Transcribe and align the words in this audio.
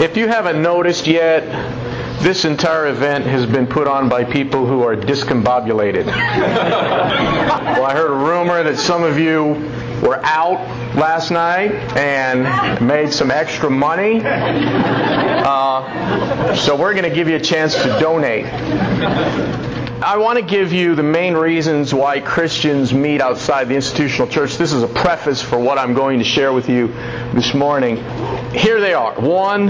If 0.00 0.16
you 0.16 0.28
haven't 0.28 0.62
noticed 0.62 1.06
yet, 1.06 1.42
this 2.22 2.44
entire 2.44 2.86
event 2.86 3.24
has 3.26 3.46
been 3.46 3.66
put 3.66 3.88
on 3.88 4.08
by 4.08 4.22
people 4.22 4.64
who 4.64 4.82
are 4.82 4.94
discombobulated. 4.94 6.06
well, 6.06 7.84
I 7.84 7.94
heard 7.94 8.10
a 8.12 8.14
rumor 8.14 8.62
that 8.62 8.78
some 8.78 9.02
of 9.02 9.18
you 9.18 9.54
were 10.02 10.20
out 10.24 10.60
last 10.96 11.30
night 11.30 11.72
and 11.96 12.86
made 12.86 13.12
some 13.12 13.30
extra 13.30 13.68
money. 13.70 14.20
Uh, 15.44 16.54
so 16.54 16.76
we're 16.76 16.94
going 16.94 17.08
to 17.08 17.14
give 17.14 17.28
you 17.28 17.36
a 17.36 17.40
chance 17.40 17.74
to 17.74 17.88
donate. 17.98 18.46
I 20.02 20.16
want 20.16 20.36
to 20.36 20.44
give 20.44 20.72
you 20.72 20.96
the 20.96 21.02
main 21.04 21.34
reasons 21.34 21.94
why 21.94 22.18
Christians 22.18 22.92
meet 22.92 23.20
outside 23.20 23.68
the 23.68 23.76
institutional 23.76 24.26
church. 24.26 24.56
This 24.56 24.72
is 24.72 24.82
a 24.82 24.88
preface 24.88 25.40
for 25.40 25.60
what 25.60 25.78
I'm 25.78 25.94
going 25.94 26.18
to 26.18 26.24
share 26.24 26.52
with 26.52 26.68
you 26.68 26.88
this 27.34 27.54
morning. 27.54 27.98
Here 28.50 28.80
they 28.80 28.94
are. 28.94 29.14
One, 29.14 29.66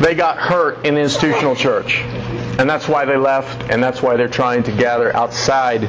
they 0.00 0.16
got 0.16 0.38
hurt 0.38 0.84
in 0.84 0.94
the 0.94 1.00
institutional 1.00 1.54
church. 1.54 1.98
And 2.58 2.68
that's 2.68 2.88
why 2.88 3.04
they 3.04 3.16
left, 3.16 3.70
and 3.70 3.80
that's 3.80 4.02
why 4.02 4.16
they're 4.16 4.26
trying 4.26 4.64
to 4.64 4.72
gather 4.72 5.14
outside 5.14 5.82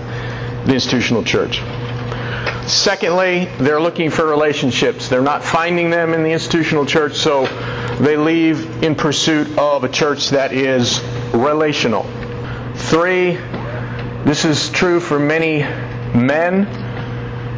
the 0.68 0.74
institutional 0.76 1.24
church. 1.24 1.62
Secondly, 2.68 3.46
they're 3.58 3.82
looking 3.82 4.12
for 4.12 4.28
relationships. 4.28 5.10
They're 5.10 5.22
not 5.22 5.44
finding 5.44 5.90
them 5.90 6.14
in 6.14 6.22
the 6.22 6.32
institutional 6.32 6.86
church, 6.86 7.16
so 7.16 7.48
they 8.00 8.18
leave 8.18 8.84
in 8.84 8.94
pursuit 8.94 9.58
of 9.58 9.84
a 9.84 9.90
church 9.90 10.30
that 10.30 10.54
is 10.54 11.04
relational. 11.34 12.06
Three, 12.76 13.36
this 14.26 14.46
is 14.46 14.70
true 14.70 15.00
for 15.00 15.20
many 15.20 15.60
men, 16.18 16.66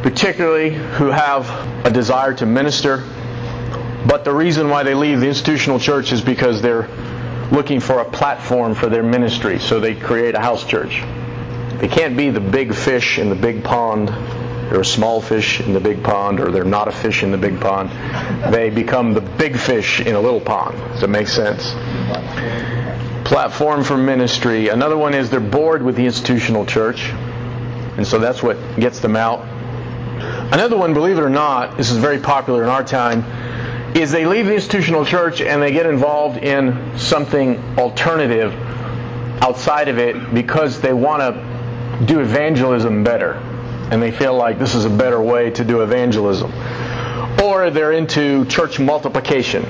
particularly 0.02 0.74
who 0.74 1.06
have 1.06 1.48
a 1.86 1.90
desire 1.90 2.34
to 2.34 2.46
minister. 2.46 3.04
But 4.06 4.24
the 4.24 4.32
reason 4.32 4.68
why 4.68 4.82
they 4.82 4.94
leave 4.94 5.20
the 5.20 5.28
institutional 5.28 5.78
church 5.78 6.12
is 6.12 6.20
because 6.20 6.62
they're 6.62 6.88
looking 7.50 7.80
for 7.80 8.00
a 8.00 8.04
platform 8.04 8.74
for 8.74 8.88
their 8.88 9.02
ministry, 9.02 9.58
so 9.58 9.80
they 9.80 9.94
create 9.94 10.34
a 10.34 10.40
house 10.40 10.64
church. 10.64 11.02
They 11.80 11.88
can't 11.88 12.16
be 12.16 12.30
the 12.30 12.40
big 12.40 12.74
fish 12.74 13.18
in 13.18 13.28
the 13.28 13.34
big 13.34 13.62
pond. 13.64 14.08
They're 14.08 14.80
a 14.80 14.84
small 14.84 15.20
fish 15.20 15.60
in 15.60 15.72
the 15.72 15.80
big 15.80 16.02
pond, 16.02 16.40
or 16.40 16.50
they're 16.50 16.64
not 16.64 16.88
a 16.88 16.92
fish 16.92 17.22
in 17.22 17.30
the 17.30 17.38
big 17.38 17.60
pond. 17.60 17.90
They 18.52 18.70
become 18.70 19.12
the 19.12 19.20
big 19.20 19.56
fish 19.56 20.00
in 20.00 20.14
a 20.14 20.20
little 20.20 20.40
pond. 20.40 20.76
Does 20.92 21.02
that 21.02 21.10
make 21.10 21.28
sense? 21.28 21.74
Platform 23.26 23.82
for 23.82 23.98
ministry. 23.98 24.68
Another 24.68 24.96
one 24.96 25.12
is 25.12 25.30
they're 25.30 25.40
bored 25.40 25.82
with 25.82 25.96
the 25.96 26.06
institutional 26.06 26.64
church, 26.64 27.10
and 27.96 28.06
so 28.06 28.20
that's 28.20 28.40
what 28.40 28.56
gets 28.78 29.00
them 29.00 29.16
out. 29.16 29.40
Another 30.52 30.76
one, 30.76 30.94
believe 30.94 31.18
it 31.18 31.22
or 31.22 31.28
not, 31.28 31.76
this 31.76 31.90
is 31.90 31.96
very 31.96 32.20
popular 32.20 32.62
in 32.62 32.68
our 32.68 32.84
time, 32.84 33.24
is 33.96 34.12
they 34.12 34.26
leave 34.26 34.46
the 34.46 34.54
institutional 34.54 35.04
church 35.04 35.40
and 35.40 35.60
they 35.60 35.72
get 35.72 35.86
involved 35.86 36.38
in 36.38 36.96
something 36.98 37.58
alternative 37.76 38.52
outside 39.42 39.88
of 39.88 39.98
it 39.98 40.32
because 40.32 40.80
they 40.80 40.92
want 40.92 41.20
to 41.20 42.06
do 42.06 42.20
evangelism 42.20 43.02
better. 43.02 43.32
And 43.90 44.00
they 44.00 44.12
feel 44.12 44.36
like 44.36 44.58
this 44.58 44.74
is 44.76 44.84
a 44.84 44.90
better 44.90 45.20
way 45.20 45.50
to 45.50 45.64
do 45.64 45.82
evangelism. 45.82 46.52
Or 47.42 47.70
they're 47.70 47.92
into 47.92 48.44
church 48.46 48.78
multiplication 48.78 49.64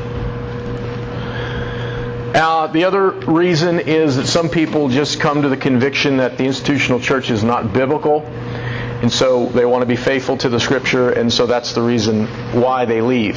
uh, 2.37 2.67
the 2.67 2.85
other 2.85 3.11
reason 3.11 3.81
is 3.81 4.17
that 4.17 4.27
some 4.27 4.51
people 4.51 4.89
just 4.89 5.21
come 5.21 5.43
to 5.43 5.49
the 5.49 5.57
conviction 5.57 6.19
that 6.19 6.37
the 6.37 6.45
institutional 6.45 7.01
church 7.01 7.31
is 7.31 7.43
not 7.43 7.73
biblical, 7.73 8.21
and 8.23 9.11
so 9.11 9.47
they 9.47 9.65
want 9.65 9.83
to 9.83 9.87
be 9.87 9.97
faithful 9.97 10.37
to 10.39 10.51
the 10.51 10.61
Scripture, 10.61 11.11
and 11.11 11.33
so 11.33 11.47
that's 11.47 11.73
the 11.73 11.81
reason 11.81 12.27
why 12.53 12.85
they 12.85 13.01
leave. 13.01 13.37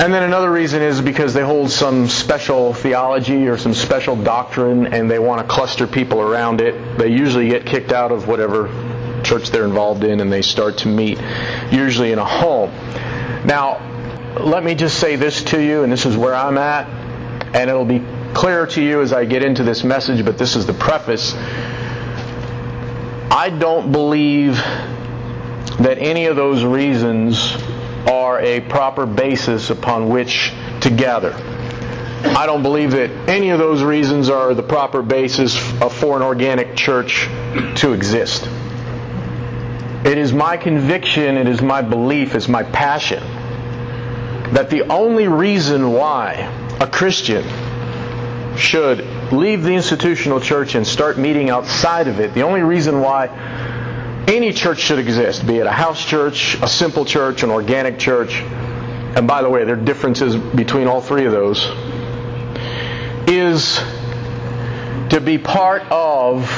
And 0.00 0.14
then 0.14 0.22
another 0.22 0.50
reason 0.50 0.82
is 0.82 1.00
because 1.00 1.34
they 1.34 1.42
hold 1.42 1.70
some 1.70 2.08
special 2.08 2.72
theology 2.72 3.48
or 3.48 3.58
some 3.58 3.74
special 3.74 4.16
doctrine 4.16 4.94
and 4.94 5.10
they 5.10 5.18
want 5.18 5.42
to 5.42 5.46
cluster 5.46 5.86
people 5.86 6.20
around 6.20 6.60
it. 6.60 6.96
They 6.96 7.08
usually 7.08 7.48
get 7.48 7.66
kicked 7.66 7.92
out 7.92 8.10
of 8.10 8.26
whatever 8.26 8.68
church 9.24 9.50
they're 9.50 9.64
involved 9.64 10.04
in 10.04 10.20
and 10.20 10.32
they 10.32 10.42
start 10.42 10.78
to 10.78 10.88
meet, 10.88 11.18
usually 11.70 12.12
in 12.12 12.18
a 12.18 12.24
home. 12.24 12.70
Now, 13.44 13.86
let 14.40 14.64
me 14.64 14.74
just 14.74 14.98
say 14.98 15.16
this 15.16 15.42
to 15.44 15.62
you, 15.62 15.82
and 15.82 15.92
this 15.92 16.06
is 16.06 16.16
where 16.16 16.34
I'm 16.34 16.56
at 16.56 16.99
and 17.52 17.68
it'll 17.68 17.84
be 17.84 18.04
clear 18.34 18.66
to 18.66 18.82
you 18.82 19.00
as 19.00 19.12
I 19.12 19.24
get 19.24 19.42
into 19.42 19.62
this 19.62 19.82
message, 19.84 20.24
but 20.24 20.38
this 20.38 20.56
is 20.56 20.66
the 20.66 20.72
preface. 20.72 21.34
I 23.32 23.54
don't 23.58 23.92
believe 23.92 24.56
that 24.56 25.98
any 25.98 26.26
of 26.26 26.36
those 26.36 26.64
reasons 26.64 27.54
are 28.06 28.40
a 28.40 28.60
proper 28.60 29.06
basis 29.06 29.70
upon 29.70 30.08
which 30.08 30.52
to 30.82 30.90
gather. 30.90 31.32
I 32.22 32.44
don't 32.46 32.62
believe 32.62 32.92
that 32.92 33.10
any 33.28 33.50
of 33.50 33.58
those 33.58 33.82
reasons 33.82 34.28
are 34.28 34.54
the 34.54 34.62
proper 34.62 35.02
basis 35.02 35.56
for 35.56 36.16
an 36.16 36.22
organic 36.22 36.76
church 36.76 37.26
to 37.76 37.92
exist. 37.92 38.46
It 40.04 40.18
is 40.18 40.32
my 40.32 40.56
conviction, 40.56 41.36
it 41.36 41.48
is 41.48 41.62
my 41.62 41.82
belief, 41.82 42.34
it's 42.34 42.48
my 42.48 42.62
passion 42.62 43.22
that 44.52 44.68
the 44.68 44.82
only 44.90 45.28
reason 45.28 45.92
why 45.92 46.48
a 46.80 46.86
Christian 46.86 47.44
should 48.56 49.04
leave 49.32 49.62
the 49.62 49.74
institutional 49.74 50.40
church 50.40 50.74
and 50.74 50.86
start 50.86 51.18
meeting 51.18 51.50
outside 51.50 52.08
of 52.08 52.20
it, 52.20 52.34
the 52.34 52.42
only 52.42 52.62
reason 52.62 53.00
why 53.00 53.28
any 54.26 54.52
church 54.52 54.78
should 54.78 54.98
exist, 54.98 55.46
be 55.46 55.58
it 55.58 55.66
a 55.66 55.70
house 55.70 56.04
church, 56.04 56.56
a 56.62 56.68
simple 56.68 57.04
church, 57.04 57.42
an 57.42 57.50
organic 57.50 57.98
church, 57.98 58.40
and 58.40 59.26
by 59.26 59.42
the 59.42 59.50
way, 59.50 59.64
there 59.64 59.76
are 59.76 59.84
differences 59.84 60.36
between 60.36 60.86
all 60.86 61.00
three 61.00 61.26
of 61.26 61.32
those, 61.32 61.64
is 63.28 63.78
to 65.10 65.20
be 65.22 65.36
part 65.36 65.82
of 65.90 66.48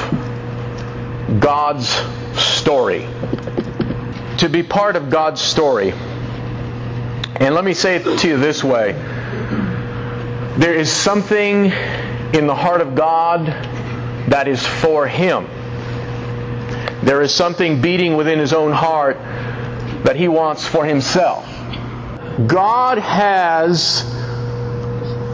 God's 1.39 1.89
story. 2.37 3.07
To 4.37 4.49
be 4.49 4.63
part 4.63 4.95
of 4.95 5.09
God's 5.09 5.41
story. 5.41 5.91
And 7.35 7.55
let 7.55 7.63
me 7.63 7.73
say 7.73 7.95
it 7.95 8.19
to 8.19 8.27
you 8.27 8.37
this 8.37 8.63
way 8.63 8.93
there 10.57 10.75
is 10.75 10.91
something 10.91 11.65
in 12.33 12.47
the 12.47 12.53
heart 12.53 12.81
of 12.81 12.93
God 12.93 13.47
that 14.29 14.47
is 14.47 14.63
for 14.65 15.07
Him. 15.07 15.47
There 17.03 17.21
is 17.21 17.33
something 17.33 17.81
beating 17.81 18.15
within 18.15 18.37
His 18.37 18.53
own 18.53 18.71
heart 18.71 19.17
that 20.03 20.15
He 20.15 20.27
wants 20.27 20.67
for 20.67 20.85
Himself. 20.85 21.43
God 22.45 22.99
has 22.99 24.03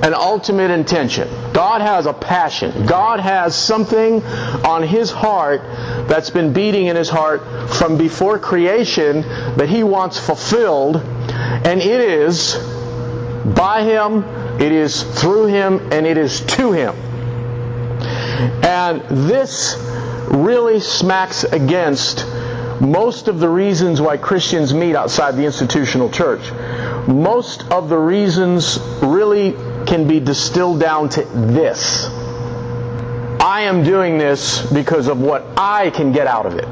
an 0.04 0.14
ultimate 0.14 0.72
intention. 0.72 1.28
God 1.52 1.82
has 1.82 2.06
a 2.06 2.14
passion. 2.14 2.86
God 2.86 3.20
has 3.20 3.56
something 3.56 4.24
on 4.24 4.84
His 4.84 5.12
heart 5.12 5.62
that's 6.08 6.30
been 6.30 6.54
beating 6.54 6.88
in 6.88 6.96
His 6.96 7.10
heart 7.10 7.42
from 7.74 7.98
before 7.98 8.40
creation 8.40 9.22
that 9.58 9.68
He 9.68 9.84
wants 9.84 10.18
fulfilled. 10.18 10.96
And 10.96 11.82
it 11.82 12.00
is 12.00 12.56
by 13.46 13.84
Him 13.84 14.39
it 14.60 14.72
is 14.72 15.04
through 15.04 15.48
Him 15.48 15.92
and 15.92 16.06
it 16.06 16.18
is 16.18 16.42
to 16.42 16.72
Him. 16.72 16.96
And 18.64 19.02
this 19.30 19.76
really 20.30 20.80
smacks 20.80 21.44
against 21.44 22.26
most 22.80 23.28
of 23.28 23.40
the 23.40 23.50
reasons 23.50 24.00
why 24.00 24.18
Christians 24.18 24.74
meet 24.74 24.96
outside 24.96 25.36
the 25.36 25.44
institutional 25.44 26.10
church. 26.10 26.52
Most 27.08 27.64
of 27.72 27.90
the 27.90 27.98
reasons 27.98 28.80
really 29.02 29.52
can 29.86 30.08
be 30.08 30.20
distilled 30.20 30.80
down 30.80 31.10
to 31.10 31.24
this. 31.24 32.06
I 33.42 33.62
am 33.62 33.84
doing 33.84 34.18
this 34.18 34.62
because 34.72 35.08
of 35.08 35.20
what 35.20 35.46
I 35.58 35.90
can 35.90 36.12
get 36.12 36.28
out 36.28 36.46
of 36.46 36.56
it. 36.56 36.66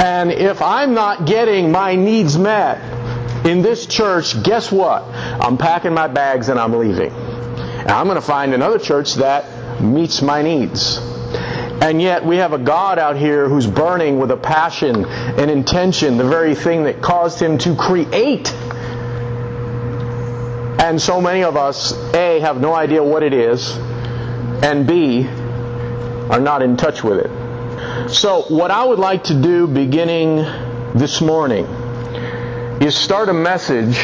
And 0.00 0.30
if 0.30 0.60
I'm 0.62 0.94
not 0.94 1.26
getting 1.26 1.72
my 1.72 1.94
needs 1.94 2.38
met, 2.38 2.78
in 3.44 3.62
this 3.62 3.86
church, 3.86 4.42
guess 4.42 4.72
what? 4.72 5.02
I'm 5.04 5.56
packing 5.56 5.94
my 5.94 6.08
bags 6.08 6.48
and 6.48 6.58
I'm 6.58 6.72
leaving. 6.72 7.10
And 7.10 7.90
I'm 7.90 8.06
going 8.06 8.16
to 8.16 8.26
find 8.26 8.52
another 8.52 8.78
church 8.78 9.14
that 9.14 9.80
meets 9.80 10.20
my 10.22 10.42
needs. 10.42 10.98
And 11.80 12.02
yet 12.02 12.24
we 12.24 12.38
have 12.38 12.52
a 12.52 12.58
God 12.58 12.98
out 12.98 13.16
here 13.16 13.48
who's 13.48 13.66
burning 13.66 14.18
with 14.18 14.32
a 14.32 14.36
passion 14.36 15.04
and 15.04 15.50
intention, 15.50 16.16
the 16.16 16.28
very 16.28 16.54
thing 16.54 16.84
that 16.84 17.00
caused 17.00 17.40
him 17.40 17.56
to 17.58 17.76
create. 17.76 18.52
And 20.80 21.00
so 21.00 21.20
many 21.20 21.44
of 21.44 21.56
us, 21.56 21.92
A, 22.14 22.40
have 22.40 22.60
no 22.60 22.74
idea 22.74 23.02
what 23.02 23.22
it 23.22 23.32
is, 23.32 23.70
and 24.62 24.86
B, 24.86 25.26
are 25.26 26.40
not 26.40 26.62
in 26.62 26.76
touch 26.76 27.04
with 27.04 27.18
it. 27.18 28.10
So, 28.10 28.42
what 28.48 28.70
I 28.70 28.84
would 28.84 28.98
like 28.98 29.24
to 29.24 29.40
do 29.40 29.66
beginning 29.66 30.36
this 30.94 31.20
morning 31.20 31.66
is 32.80 32.94
start 32.96 33.28
a 33.28 33.34
message 33.34 33.96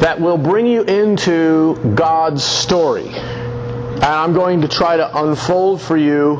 that 0.00 0.20
will 0.20 0.38
bring 0.38 0.66
you 0.66 0.82
into 0.82 1.74
God's 1.94 2.44
story. 2.44 3.08
And 3.08 4.04
I'm 4.04 4.32
going 4.32 4.60
to 4.60 4.68
try 4.68 4.96
to 4.96 5.22
unfold 5.24 5.80
for 5.82 5.96
you 5.96 6.36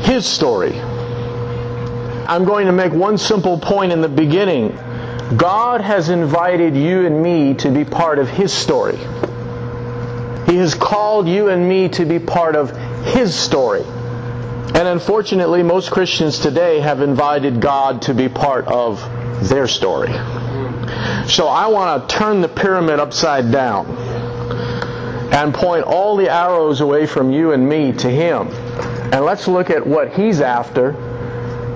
His 0.00 0.26
story. 0.26 0.78
I'm 0.78 2.44
going 2.44 2.66
to 2.66 2.72
make 2.72 2.92
one 2.92 3.16
simple 3.16 3.58
point 3.58 3.92
in 3.92 4.02
the 4.02 4.08
beginning 4.08 4.78
God 5.36 5.82
has 5.82 6.08
invited 6.08 6.74
you 6.74 7.04
and 7.04 7.22
me 7.22 7.54
to 7.54 7.70
be 7.70 7.84
part 7.84 8.18
of 8.18 8.28
His 8.28 8.52
story. 8.52 8.96
He 10.46 10.56
has 10.56 10.74
called 10.74 11.28
you 11.28 11.48
and 11.48 11.68
me 11.68 11.88
to 11.90 12.06
be 12.06 12.18
part 12.18 12.56
of 12.56 12.74
His 13.14 13.34
story. 13.34 13.82
And 13.82 14.88
unfortunately, 14.88 15.62
most 15.62 15.90
Christians 15.90 16.38
today 16.38 16.80
have 16.80 17.00
invited 17.00 17.60
God 17.60 18.02
to 18.02 18.14
be 18.14 18.28
part 18.28 18.66
of 18.68 19.00
their 19.48 19.68
story. 19.68 20.12
So 21.28 21.48
I 21.48 21.66
want 21.66 22.08
to 22.08 22.16
turn 22.16 22.40
the 22.40 22.48
pyramid 22.48 23.00
upside 23.00 23.52
down 23.52 23.86
and 25.32 25.54
point 25.54 25.84
all 25.84 26.16
the 26.16 26.28
arrows 26.28 26.80
away 26.80 27.06
from 27.06 27.30
you 27.30 27.52
and 27.52 27.68
me 27.68 27.92
to 27.92 28.08
Him. 28.08 28.48
And 29.12 29.24
let's 29.24 29.46
look 29.46 29.70
at 29.70 29.86
what 29.86 30.12
He's 30.12 30.40
after. 30.40 30.92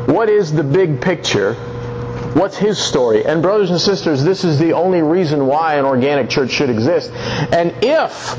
What 0.07 0.29
is 0.29 0.53
the 0.53 0.65
big 0.65 1.01
picture? 1.01 1.55
What's 2.35 2.57
His 2.57 2.79
story? 2.79 3.25
And 3.25 3.43
brothers 3.43 3.71
and 3.71 3.81
sisters, 3.81 4.25
this 4.25 4.43
is 4.43 4.59
the 4.59 4.73
only 4.73 5.03
reason 5.03 5.47
why 5.47 5.77
an 5.77 5.85
organic 5.85 6.31
church 6.31 6.51
should 6.51 6.71
exist. 6.71 7.13
And 7.13 7.75
if 7.83 8.37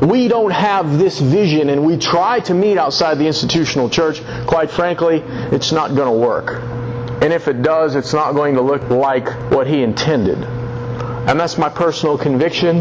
we 0.00 0.28
don't 0.28 0.52
have 0.52 0.98
this 0.98 1.20
vision 1.20 1.68
and 1.68 1.84
we 1.84 1.98
try 1.98 2.40
to 2.40 2.54
meet 2.54 2.78
outside 2.78 3.18
the 3.18 3.26
institutional 3.26 3.90
church, 3.90 4.22
quite 4.46 4.70
frankly, 4.70 5.22
it's 5.52 5.70
not 5.72 5.94
going 5.94 6.10
to 6.10 6.26
work. 6.26 6.79
And 7.22 7.32
if 7.32 7.48
it 7.48 7.62
does, 7.62 7.96
it's 7.96 8.12
not 8.12 8.32
going 8.32 8.54
to 8.54 8.62
look 8.62 8.88
like 8.88 9.28
what 9.50 9.66
he 9.66 9.82
intended. 9.82 10.38
And 10.38 11.38
that's 11.38 11.58
my 11.58 11.68
personal 11.68 12.16
conviction. 12.16 12.78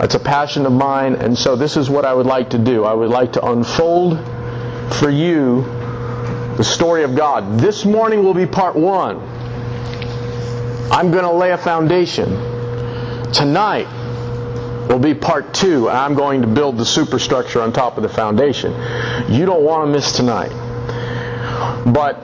It's 0.00 0.14
a 0.14 0.20
passion 0.20 0.64
of 0.64 0.72
mine. 0.72 1.14
And 1.16 1.36
so 1.36 1.54
this 1.54 1.76
is 1.76 1.90
what 1.90 2.04
I 2.04 2.14
would 2.14 2.26
like 2.26 2.50
to 2.50 2.58
do. 2.58 2.84
I 2.84 2.94
would 2.94 3.10
like 3.10 3.34
to 3.34 3.44
unfold 3.44 4.18
for 4.94 5.10
you 5.10 5.62
the 6.56 6.64
story 6.64 7.04
of 7.04 7.14
God. 7.14 7.60
This 7.60 7.84
morning 7.84 8.24
will 8.24 8.34
be 8.34 8.46
part 8.46 8.74
one. 8.74 9.18
I'm 10.90 11.10
going 11.10 11.24
to 11.24 11.32
lay 11.32 11.52
a 11.52 11.58
foundation. 11.58 12.30
Tonight 13.32 13.86
will 14.88 14.98
be 14.98 15.14
part 15.14 15.52
two. 15.52 15.88
I'm 15.88 16.14
going 16.14 16.40
to 16.40 16.48
build 16.48 16.78
the 16.78 16.86
superstructure 16.86 17.60
on 17.60 17.72
top 17.72 17.98
of 17.98 18.02
the 18.02 18.08
foundation. 18.08 18.72
You 19.30 19.44
don't 19.44 19.62
want 19.62 19.86
to 19.86 19.92
miss 19.92 20.12
tonight. 20.12 20.50
But 21.92 22.16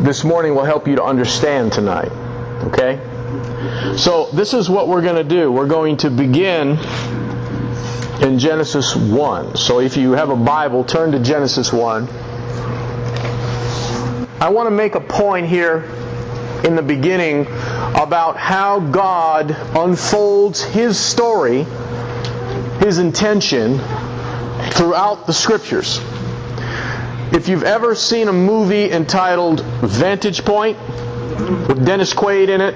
this 0.00 0.24
morning 0.24 0.54
will 0.54 0.64
help 0.64 0.86
you 0.86 0.96
to 0.96 1.02
understand 1.04 1.72
tonight. 1.72 2.10
Okay? 2.64 3.00
So, 3.96 4.26
this 4.32 4.54
is 4.54 4.68
what 4.68 4.88
we're 4.88 5.02
going 5.02 5.16
to 5.16 5.24
do. 5.24 5.50
We're 5.50 5.66
going 5.68 5.96
to 5.98 6.10
begin 6.10 6.78
in 8.22 8.38
Genesis 8.38 8.94
1. 8.94 9.56
So, 9.56 9.80
if 9.80 9.96
you 9.96 10.12
have 10.12 10.30
a 10.30 10.36
Bible, 10.36 10.84
turn 10.84 11.12
to 11.12 11.18
Genesis 11.18 11.72
1. 11.72 12.08
I 14.38 14.50
want 14.50 14.66
to 14.66 14.70
make 14.70 14.94
a 14.94 15.00
point 15.00 15.46
here 15.46 15.84
in 16.64 16.76
the 16.76 16.82
beginning 16.82 17.46
about 17.94 18.36
how 18.36 18.80
God 18.80 19.50
unfolds 19.50 20.62
His 20.62 20.98
story, 20.98 21.64
His 22.80 22.98
intention, 22.98 23.78
throughout 24.72 25.26
the 25.26 25.32
Scriptures. 25.32 26.00
If 27.32 27.48
you've 27.48 27.64
ever 27.64 27.94
seen 27.94 28.28
a 28.28 28.32
movie 28.32 28.90
entitled 28.90 29.60
Vantage 29.60 30.44
Point 30.44 30.78
with 31.68 31.84
Dennis 31.84 32.14
Quaid 32.14 32.48
in 32.48 32.60
it, 32.60 32.74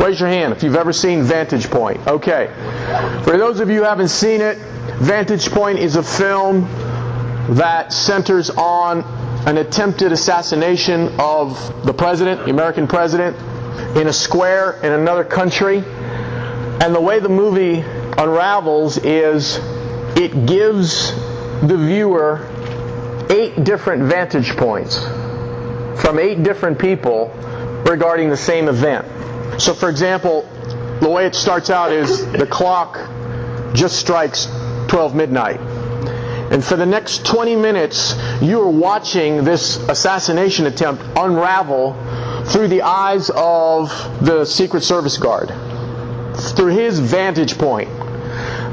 raise 0.00 0.18
your 0.18 0.30
hand 0.30 0.54
if 0.54 0.62
you've 0.62 0.76
ever 0.76 0.94
seen 0.94 1.22
Vantage 1.22 1.68
Point. 1.70 2.06
Okay. 2.06 2.50
For 3.24 3.36
those 3.36 3.60
of 3.60 3.68
you 3.68 3.76
who 3.76 3.82
haven't 3.82 4.08
seen 4.08 4.40
it, 4.40 4.56
Vantage 4.98 5.50
Point 5.50 5.78
is 5.78 5.96
a 5.96 6.02
film 6.02 6.62
that 7.56 7.92
centers 7.92 8.48
on 8.48 9.02
an 9.46 9.58
attempted 9.58 10.10
assassination 10.10 11.14
of 11.20 11.84
the 11.84 11.92
president, 11.92 12.46
the 12.46 12.50
American 12.50 12.86
president, 12.86 13.36
in 13.96 14.08
a 14.08 14.12
square 14.12 14.80
in 14.82 14.92
another 14.92 15.22
country. 15.22 15.78
And 15.78 16.94
the 16.94 17.00
way 17.00 17.20
the 17.20 17.28
movie 17.28 17.80
unravels 18.16 18.96
is 18.98 19.58
it 20.16 20.46
gives 20.46 21.12
the 21.60 21.76
viewer 21.76 22.48
eight 23.30 23.64
different 23.64 24.02
vantage 24.04 24.56
points 24.56 24.98
from 26.00 26.18
eight 26.18 26.42
different 26.42 26.78
people 26.78 27.28
regarding 27.86 28.28
the 28.28 28.36
same 28.36 28.68
event. 28.68 29.06
So, 29.60 29.74
for 29.74 29.88
example, 29.88 30.42
the 31.00 31.08
way 31.08 31.26
it 31.26 31.34
starts 31.34 31.70
out 31.70 31.92
is 31.92 32.24
the 32.32 32.46
clock 32.46 32.96
just 33.74 33.98
strikes 33.98 34.46
12 34.88 35.14
midnight. 35.14 35.60
And 36.50 36.64
for 36.64 36.76
the 36.76 36.86
next 36.86 37.26
20 37.26 37.56
minutes, 37.56 38.14
you 38.40 38.60
are 38.60 38.70
watching 38.70 39.44
this 39.44 39.76
assassination 39.88 40.66
attempt 40.66 41.02
unravel 41.16 41.94
through 42.46 42.68
the 42.68 42.82
eyes 42.82 43.30
of 43.34 43.88
the 44.24 44.44
Secret 44.44 44.82
Service 44.82 45.18
guard, 45.18 45.48
through 46.54 46.74
his 46.76 47.00
vantage 47.00 47.58
point. 47.58 47.90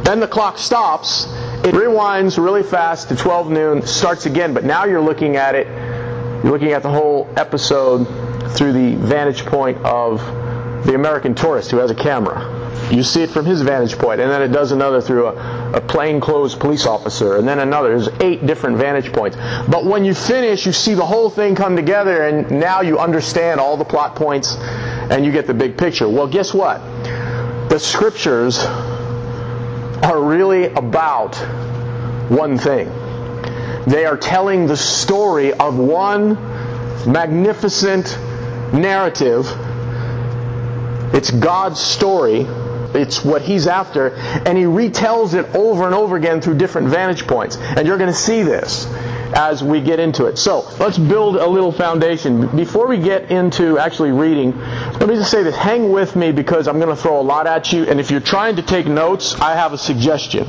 Then 0.05 0.19
the 0.19 0.27
clock 0.27 0.59
stops, 0.59 1.25
it 1.63 1.73
rewinds 1.73 2.37
really 2.37 2.63
fast 2.63 3.07
to 3.09 3.15
12 3.15 3.49
noon, 3.49 3.81
starts 3.83 4.25
again, 4.25 4.53
but 4.53 4.65
now 4.65 4.83
you're 4.83 5.01
looking 5.01 5.37
at 5.37 5.55
it, 5.55 5.65
you're 6.43 6.51
looking 6.51 6.73
at 6.73 6.83
the 6.83 6.89
whole 6.89 7.31
episode 7.37 8.03
through 8.53 8.73
the 8.73 8.95
vantage 8.95 9.45
point 9.45 9.77
of 9.85 10.19
the 10.85 10.93
American 10.93 11.33
tourist 11.33 11.71
who 11.71 11.77
has 11.77 11.89
a 11.89 11.95
camera. 11.95 12.91
You 12.91 13.01
see 13.01 13.23
it 13.23 13.29
from 13.29 13.45
his 13.45 13.61
vantage 13.61 13.97
point, 13.97 14.19
and 14.19 14.29
then 14.29 14.41
it 14.41 14.49
does 14.49 14.73
another 14.73 14.99
through 14.99 15.27
a, 15.27 15.77
a 15.77 15.81
plainclothes 15.81 16.53
police 16.53 16.85
officer, 16.85 17.37
and 17.37 17.47
then 17.47 17.59
another. 17.59 17.97
There's 17.97 18.21
eight 18.21 18.45
different 18.45 18.77
vantage 18.77 19.13
points. 19.13 19.37
But 19.69 19.85
when 19.85 20.03
you 20.03 20.13
finish, 20.13 20.65
you 20.65 20.73
see 20.73 20.93
the 20.93 21.05
whole 21.05 21.29
thing 21.29 21.55
come 21.55 21.77
together, 21.77 22.27
and 22.27 22.59
now 22.59 22.81
you 22.81 22.99
understand 22.99 23.61
all 23.61 23.77
the 23.77 23.85
plot 23.85 24.17
points, 24.17 24.57
and 24.57 25.23
you 25.23 25.31
get 25.31 25.47
the 25.47 25.53
big 25.53 25.77
picture. 25.77 26.09
Well, 26.09 26.27
guess 26.27 26.53
what? 26.53 26.79
The 27.69 27.79
scriptures 27.79 28.59
are 30.03 30.21
really 30.21 30.65
about 30.65 31.35
one 32.29 32.57
thing. 32.57 32.87
They 33.87 34.05
are 34.05 34.17
telling 34.17 34.67
the 34.67 34.77
story 34.77 35.53
of 35.53 35.77
one 35.77 36.35
magnificent 37.09 38.17
narrative. 38.73 39.47
It's 41.13 41.31
God's 41.31 41.79
story. 41.79 42.41
It's 42.93 43.23
what 43.23 43.41
He's 43.41 43.67
after. 43.67 44.09
And 44.13 44.57
He 44.57 44.65
retells 44.65 45.33
it 45.33 45.55
over 45.55 45.85
and 45.85 45.95
over 45.95 46.15
again 46.15 46.41
through 46.41 46.57
different 46.57 46.87
vantage 46.89 47.27
points. 47.27 47.57
And 47.57 47.87
you're 47.87 47.97
going 47.97 48.11
to 48.11 48.17
see 48.17 48.43
this 48.43 48.85
as 49.33 49.63
we 49.63 49.81
get 49.81 49.99
into 49.99 50.25
it. 50.25 50.37
So 50.37 50.61
let's 50.79 50.97
build 50.97 51.35
a 51.35 51.47
little 51.47 51.71
foundation. 51.71 52.47
Before 52.55 52.87
we 52.87 52.97
get 52.97 53.31
into 53.31 53.77
actually 53.77 54.11
reading, 54.11 54.57
let 54.59 55.07
me 55.07 55.15
just 55.15 55.31
say 55.31 55.43
this. 55.43 55.55
Hang 55.55 55.91
with 55.91 56.15
me 56.15 56.31
because 56.31 56.67
I'm 56.67 56.79
going 56.79 56.95
to 56.95 57.01
throw 57.01 57.19
a 57.19 57.21
lot 57.21 57.47
at 57.47 57.73
you. 57.73 57.83
And 57.83 57.99
if 57.99 58.11
you're 58.11 58.19
trying 58.19 58.55
to 58.57 58.61
take 58.61 58.85
notes, 58.85 59.35
I 59.39 59.55
have 59.55 59.73
a 59.73 59.77
suggestion. 59.77 60.47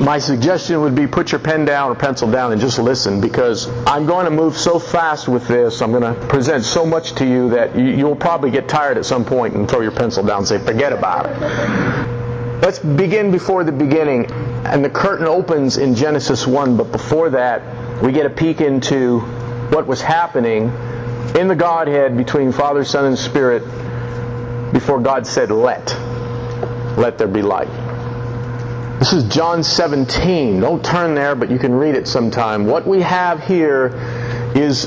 My 0.00 0.18
suggestion 0.18 0.82
would 0.82 0.94
be 0.94 1.06
put 1.06 1.32
your 1.32 1.38
pen 1.38 1.64
down 1.64 1.90
or 1.90 1.94
pencil 1.94 2.30
down 2.30 2.52
and 2.52 2.60
just 2.60 2.78
listen 2.78 3.20
because 3.20 3.66
I'm 3.86 4.04
going 4.04 4.26
to 4.26 4.30
move 4.30 4.56
so 4.56 4.78
fast 4.78 5.26
with 5.26 5.48
this. 5.48 5.80
I'm 5.80 5.90
going 5.90 6.02
to 6.02 6.26
present 6.28 6.64
so 6.64 6.84
much 6.84 7.14
to 7.14 7.24
you 7.26 7.48
that 7.50 7.74
you, 7.78 8.04
will 8.04 8.14
probably 8.14 8.50
get 8.50 8.68
tired 8.68 8.98
at 8.98 9.06
some 9.06 9.24
point 9.24 9.54
and 9.54 9.68
throw 9.68 9.80
your 9.80 9.92
pencil 9.92 10.22
down 10.22 10.38
and 10.38 10.48
say, 10.48 10.58
forget 10.58 10.92
about 10.92 11.26
it. 11.26 12.16
Let's 12.60 12.78
begin 12.78 13.30
before 13.30 13.64
the 13.64 13.72
beginning. 13.72 14.30
And 14.66 14.84
the 14.84 14.90
curtain 14.90 15.26
opens 15.26 15.76
in 15.78 15.94
Genesis 15.94 16.46
1, 16.46 16.76
but 16.76 16.90
before 16.92 17.30
that, 17.30 17.62
we 18.02 18.12
get 18.12 18.26
a 18.26 18.30
peek 18.30 18.60
into 18.60 19.20
what 19.70 19.86
was 19.86 20.02
happening 20.02 20.64
in 21.36 21.48
the 21.48 21.56
Godhead 21.56 22.16
between 22.16 22.52
Father, 22.52 22.84
Son, 22.84 23.04
and 23.06 23.18
Spirit 23.18 23.62
before 24.72 25.00
God 25.00 25.26
said, 25.26 25.50
Let. 25.50 25.94
Let 26.96 27.18
there 27.18 27.28
be 27.28 27.42
light. 27.42 27.68
This 28.98 29.12
is 29.12 29.24
John 29.24 29.62
17. 29.62 30.60
Don't 30.60 30.84
turn 30.84 31.14
there, 31.14 31.34
but 31.34 31.50
you 31.50 31.58
can 31.58 31.74
read 31.74 31.94
it 31.94 32.08
sometime. 32.08 32.66
What 32.66 32.86
we 32.86 33.02
have 33.02 33.42
here 33.42 33.92
is 34.54 34.86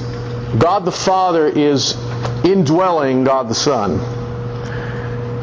God 0.58 0.86
the 0.86 0.92
Father 0.92 1.48
is 1.48 1.96
indwelling 2.44 3.24
God 3.24 3.50
the 3.50 3.56
Son. 3.56 4.00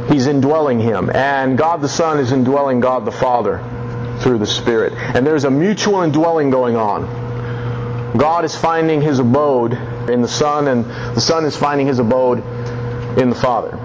He's 0.08 0.26
indwelling 0.26 0.80
him. 0.80 1.10
And 1.10 1.56
God 1.56 1.80
the 1.80 1.88
Son 1.88 2.18
is 2.18 2.32
indwelling 2.32 2.80
God 2.80 3.04
the 3.04 3.12
Father 3.12 3.58
through 4.20 4.38
the 4.38 4.46
Spirit. 4.46 4.92
And 4.92 5.24
there's 5.26 5.44
a 5.44 5.50
mutual 5.50 6.02
indwelling 6.02 6.50
going 6.50 6.76
on. 6.76 7.25
God 8.18 8.44
is 8.44 8.56
finding 8.56 9.00
his 9.00 9.18
abode 9.18 9.72
in 10.10 10.22
the 10.22 10.28
Son, 10.28 10.68
and 10.68 10.84
the 10.84 11.20
Son 11.20 11.44
is 11.44 11.56
finding 11.56 11.86
his 11.86 11.98
abode 11.98 12.38
in 13.18 13.30
the 13.30 13.34
Father. 13.34 13.76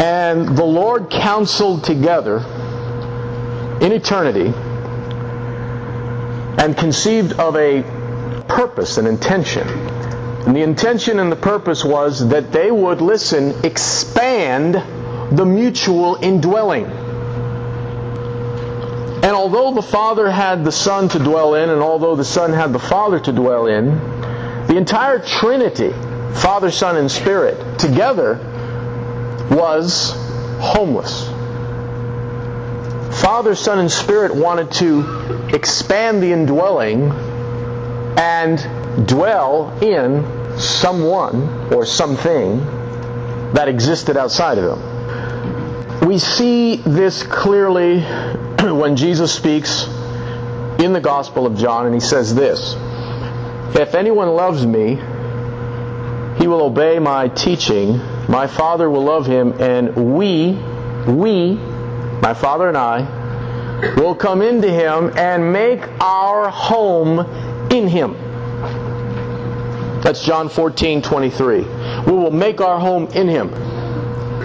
And 0.00 0.56
the 0.56 0.64
Lord 0.64 1.10
counseled 1.10 1.84
together 1.84 2.38
in 3.80 3.92
eternity 3.92 4.52
and 6.58 6.76
conceived 6.76 7.32
of 7.34 7.56
a 7.56 7.82
purpose, 8.48 8.98
an 8.98 9.06
intention. 9.06 9.68
And 9.68 10.56
the 10.56 10.62
intention 10.62 11.18
and 11.18 11.30
the 11.30 11.36
purpose 11.36 11.84
was 11.84 12.28
that 12.28 12.52
they 12.52 12.70
would 12.70 13.00
listen, 13.00 13.54
expand 13.64 14.74
the 15.36 15.44
mutual 15.44 16.16
indwelling. 16.22 16.86
And 19.22 19.34
although 19.34 19.74
the 19.74 19.82
Father 19.82 20.30
had 20.30 20.64
the 20.64 20.72
Son 20.72 21.08
to 21.08 21.18
dwell 21.18 21.54
in, 21.54 21.70
and 21.70 21.82
although 21.82 22.14
the 22.14 22.24
Son 22.24 22.52
had 22.52 22.72
the 22.72 22.78
Father 22.78 23.18
to 23.18 23.32
dwell 23.32 23.66
in, 23.66 23.98
the 24.68 24.76
entire 24.76 25.18
Trinity, 25.18 25.90
Father, 26.34 26.70
Son, 26.70 26.96
and 26.96 27.10
Spirit, 27.10 27.78
together 27.78 28.38
was 29.50 30.12
homeless. 30.60 31.28
Father, 33.20 33.54
Son, 33.54 33.80
and 33.80 33.90
Spirit 33.90 34.34
wanted 34.34 34.70
to 34.72 35.48
expand 35.52 36.22
the 36.22 36.32
indwelling 36.32 37.10
and 38.18 39.06
dwell 39.08 39.76
in 39.82 40.58
someone 40.58 41.72
or 41.72 41.84
something 41.84 42.58
that 43.54 43.68
existed 43.68 44.16
outside 44.16 44.58
of 44.58 44.64
them. 44.64 46.08
We 46.08 46.18
see 46.18 46.76
this 46.76 47.22
clearly 47.22 48.04
when 48.62 48.96
Jesus 48.96 49.32
speaks 49.32 49.84
in 50.80 50.92
the 50.92 51.00
Gospel 51.00 51.46
of 51.46 51.56
John, 51.56 51.86
and 51.86 51.94
he 51.94 52.00
says 52.00 52.34
this 52.34 52.74
If 53.76 53.94
anyone 53.94 54.28
loves 54.28 54.66
me, 54.66 54.96
he 56.40 56.48
will 56.48 56.62
obey 56.62 56.98
my 56.98 57.28
teaching. 57.28 57.98
My 58.28 58.48
Father 58.48 58.90
will 58.90 59.04
love 59.04 59.26
him, 59.26 59.60
and 59.60 60.16
we, 60.16 60.52
we, 61.06 61.54
my 61.54 62.34
Father 62.34 62.66
and 62.68 62.76
I, 62.76 63.94
will 63.96 64.16
come 64.16 64.42
into 64.42 64.68
him 64.68 65.16
and 65.16 65.52
make 65.52 65.80
our 66.00 66.48
home 66.50 67.20
in 67.70 67.86
him. 67.86 68.14
That's 70.02 70.24
John 70.24 70.48
14, 70.48 71.02
23. 71.02 71.60
We 71.60 72.12
will 72.12 72.32
make 72.32 72.60
our 72.60 72.80
home 72.80 73.06
in 73.08 73.28
him. 73.28 73.50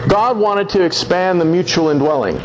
God 0.07 0.37
wanted 0.37 0.69
to 0.69 0.83
expand 0.83 1.41
the 1.41 1.45
mutual 1.45 1.89
indwelling. 1.89 2.39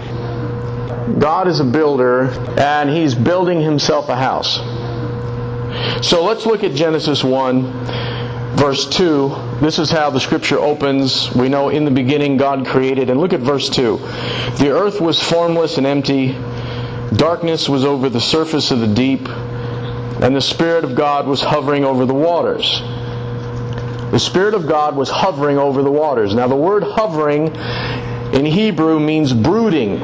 God 1.18 1.48
is 1.48 1.60
a 1.60 1.64
builder, 1.64 2.24
and 2.58 2.90
he's 2.90 3.14
building 3.14 3.60
himself 3.60 4.08
a 4.08 4.16
house. 4.16 4.58
So 6.06 6.24
let's 6.24 6.46
look 6.46 6.64
at 6.64 6.74
Genesis 6.74 7.24
1, 7.24 7.62
verse 8.56 8.88
2. 8.88 9.58
This 9.60 9.78
is 9.78 9.90
how 9.90 10.10
the 10.10 10.20
scripture 10.20 10.58
opens. 10.58 11.34
We 11.34 11.48
know 11.48 11.70
in 11.70 11.84
the 11.84 11.90
beginning 11.90 12.36
God 12.36 12.66
created. 12.66 13.10
And 13.10 13.20
look 13.20 13.32
at 13.32 13.40
verse 13.40 13.68
2. 13.70 13.96
The 14.58 14.70
earth 14.70 15.00
was 15.00 15.22
formless 15.22 15.78
and 15.78 15.86
empty, 15.86 16.32
darkness 17.14 17.68
was 17.68 17.84
over 17.84 18.08
the 18.08 18.20
surface 18.20 18.70
of 18.70 18.80
the 18.80 18.86
deep, 18.86 19.28
and 19.28 20.36
the 20.36 20.40
Spirit 20.40 20.84
of 20.84 20.94
God 20.94 21.26
was 21.26 21.40
hovering 21.40 21.84
over 21.84 22.06
the 22.06 22.14
waters. 22.14 22.80
The 24.10 24.18
Spirit 24.18 24.54
of 24.54 24.66
God 24.66 24.96
was 24.96 25.10
hovering 25.10 25.58
over 25.58 25.82
the 25.82 25.90
waters. 25.90 26.34
Now, 26.34 26.48
the 26.48 26.56
word 26.56 26.82
hovering 26.82 27.54
in 28.32 28.46
Hebrew 28.46 28.98
means 29.00 29.32
brooding. 29.32 29.98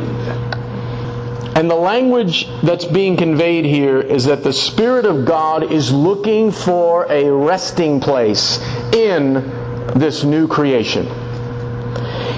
And 1.55 1.71
the 1.71 1.77
language 1.77 2.49
that's 2.63 2.85
being 2.85 3.17
conveyed 3.17 3.65
here 3.65 4.01
is 4.01 4.25
that 4.25 4.43
the 4.43 4.53
Spirit 4.53 5.07
of 5.07 5.25
God 5.25 5.71
is 5.71 5.93
looking 5.93 6.51
for 6.51 7.07
a 7.11 7.31
resting 7.31 8.01
place 8.01 8.59
in 8.93 9.35
this 9.95 10.25
new 10.25 10.49
creation. 10.49 11.07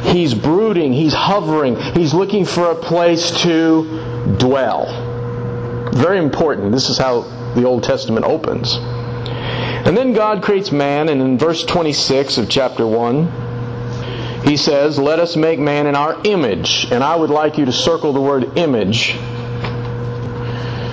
He's 0.03 0.35
brooding, 0.35 0.93
he's 0.93 1.15
hovering, 1.15 1.77
he's 1.95 2.13
looking 2.13 2.45
for 2.45 2.71
a 2.71 2.75
place 2.75 3.31
to 3.43 4.35
dwell. 4.39 4.85
Very 5.95 6.19
important. 6.19 6.73
This 6.73 6.91
is 6.91 6.99
how 6.99 7.23
the 7.55 7.65
Old 7.65 7.85
Testament 7.85 8.27
opens. 8.27 8.77
And 8.77 9.97
then 9.97 10.13
God 10.13 10.43
creates 10.43 10.71
man, 10.73 11.09
and 11.09 11.23
in 11.23 11.39
verse 11.39 11.65
26 11.65 12.37
of 12.39 12.51
chapter 12.51 12.87
1, 12.87 13.46
he 14.47 14.57
says, 14.57 14.97
Let 14.97 15.19
us 15.19 15.35
make 15.35 15.59
man 15.59 15.89
in 15.89 15.97
our 15.97 16.21
image. 16.25 16.87
And 16.93 17.03
I 17.03 17.17
would 17.17 17.31
like 17.31 17.59
you 17.59 17.65
to 17.65 17.73
circle 17.73 18.13
the 18.13 18.21
word 18.21 18.57
image. 18.57 19.17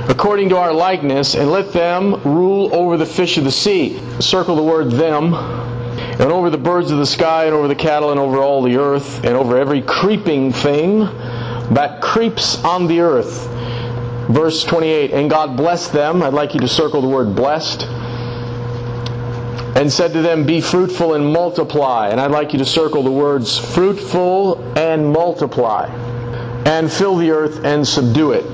According 0.10 0.50
to 0.50 0.58
our 0.58 0.74
likeness, 0.74 1.36
and 1.36 1.52
let 1.52 1.72
them 1.72 2.16
rule 2.24 2.74
over 2.76 2.98
the 2.98 3.06
fish 3.06 3.38
of 3.38 3.44
the 3.44 3.52
sea. 3.52 4.00
Circle 4.20 4.56
the 4.56 4.64
word 4.64 4.92
them. 4.92 5.36
And 5.36 6.32
over 6.32 6.50
the 6.50 6.58
birds 6.58 6.90
of 6.90 6.98
the 6.98 7.06
sky, 7.06 7.46
and 7.46 7.54
over 7.54 7.68
the 7.68 7.76
cattle, 7.76 8.10
and 8.10 8.20
over 8.20 8.38
all 8.38 8.64
the 8.64 8.78
earth, 8.78 9.24
and 9.24 9.36
over 9.36 9.58
every 9.58 9.82
creeping 9.84 10.52
thing 10.52 11.00
that 11.74 12.00
creeps 12.02 12.64
on 12.64 12.88
the 12.88 13.02
earth. 13.02 13.48
Verse 14.30 14.64
28 14.64 15.12
And 15.12 15.30
God 15.30 15.56
blessed 15.58 15.94
them. 15.94 16.24
I'd 16.24 16.34
like 16.34 16.56
you 16.56 16.60
to 16.62 16.68
circle 16.68 17.02
the 17.02 17.08
word 17.08 17.36
blessed 17.36 17.86
and 19.76 19.92
said 19.92 20.14
to 20.14 20.22
them, 20.22 20.46
Be 20.46 20.62
fruitful 20.62 21.16
and 21.16 21.32
multiply. 21.34 22.10
And 22.10 22.20
I'd 22.20 22.32
like 22.32 22.54
you 22.54 22.60
to 22.60 22.66
circle 22.66 23.04
the 23.04 23.12
words 23.12 23.58
fruitful 23.58 24.78
and 24.78 25.12
multiply. 25.12 25.88
And 26.66 26.92
fill 26.92 27.18
the 27.18 27.32
earth 27.32 27.66
and 27.66 27.88
subdue 27.88 28.34
it. 28.34 28.46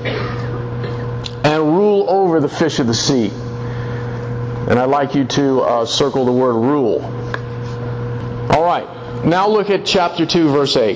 And 1.44 1.76
rule 1.76 2.06
over 2.08 2.40
the 2.40 2.48
fish 2.48 2.78
of 2.78 2.86
the 2.86 2.94
sea. 2.94 3.28
And 3.28 4.78
I'd 4.78 4.88
like 4.88 5.14
you 5.14 5.24
to 5.24 5.60
uh, 5.60 5.86
circle 5.86 6.24
the 6.24 6.32
word 6.32 6.54
rule. 6.54 7.02
All 8.50 8.64
right. 8.64 9.24
Now 9.24 9.48
look 9.48 9.68
at 9.68 9.84
chapter 9.84 10.24
2, 10.24 10.50
verse 10.50 10.76
8. 10.76 10.94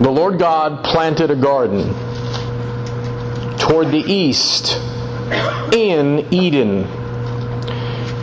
The 0.00 0.10
Lord 0.10 0.38
God 0.38 0.84
planted 0.84 1.30
a 1.30 1.36
garden 1.36 1.88
toward 3.58 3.88
the 3.88 4.04
east 4.06 4.76
in 5.72 6.32
Eden 6.32 7.05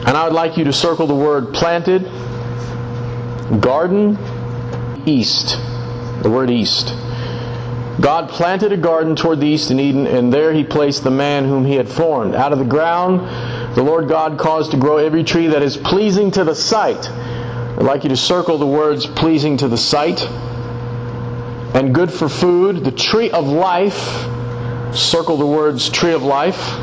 and 0.05 0.17
I 0.17 0.25
would 0.25 0.33
like 0.33 0.57
you 0.57 0.65
to 0.65 0.73
circle 0.73 1.07
the 1.07 1.15
word 1.15 1.53
planted, 1.53 2.03
garden, 3.61 4.17
east. 5.05 5.57
The 6.21 6.29
word 6.29 6.49
east. 6.49 6.93
God 8.01 8.29
planted 8.29 8.73
a 8.73 8.77
garden 8.77 9.15
toward 9.15 9.39
the 9.39 9.47
east 9.47 9.71
in 9.71 9.79
Eden, 9.79 10.07
and 10.07 10.33
there 10.33 10.51
he 10.51 10.63
placed 10.63 11.03
the 11.03 11.11
man 11.11 11.45
whom 11.45 11.63
he 11.63 11.75
had 11.75 11.87
formed. 11.87 12.35
Out 12.35 12.51
of 12.51 12.59
the 12.59 12.65
ground, 12.65 13.75
the 13.75 13.83
Lord 13.83 14.09
God 14.09 14.37
caused 14.37 14.71
to 14.71 14.77
grow 14.77 14.97
every 14.97 15.23
tree 15.23 15.47
that 15.47 15.61
is 15.61 15.77
pleasing 15.77 16.31
to 16.31 16.43
the 16.43 16.55
sight. 16.55 17.09
I'd 17.09 17.83
like 17.83 18.03
you 18.03 18.09
to 18.09 18.17
circle 18.17 18.57
the 18.57 18.67
words 18.67 19.05
pleasing 19.05 19.57
to 19.57 19.67
the 19.67 19.77
sight 19.77 20.21
and 21.73 21.93
good 21.93 22.11
for 22.11 22.27
food. 22.27 22.83
The 22.83 22.91
tree 22.91 23.31
of 23.31 23.47
life, 23.47 24.27
circle 24.95 25.37
the 25.37 25.47
words 25.47 25.89
tree 25.89 26.13
of 26.13 26.23
life 26.23 26.77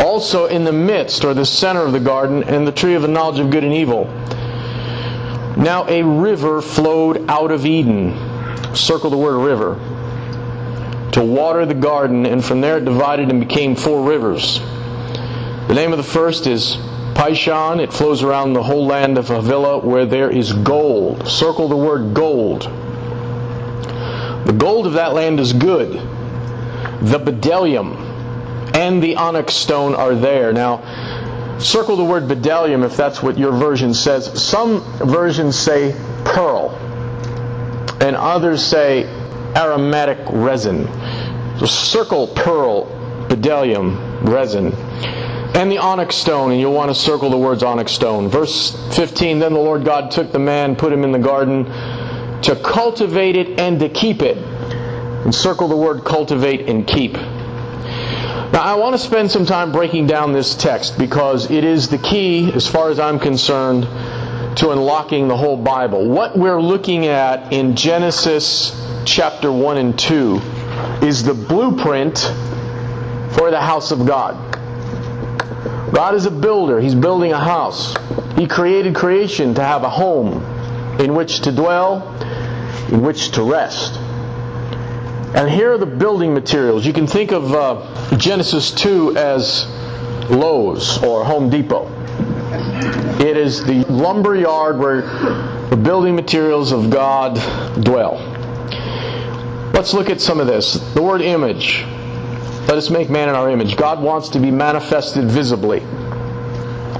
also 0.00 0.46
in 0.46 0.64
the 0.64 0.72
midst 0.72 1.24
or 1.24 1.34
the 1.34 1.46
center 1.46 1.82
of 1.82 1.92
the 1.92 2.00
garden 2.00 2.44
and 2.44 2.66
the 2.66 2.72
tree 2.72 2.94
of 2.94 3.02
the 3.02 3.08
knowledge 3.08 3.38
of 3.38 3.50
good 3.50 3.64
and 3.64 3.72
evil. 3.72 4.04
Now 5.56 5.86
a 5.88 6.02
river 6.02 6.60
flowed 6.60 7.30
out 7.30 7.50
of 7.50 7.64
Eden. 7.64 8.14
Circle 8.74 9.10
the 9.10 9.16
word 9.16 9.38
river. 9.38 9.74
To 11.12 11.24
water 11.24 11.64
the 11.64 11.74
garden, 11.74 12.26
and 12.26 12.44
from 12.44 12.60
there 12.60 12.76
it 12.76 12.84
divided 12.84 13.30
and 13.30 13.40
became 13.40 13.74
four 13.74 14.06
rivers. 14.06 14.60
The 15.68 15.74
name 15.74 15.92
of 15.92 15.96
the 15.96 16.04
first 16.04 16.46
is 16.46 16.76
Pishon. 17.14 17.80
It 17.80 17.92
flows 17.92 18.22
around 18.22 18.52
the 18.52 18.62
whole 18.62 18.86
land 18.86 19.16
of 19.16 19.28
Havilah 19.28 19.78
where 19.78 20.04
there 20.04 20.30
is 20.30 20.52
gold. 20.52 21.26
Circle 21.26 21.68
the 21.68 21.76
word 21.76 22.12
gold. 22.12 22.62
The 24.46 24.52
gold 24.52 24.86
of 24.86 24.92
that 24.92 25.14
land 25.14 25.40
is 25.40 25.54
good. 25.54 25.92
The 27.00 27.18
bdellium 27.18 28.05
and 28.76 29.02
the 29.02 29.16
onyx 29.16 29.54
stone 29.54 29.94
are 29.94 30.14
there. 30.14 30.52
Now, 30.52 31.58
circle 31.58 31.96
the 31.96 32.04
word 32.04 32.24
bdellium 32.24 32.84
if 32.84 32.96
that's 32.96 33.22
what 33.22 33.38
your 33.38 33.52
version 33.52 33.94
says. 33.94 34.40
Some 34.40 34.82
versions 34.98 35.58
say 35.58 35.92
pearl, 36.24 36.70
and 38.00 38.14
others 38.14 38.62
say 38.62 39.04
aromatic 39.56 40.18
resin. 40.30 40.86
So 41.58 41.64
circle 41.64 42.28
pearl, 42.28 42.84
bdellium, 43.28 44.22
resin. 44.22 44.74
And 45.56 45.72
the 45.72 45.78
onyx 45.78 46.14
stone, 46.16 46.52
and 46.52 46.60
you'll 46.60 46.74
want 46.74 46.90
to 46.90 46.94
circle 46.94 47.30
the 47.30 47.38
words 47.38 47.62
onyx 47.62 47.92
stone. 47.92 48.28
Verse 48.28 48.76
15 48.94 49.38
Then 49.38 49.54
the 49.54 49.58
Lord 49.58 49.86
God 49.86 50.10
took 50.10 50.32
the 50.32 50.38
man, 50.38 50.76
put 50.76 50.92
him 50.92 51.02
in 51.02 51.12
the 51.12 51.18
garden 51.18 51.64
to 52.42 52.54
cultivate 52.62 53.36
it 53.36 53.58
and 53.58 53.80
to 53.80 53.88
keep 53.88 54.20
it. 54.20 54.36
And 54.36 55.34
circle 55.34 55.66
the 55.66 55.76
word 55.76 56.04
cultivate 56.04 56.68
and 56.68 56.86
keep. 56.86 57.16
Now, 58.52 58.62
I 58.62 58.74
want 58.76 58.94
to 58.94 58.98
spend 58.98 59.30
some 59.30 59.44
time 59.44 59.72
breaking 59.72 60.06
down 60.06 60.32
this 60.32 60.54
text 60.54 60.98
because 60.98 61.50
it 61.50 61.64
is 61.64 61.88
the 61.88 61.98
key, 61.98 62.52
as 62.52 62.66
far 62.66 62.90
as 62.90 62.98
I'm 63.00 63.18
concerned, 63.18 63.82
to 64.58 64.70
unlocking 64.70 65.28
the 65.28 65.36
whole 65.36 65.56
Bible. 65.56 66.08
What 66.08 66.38
we're 66.38 66.60
looking 66.60 67.06
at 67.06 67.52
in 67.52 67.76
Genesis 67.76 68.72
chapter 69.04 69.50
1 69.50 69.76
and 69.78 69.98
2 69.98 70.40
is 71.02 71.24
the 71.24 71.34
blueprint 71.34 72.18
for 73.32 73.50
the 73.50 73.60
house 73.60 73.90
of 73.90 74.06
God. 74.06 74.34
God 75.92 76.14
is 76.14 76.26
a 76.26 76.30
builder, 76.30 76.80
He's 76.80 76.94
building 76.94 77.32
a 77.32 77.38
house. 77.40 77.94
He 78.36 78.46
created 78.46 78.94
creation 78.94 79.54
to 79.54 79.62
have 79.62 79.82
a 79.82 79.90
home 79.90 80.42
in 81.00 81.14
which 81.14 81.40
to 81.40 81.52
dwell, 81.52 82.14
in 82.90 83.02
which 83.02 83.32
to 83.32 83.42
rest. 83.42 83.98
And 85.36 85.50
here 85.50 85.72
are 85.72 85.78
the 85.78 85.84
building 85.84 86.32
materials. 86.32 86.86
You 86.86 86.94
can 86.94 87.06
think 87.06 87.30
of 87.30 87.52
uh, 87.52 88.16
Genesis 88.16 88.72
2 88.72 89.18
as 89.18 89.66
Lowe's 90.30 90.96
or 91.02 91.24
Home 91.24 91.50
Depot. 91.50 91.86
It 93.20 93.36
is 93.36 93.62
the 93.64 93.84
lumber 93.84 94.34
yard 94.34 94.78
where 94.78 95.02
the 95.68 95.76
building 95.76 96.16
materials 96.16 96.72
of 96.72 96.88
God 96.88 97.34
dwell. 97.84 98.14
Let's 99.74 99.92
look 99.92 100.08
at 100.08 100.22
some 100.22 100.40
of 100.40 100.46
this. 100.46 100.74
The 100.94 101.02
word 101.02 101.20
image. 101.20 101.84
Let 102.66 102.78
us 102.78 102.88
make 102.88 103.10
man 103.10 103.28
in 103.28 103.34
our 103.34 103.50
image. 103.50 103.76
God 103.76 104.02
wants 104.02 104.30
to 104.30 104.40
be 104.40 104.50
manifested 104.50 105.30
visibly. 105.30 105.80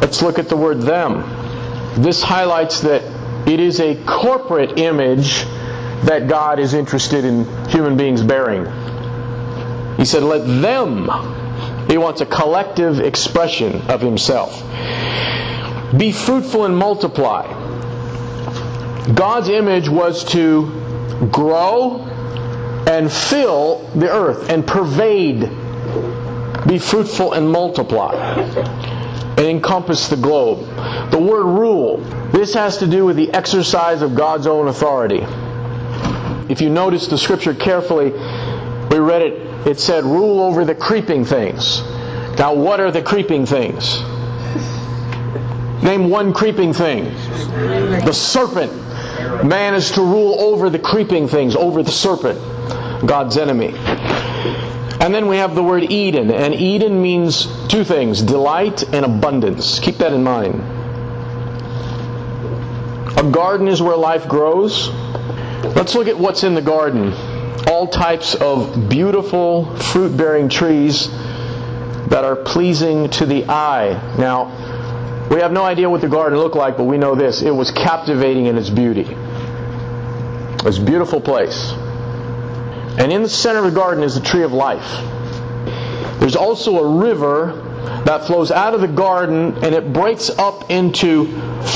Let's 0.01 0.21
look 0.21 0.39
at 0.39 0.51
the 0.51 0.57
word 0.57 0.83
them. 0.83 1.23
This 2.03 2.23
highlights 2.23 2.81
that 2.83 3.03
It 3.47 3.61
is 3.61 3.79
a 3.79 3.95
corporate 4.07 4.77
image 4.79 5.47
that 6.05 6.29
God 6.29 6.59
is 6.59 6.75
interested 6.75 7.25
in 7.25 7.45
human 7.69 7.97
beings 7.97 8.23
bearing. 8.23 8.67
He 9.97 10.05
said, 10.05 10.23
Let 10.23 10.47
them. 10.47 11.09
He 11.89 11.99
wants 11.99 12.21
a 12.21 12.27
collective 12.27 13.01
expression 13.01 13.83
of 13.91 14.01
Himself. 14.01 14.63
Be 15.97 16.13
fruitful 16.13 16.65
and 16.65 16.77
multiply. 16.77 17.47
God's 19.15 19.49
image 19.49 19.89
was 19.89 20.25
to 20.33 21.29
grow 21.31 22.01
and 22.89 23.11
fill 23.11 23.89
the 23.95 24.11
earth 24.11 24.51
and 24.51 24.67
pervade. 24.67 25.41
Be 26.67 26.79
fruitful 26.79 27.33
and 27.33 27.51
multiply. 27.51 28.15
And 29.39 29.47
encompass 29.47 30.09
the 30.09 30.17
globe. 30.17 30.67
The 31.11 31.19
word 31.19 31.45
rule. 31.45 31.99
This 32.33 32.55
has 32.55 32.79
to 32.79 32.87
do 32.87 33.05
with 33.05 33.17
the 33.17 33.33
exercise 33.33 34.03
of 34.03 34.15
God's 34.15 34.47
own 34.47 34.67
authority. 34.67 35.25
If 36.49 36.61
you 36.61 36.71
notice 36.71 37.09
the 37.09 37.19
scripture 37.19 37.55
carefully, 37.55 38.11
we 38.11 38.99
read 38.99 39.23
it, 39.23 39.67
it 39.67 39.81
said, 39.81 40.05
rule 40.05 40.41
over 40.41 40.65
the 40.65 40.75
creeping 40.75 41.25
things. 41.25 41.83
Now, 42.39 42.55
what 42.55 42.81
are 42.81 42.91
the 42.91 43.03
creeping 43.03 43.47
things? 43.47 44.01
Name 45.83 46.09
one 46.11 46.33
creeping 46.33 46.73
thing. 46.73 47.05
The 48.05 48.13
serpent. 48.13 48.73
Man 49.45 49.75
is 49.75 49.91
to 49.93 50.03
rule 50.03 50.41
over 50.41 50.71
the 50.71 50.79
creeping 50.79 51.29
things, 51.29 51.57
over 51.57 51.83
the 51.83 51.91
serpent, 51.91 52.39
God's 53.07 53.37
enemy. 53.37 53.75
And 54.99 55.15
then 55.15 55.27
we 55.27 55.37
have 55.37 55.55
the 55.55 55.63
word 55.63 55.91
Eden, 55.91 56.31
and 56.31 56.55
Eden 56.55 57.03
means 57.03 57.47
two 57.69 57.85
things 57.85 58.23
delight 58.23 58.83
and 58.95 59.05
abundance. 59.05 59.79
Keep 59.79 59.99
that 59.99 60.13
in 60.13 60.25
mind. 60.25 60.61
A 63.19 63.31
garden 63.31 63.69
is 63.69 63.81
where 63.83 63.97
life 63.97 64.29
grows. 64.29 64.89
Let's 65.77 65.95
look 65.95 66.09
at 66.09 66.19
what's 66.19 66.43
in 66.43 66.55
the 66.55 66.63
garden. 66.63 67.13
All 67.69 67.87
types 67.87 68.35
of 68.35 68.89
beautiful 68.89 69.77
fruit 69.77 70.17
bearing 70.17 70.49
trees 70.49 71.11
that 71.11 72.25
are 72.25 72.35
pleasing 72.35 73.11
to 73.11 73.27
the 73.27 73.45
eye. 73.45 73.91
Now, 74.19 75.29
we 75.31 75.41
have 75.41 75.53
no 75.53 75.65
idea 75.65 75.91
what 75.91 76.01
the 76.01 76.09
garden 76.09 76.39
looked 76.39 76.57
like, 76.57 76.79
but 76.79 76.85
we 76.85 76.97
know 76.97 77.15
this 77.15 77.43
it 77.43 77.51
was 77.51 77.71
captivating 77.73 78.47
in 78.47 78.57
its 78.57 78.71
beauty. 78.71 79.03
It 79.03 80.65
was 80.65 80.79
a 80.79 80.83
beautiful 80.83 81.21
place. 81.21 81.73
And 82.99 83.13
in 83.13 83.23
the 83.23 83.29
center 83.29 83.59
of 83.59 83.67
the 83.67 83.79
garden 83.79 84.03
is 84.03 84.15
the 84.15 84.23
tree 84.23 84.45
of 84.45 84.55
life. 84.55 84.89
There's 86.21 86.37
also 86.37 86.79
a 86.79 86.89
river 86.89 87.66
that 88.05 88.27
flows 88.27 88.51
out 88.51 88.75
of 88.75 88.81
the 88.81 88.89
garden 88.89 89.55
and 89.65 89.75
it 89.75 89.93
breaks 89.93 90.31
up 90.31 90.71
into 90.71 91.27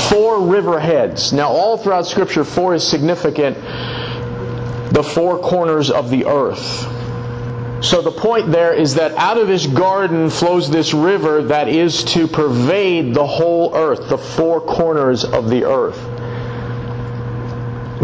four 0.09 0.41
river 0.41 0.79
heads. 0.79 1.33
Now, 1.33 1.49
all 1.49 1.77
throughout 1.77 2.05
Scripture, 2.05 2.43
four 2.43 2.75
is 2.75 2.87
significant. 2.87 3.57
The 4.93 5.03
four 5.03 5.39
corners 5.39 5.89
of 5.89 6.09
the 6.09 6.25
earth. 6.25 6.87
So 7.83 8.01
the 8.01 8.11
point 8.11 8.51
there 8.51 8.73
is 8.73 8.95
that 8.95 9.13
out 9.15 9.37
of 9.37 9.47
this 9.47 9.65
garden 9.65 10.29
flows 10.29 10.69
this 10.69 10.93
river 10.93 11.41
that 11.43 11.67
is 11.67 12.03
to 12.05 12.27
pervade 12.27 13.15
the 13.15 13.25
whole 13.25 13.75
earth, 13.75 14.07
the 14.07 14.19
four 14.19 14.61
corners 14.61 15.23
of 15.23 15.49
the 15.49 15.65
earth. 15.65 15.99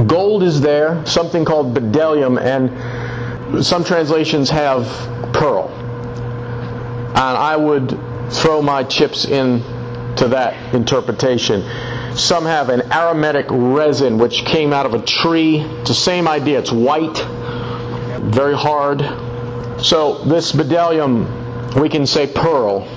Gold 0.07 0.41
is 0.41 0.61
there, 0.61 1.05
something 1.05 1.45
called 1.45 1.75
bdellium, 1.75 2.39
and 2.41 3.63
some 3.63 3.83
translations 3.83 4.49
have 4.49 4.85
pearl. 5.33 5.69
And 7.17 7.35
I 7.35 7.55
would 7.55 7.97
throw 8.31 8.61
my 8.61 8.83
chips 8.83 9.25
in 9.25 9.63
to 10.17 10.27
that 10.27 10.75
interpretation. 10.75 11.63
Some 12.15 12.45
have 12.45 12.69
an 12.69 12.91
aromatic 12.91 13.47
resin 13.49 14.19
which 14.19 14.45
came 14.45 14.71
out 14.71 14.85
of 14.85 14.93
a 14.93 15.01
tree. 15.01 15.57
It's 15.57 15.89
the 15.89 15.95
same 15.95 16.27
idea. 16.27 16.59
It's 16.59 16.71
white, 16.71 17.17
very 18.21 18.55
hard. 18.55 19.01
So 19.83 20.23
this 20.25 20.51
bdellium, 20.51 21.75
we 21.79 21.89
can 21.89 22.05
say 22.05 22.27
pearl 22.27 22.87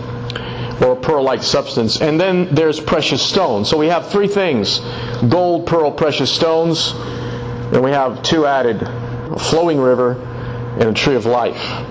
or 0.82 0.92
a 0.92 0.96
pearl-like 0.96 1.42
substance. 1.42 2.02
And 2.02 2.20
then 2.20 2.54
there's 2.54 2.78
precious 2.78 3.22
stones. 3.22 3.70
So 3.70 3.78
we 3.78 3.86
have 3.86 4.10
three 4.10 4.28
things: 4.28 4.80
gold, 5.28 5.66
pearl, 5.66 5.92
precious 5.92 6.30
stones. 6.30 6.92
And 7.72 7.82
we 7.82 7.92
have 7.92 8.22
two 8.22 8.44
added: 8.44 8.82
a 8.82 9.38
flowing 9.38 9.80
river 9.80 10.12
and 10.78 10.90
a 10.90 10.92
tree 10.92 11.16
of 11.16 11.24
life. 11.24 11.86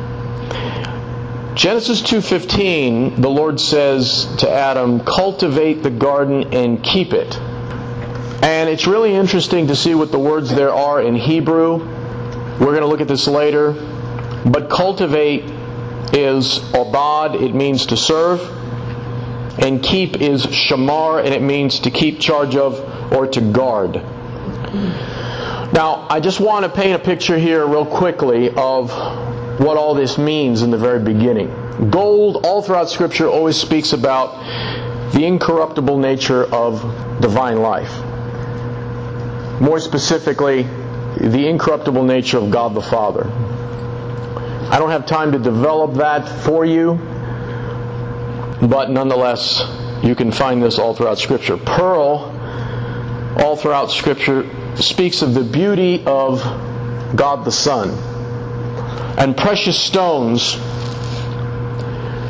Genesis 1.59 2.01
2:15, 2.01 3.15
the 3.21 3.29
Lord 3.29 3.59
says 3.59 4.29
to 4.37 4.49
Adam, 4.49 5.01
"Cultivate 5.01 5.83
the 5.83 5.89
garden 5.89 6.53
and 6.53 6.81
keep 6.81 7.11
it." 7.11 7.37
And 8.41 8.69
it's 8.69 8.87
really 8.87 9.13
interesting 9.13 9.67
to 9.67 9.75
see 9.75 9.93
what 9.93 10.13
the 10.13 10.19
words 10.19 10.55
there 10.55 10.73
are 10.73 11.01
in 11.01 11.17
Hebrew. 11.17 11.81
We're 12.61 12.67
going 12.67 12.79
to 12.79 12.87
look 12.87 13.01
at 13.01 13.09
this 13.09 13.27
later. 13.27 13.75
But 14.45 14.69
cultivate 14.69 15.51
is 16.13 16.61
obad, 16.71 17.35
it 17.41 17.53
means 17.53 17.87
to 17.87 17.97
serve. 17.97 18.39
And 19.57 19.83
keep 19.83 20.21
is 20.21 20.45
shamar, 20.45 21.19
and 21.19 21.33
it 21.33 21.41
means 21.41 21.79
to 21.81 21.91
keep 21.91 22.21
charge 22.21 22.55
of 22.55 22.79
or 23.11 23.27
to 23.27 23.41
guard. 23.41 23.99
Now, 25.73 26.05
I 26.09 26.21
just 26.21 26.39
want 26.39 26.63
to 26.63 26.69
paint 26.69 26.95
a 26.95 26.99
picture 26.99 27.37
here, 27.37 27.65
real 27.65 27.85
quickly, 27.85 28.49
of 28.55 28.93
what 29.59 29.75
all 29.75 29.93
this 29.93 30.17
means 30.17 30.61
in 30.61 30.71
the 30.71 30.77
very 30.77 30.99
beginning. 30.99 31.89
Gold, 31.89 32.45
all 32.45 32.61
throughout 32.61 32.89
Scripture, 32.89 33.27
always 33.27 33.57
speaks 33.57 33.91
about 33.91 34.39
the 35.11 35.25
incorruptible 35.25 35.97
nature 35.97 36.45
of 36.45 36.81
divine 37.19 37.61
life. 37.61 37.91
More 39.59 39.81
specifically, 39.81 40.63
the 41.17 41.47
incorruptible 41.47 42.03
nature 42.03 42.37
of 42.37 42.49
God 42.51 42.73
the 42.73 42.81
Father. 42.81 43.25
I 44.71 44.79
don't 44.79 44.91
have 44.91 45.05
time 45.05 45.33
to 45.33 45.39
develop 45.39 45.95
that 45.95 46.29
for 46.43 46.63
you, 46.63 46.93
but 48.61 48.89
nonetheless, 48.89 49.61
you 50.03 50.15
can 50.15 50.31
find 50.31 50.63
this 50.63 50.79
all 50.79 50.95
throughout 50.95 51.19
Scripture. 51.19 51.57
Pearl, 51.57 52.33
all 53.43 53.57
throughout 53.57 53.91
Scripture, 53.91 54.49
speaks 54.75 55.21
of 55.21 55.33
the 55.33 55.43
beauty 55.43 56.01
of 56.05 56.41
God 57.15 57.43
the 57.43 57.51
Son. 57.51 58.18
And 59.19 59.35
precious 59.35 59.77
stones, 59.77 60.55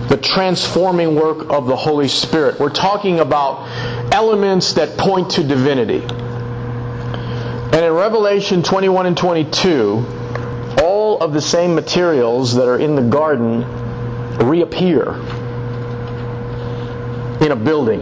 the 0.09 0.17
transforming 0.21 1.15
work 1.15 1.51
of 1.51 1.67
the 1.67 1.75
Holy 1.75 2.07
Spirit. 2.07 2.59
We're 2.59 2.71
talking 2.71 3.19
about 3.19 4.11
elements 4.11 4.73
that 4.73 4.97
point 4.97 5.29
to 5.31 5.43
divinity. 5.43 6.01
And 6.01 7.85
in 7.85 7.93
Revelation 7.93 8.63
21 8.63 9.05
and 9.05 9.15
22, 9.15 10.03
all 10.81 11.19
of 11.21 11.33
the 11.33 11.41
same 11.41 11.75
materials 11.75 12.55
that 12.55 12.67
are 12.67 12.79
in 12.79 12.95
the 12.95 13.03
garden 13.03 13.63
reappear 14.47 15.13
in 17.45 17.51
a 17.51 17.55
building, 17.55 18.01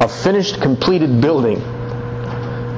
a 0.00 0.06
finished, 0.06 0.60
completed 0.60 1.22
building, 1.22 1.62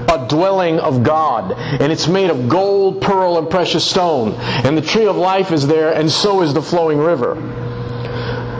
a 0.08 0.26
dwelling 0.28 0.78
of 0.78 1.02
God. 1.02 1.52
And 1.52 1.92
it's 1.92 2.08
made 2.08 2.30
of 2.30 2.48
gold, 2.48 3.00
pearl, 3.00 3.38
and 3.38 3.48
precious 3.48 3.88
stone. 3.88 4.34
And 4.64 4.76
the 4.76 4.82
tree 4.82 5.06
of 5.06 5.16
life 5.16 5.52
is 5.52 5.66
there, 5.66 5.92
and 5.92 6.10
so 6.10 6.42
is 6.42 6.54
the 6.54 6.62
flowing 6.62 6.98
river. 6.98 7.34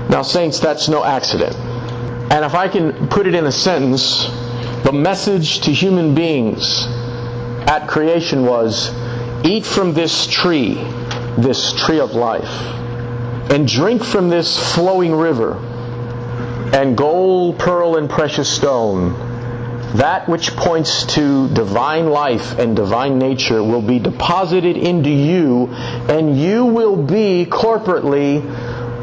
Now, 0.09 0.23
saints, 0.23 0.61
that's 0.61 0.89
no 0.89 1.05
accident. 1.05 1.57
And 2.33 2.45
if 2.45 2.55
I 2.55 2.69
can 2.69 3.09
put 3.09 3.27
it 3.27 3.35
in 3.35 3.47
a 3.47 3.53
sentence, 3.53 4.27
the 4.85 4.93
message 4.93 5.61
to 5.61 5.73
human 5.73 6.15
beings 6.15 6.87
at 7.67 7.87
creation 7.89 8.45
was 8.45 8.91
Eat 9.45 9.67
from 9.67 9.93
this 9.93 10.29
tree, 10.29 10.75
this 11.37 11.73
tree 11.73 11.99
of 11.99 12.13
life, 12.13 12.49
and 13.51 13.67
drink 13.67 14.05
from 14.05 14.29
this 14.29 14.75
flowing 14.75 15.13
river, 15.13 15.55
and 16.73 16.97
gold, 16.97 17.59
pearl, 17.59 17.97
and 17.97 18.09
precious 18.09 18.49
stone. 18.49 19.32
That 19.95 20.29
which 20.29 20.57
points 20.57 21.05
to 21.15 21.49
divine 21.49 22.09
life 22.09 22.59
and 22.59 22.75
divine 22.75 23.19
nature 23.19 23.63
will 23.63 23.83
be 23.83 23.99
deposited 23.99 24.77
into 24.77 25.11
you, 25.11 25.69
and 26.09 26.39
you 26.39 26.65
will 26.65 26.97
be 26.97 27.47
corporately 27.47 28.43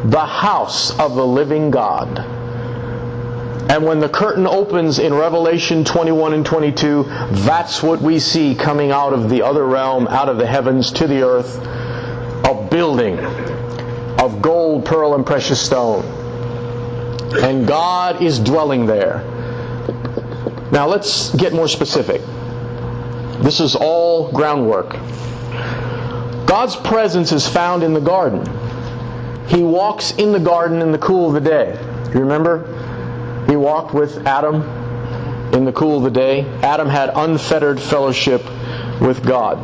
the 0.10 0.26
house 0.26 0.98
of 0.98 1.16
the 1.16 1.26
living 1.26 1.70
God. 1.70 2.20
And 3.70 3.86
when 3.86 4.00
the 4.00 4.10
curtain 4.10 4.48
opens 4.48 4.98
in 4.98 5.14
Revelation 5.14 5.84
21 5.84 6.34
and 6.34 6.46
22, 6.46 7.04
that's 7.04 7.84
what 7.84 8.02
we 8.02 8.18
see 8.18 8.56
coming 8.56 8.92
out 8.92 9.14
of 9.14 9.30
the 9.30 9.44
other 9.44 9.64
realm, 9.66 10.08
out 10.08 10.28
of 10.28 10.38
the 10.38 10.48
heavens 10.48 10.92
to 10.94 11.06
the 11.06 11.22
earth 11.22 11.60
a 12.46 12.68
building 12.72 13.20
of 14.20 14.42
gold, 14.42 14.86
pearl, 14.86 15.14
and 15.14 15.24
precious 15.24 15.64
stone. 15.64 16.04
And 17.44 17.68
God 17.68 18.24
is 18.24 18.40
dwelling 18.40 18.88
there. 18.88 19.24
Now 20.72 20.88
let's 20.88 21.34
get 21.36 21.54
more 21.54 21.68
specific. 21.68 22.22
This 23.42 23.60
is 23.60 23.76
all 23.76 24.32
groundwork. 24.32 24.92
God's 26.46 26.76
presence 26.76 27.32
is 27.32 27.48
found 27.48 27.84
in 27.84 27.94
the 27.94 28.02
garden. 28.02 28.46
He 29.48 29.64
walks 29.64 30.12
in 30.12 30.32
the 30.32 30.40
garden 30.40 30.82
in 30.82 30.92
the 30.92 30.98
cool 30.98 31.28
of 31.28 31.34
the 31.42 31.50
day. 31.50 31.80
You 32.14 32.22
remember? 32.22 33.46
He 33.48 33.56
walked 33.56 33.94
with 33.94 34.28
Adam 34.28 34.62
in 35.54 35.66
the 35.66 35.72
cool 35.72 35.98
of 35.98 36.04
the 36.04 36.12
day. 36.12 36.42
Adam 36.62 36.88
had 36.88 37.12
unfettered 37.16 37.80
fellowship 37.80 38.44
with 39.02 39.26
God. 39.26 39.58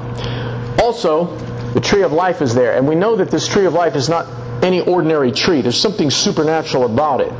Also, 0.79 1.35
the 1.73 1.81
tree 1.81 2.03
of 2.03 2.13
life 2.13 2.41
is 2.41 2.55
there, 2.55 2.77
and 2.77 2.87
we 2.87 2.95
know 2.95 3.15
that 3.17 3.29
this 3.29 3.47
tree 3.47 3.65
of 3.65 3.73
life 3.73 3.95
is 3.95 4.09
not 4.09 4.25
any 4.63 4.81
ordinary 4.81 5.31
tree. 5.31 5.61
There's 5.61 5.79
something 5.79 6.09
supernatural 6.09 6.85
about 6.85 7.21
it. 7.21 7.31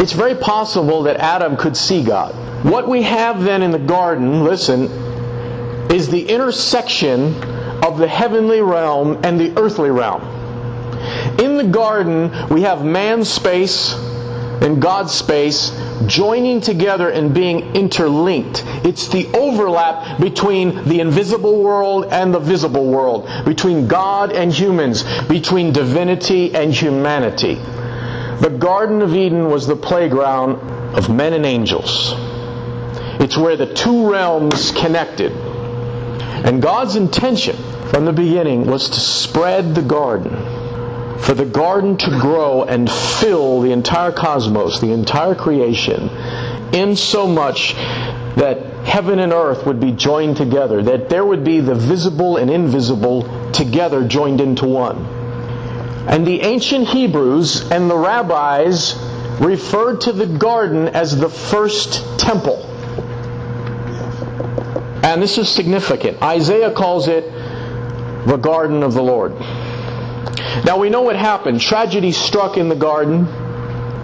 It's 0.00 0.12
very 0.12 0.34
possible 0.34 1.04
that 1.04 1.16
Adam 1.16 1.56
could 1.56 1.76
see 1.76 2.02
God. 2.02 2.34
What 2.66 2.88
we 2.88 3.02
have 3.02 3.44
then 3.44 3.62
in 3.62 3.70
the 3.70 3.78
garden, 3.78 4.42
listen, 4.42 4.90
is 5.88 6.08
the 6.08 6.28
intersection 6.28 7.32
of 7.84 7.96
the 7.96 8.08
heavenly 8.08 8.60
realm 8.60 9.20
and 9.22 9.38
the 9.38 9.56
earthly 9.56 9.90
realm. 9.90 10.20
In 11.38 11.56
the 11.56 11.68
garden, 11.70 12.32
we 12.48 12.62
have 12.62 12.84
man's 12.84 13.30
space 13.30 13.94
and 13.94 14.82
God's 14.82 15.12
space 15.12 15.70
joining 16.06 16.60
together 16.60 17.10
and 17.10 17.32
being 17.32 17.72
interlinked. 17.76 18.64
It's 18.84 19.06
the 19.06 19.28
overlap 19.28 20.20
between 20.20 20.88
the 20.88 20.98
invisible 20.98 21.62
world 21.62 22.06
and 22.06 22.34
the 22.34 22.40
visible 22.40 22.90
world, 22.90 23.28
between 23.44 23.86
God 23.86 24.32
and 24.32 24.52
humans, 24.52 25.04
between 25.28 25.72
divinity 25.72 26.52
and 26.52 26.74
humanity. 26.74 27.54
The 28.40 28.56
Garden 28.58 29.02
of 29.02 29.14
Eden 29.14 29.50
was 29.50 29.68
the 29.68 29.76
playground 29.76 30.56
of 30.96 31.08
men 31.14 31.32
and 31.32 31.46
angels. 31.46 32.25
It's 33.20 33.36
where 33.36 33.56
the 33.56 33.72
two 33.72 34.10
realms 34.10 34.72
connected. 34.72 35.32
And 35.32 36.62
God's 36.62 36.96
intention 36.96 37.56
from 37.88 38.04
the 38.04 38.12
beginning 38.12 38.66
was 38.66 38.90
to 38.90 39.00
spread 39.00 39.74
the 39.74 39.82
garden 39.82 40.56
for 41.18 41.34
the 41.34 41.44
garden 41.44 41.96
to 41.96 42.10
grow 42.20 42.62
and 42.62 42.90
fill 42.90 43.60
the 43.60 43.72
entire 43.72 44.12
cosmos, 44.12 44.80
the 44.80 44.92
entire 44.92 45.34
creation, 45.34 46.08
in 46.72 46.94
so 46.94 47.26
much 47.26 47.74
that 48.36 48.62
heaven 48.84 49.18
and 49.18 49.32
earth 49.32 49.66
would 49.66 49.80
be 49.80 49.92
joined 49.92 50.36
together, 50.36 50.82
that 50.82 51.08
there 51.08 51.24
would 51.24 51.42
be 51.42 51.60
the 51.60 51.74
visible 51.74 52.36
and 52.36 52.50
invisible 52.50 53.50
together 53.52 54.06
joined 54.06 54.40
into 54.40 54.66
one. 54.66 54.98
And 56.08 56.26
the 56.26 56.42
ancient 56.42 56.86
Hebrews 56.88 57.70
and 57.70 57.90
the 57.90 57.96
rabbis 57.96 58.94
referred 59.40 60.02
to 60.02 60.12
the 60.12 60.26
garden 60.26 60.88
as 60.88 61.18
the 61.18 61.28
first 61.28 62.20
temple. 62.20 62.65
And 65.06 65.22
this 65.22 65.38
is 65.38 65.48
significant. 65.48 66.20
Isaiah 66.20 66.72
calls 66.72 67.06
it 67.06 67.30
the 68.26 68.36
garden 68.36 68.82
of 68.82 68.92
the 68.92 69.02
Lord. 69.02 69.38
Now 70.64 70.78
we 70.78 70.90
know 70.90 71.02
what 71.02 71.14
happened. 71.14 71.60
Tragedy 71.60 72.10
struck 72.10 72.56
in 72.56 72.68
the 72.68 72.74
garden. 72.74 73.24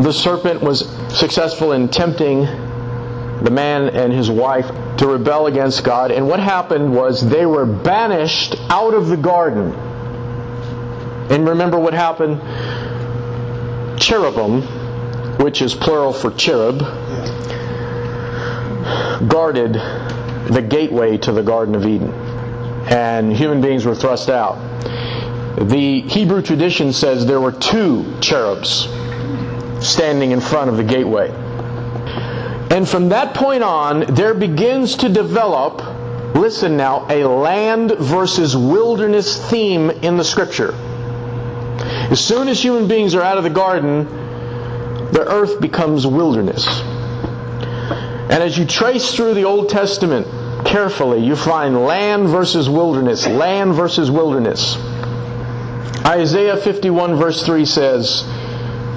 The 0.01 0.13
serpent 0.13 0.63
was 0.63 0.89
successful 1.09 1.73
in 1.73 1.89
tempting 1.89 2.43
the 2.43 3.51
man 3.51 3.89
and 3.97 4.13
his 4.13 4.31
wife 4.31 4.67
to 4.99 5.09
rebel 5.09 5.49
against 5.49 5.83
God. 5.83 6.13
And 6.13 6.29
what 6.29 6.39
happened 6.39 6.95
was 6.95 7.29
they 7.29 7.47
were 7.47 7.67
banished 7.67 8.55
out 8.71 8.95
of 8.95 9.09
the 9.09 9.17
garden. 9.17 9.73
And 11.33 11.49
remember 11.49 11.81
what 11.81 11.95
happened? 11.95 12.41
Cherubim, 14.01 14.63
which 15.39 15.63
is 15.63 15.75
plural 15.75 16.13
for 16.13 16.31
cherub, 16.31 16.79
guarded 19.29 19.77
the 20.51 20.63
gateway 20.63 21.17
to 21.19 21.33
the 21.33 21.43
Garden 21.43 21.75
of 21.75 21.87
Eden. 21.87 22.13
And 22.91 23.33
human 23.33 23.61
beings 23.61 23.85
were 23.85 23.95
thrust 23.95 24.29
out. 24.29 24.57
The 25.57 26.01
Hebrew 26.03 26.43
tradition 26.43 26.93
says 26.93 27.27
there 27.27 27.41
were 27.41 27.53
two 27.53 28.05
cherubs 28.21 28.89
standing 29.81 30.33
in 30.33 30.41
front 30.41 30.71
of 30.71 30.77
the 30.77 30.85
gateway. 30.85 31.31
And 32.71 32.89
from 32.89 33.11
that 33.11 33.35
point 33.35 33.63
on, 33.63 34.15
there 34.15 34.35
begins 34.35 34.97
to 34.97 35.09
develop, 35.09 35.83
listen 36.35 36.77
now, 36.77 37.07
a 37.11 37.25
land 37.25 37.93
versus 37.99 38.57
wilderness 38.57 39.39
theme 39.51 39.91
in 39.91 40.17
the 40.17 40.25
scripture. 40.25 40.75
As 42.11 42.25
soon 42.25 42.49
as 42.49 42.63
human 42.63 42.89
beings 42.89 43.15
are 43.15 43.23
out 43.23 43.39
of 43.39 43.45
the 43.45 43.51
garden, 43.51 44.05
the 45.13 45.25
earth 45.29 45.61
becomes 45.61 46.07
wilderness. 46.07 46.67
And 48.33 48.43
as 48.43 48.57
you 48.57 48.65
trace 48.65 49.15
through 49.15 49.35
the 49.35 49.45
Old 49.45 49.69
Testament 49.69 50.27
carefully, 50.65 51.23
you 51.23 51.37
find 51.37 51.85
land 51.85 52.29
versus 52.29 52.67
wilderness, 52.67 53.27
land 53.27 53.75
versus 53.75 54.11
wilderness. 54.11 54.75
Isaiah 56.07 56.57
51 56.57 57.17
verse 57.17 57.45
3 57.45 57.67
says, 57.67 58.23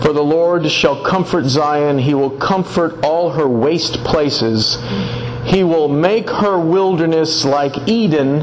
For 0.02 0.14
the 0.14 0.24
Lord 0.24 0.72
shall 0.72 1.04
comfort 1.04 1.48
Zion, 1.48 1.98
he 2.00 2.14
will 2.14 2.30
comfort 2.30 3.04
all 3.04 3.30
her 3.32 3.46
waste 3.46 4.06
places. 4.06 4.78
He 5.44 5.66
will 5.66 5.90
make 5.90 6.30
her 6.30 6.58
wilderness 6.58 7.44
like 7.44 7.90
Eden, 7.90 8.40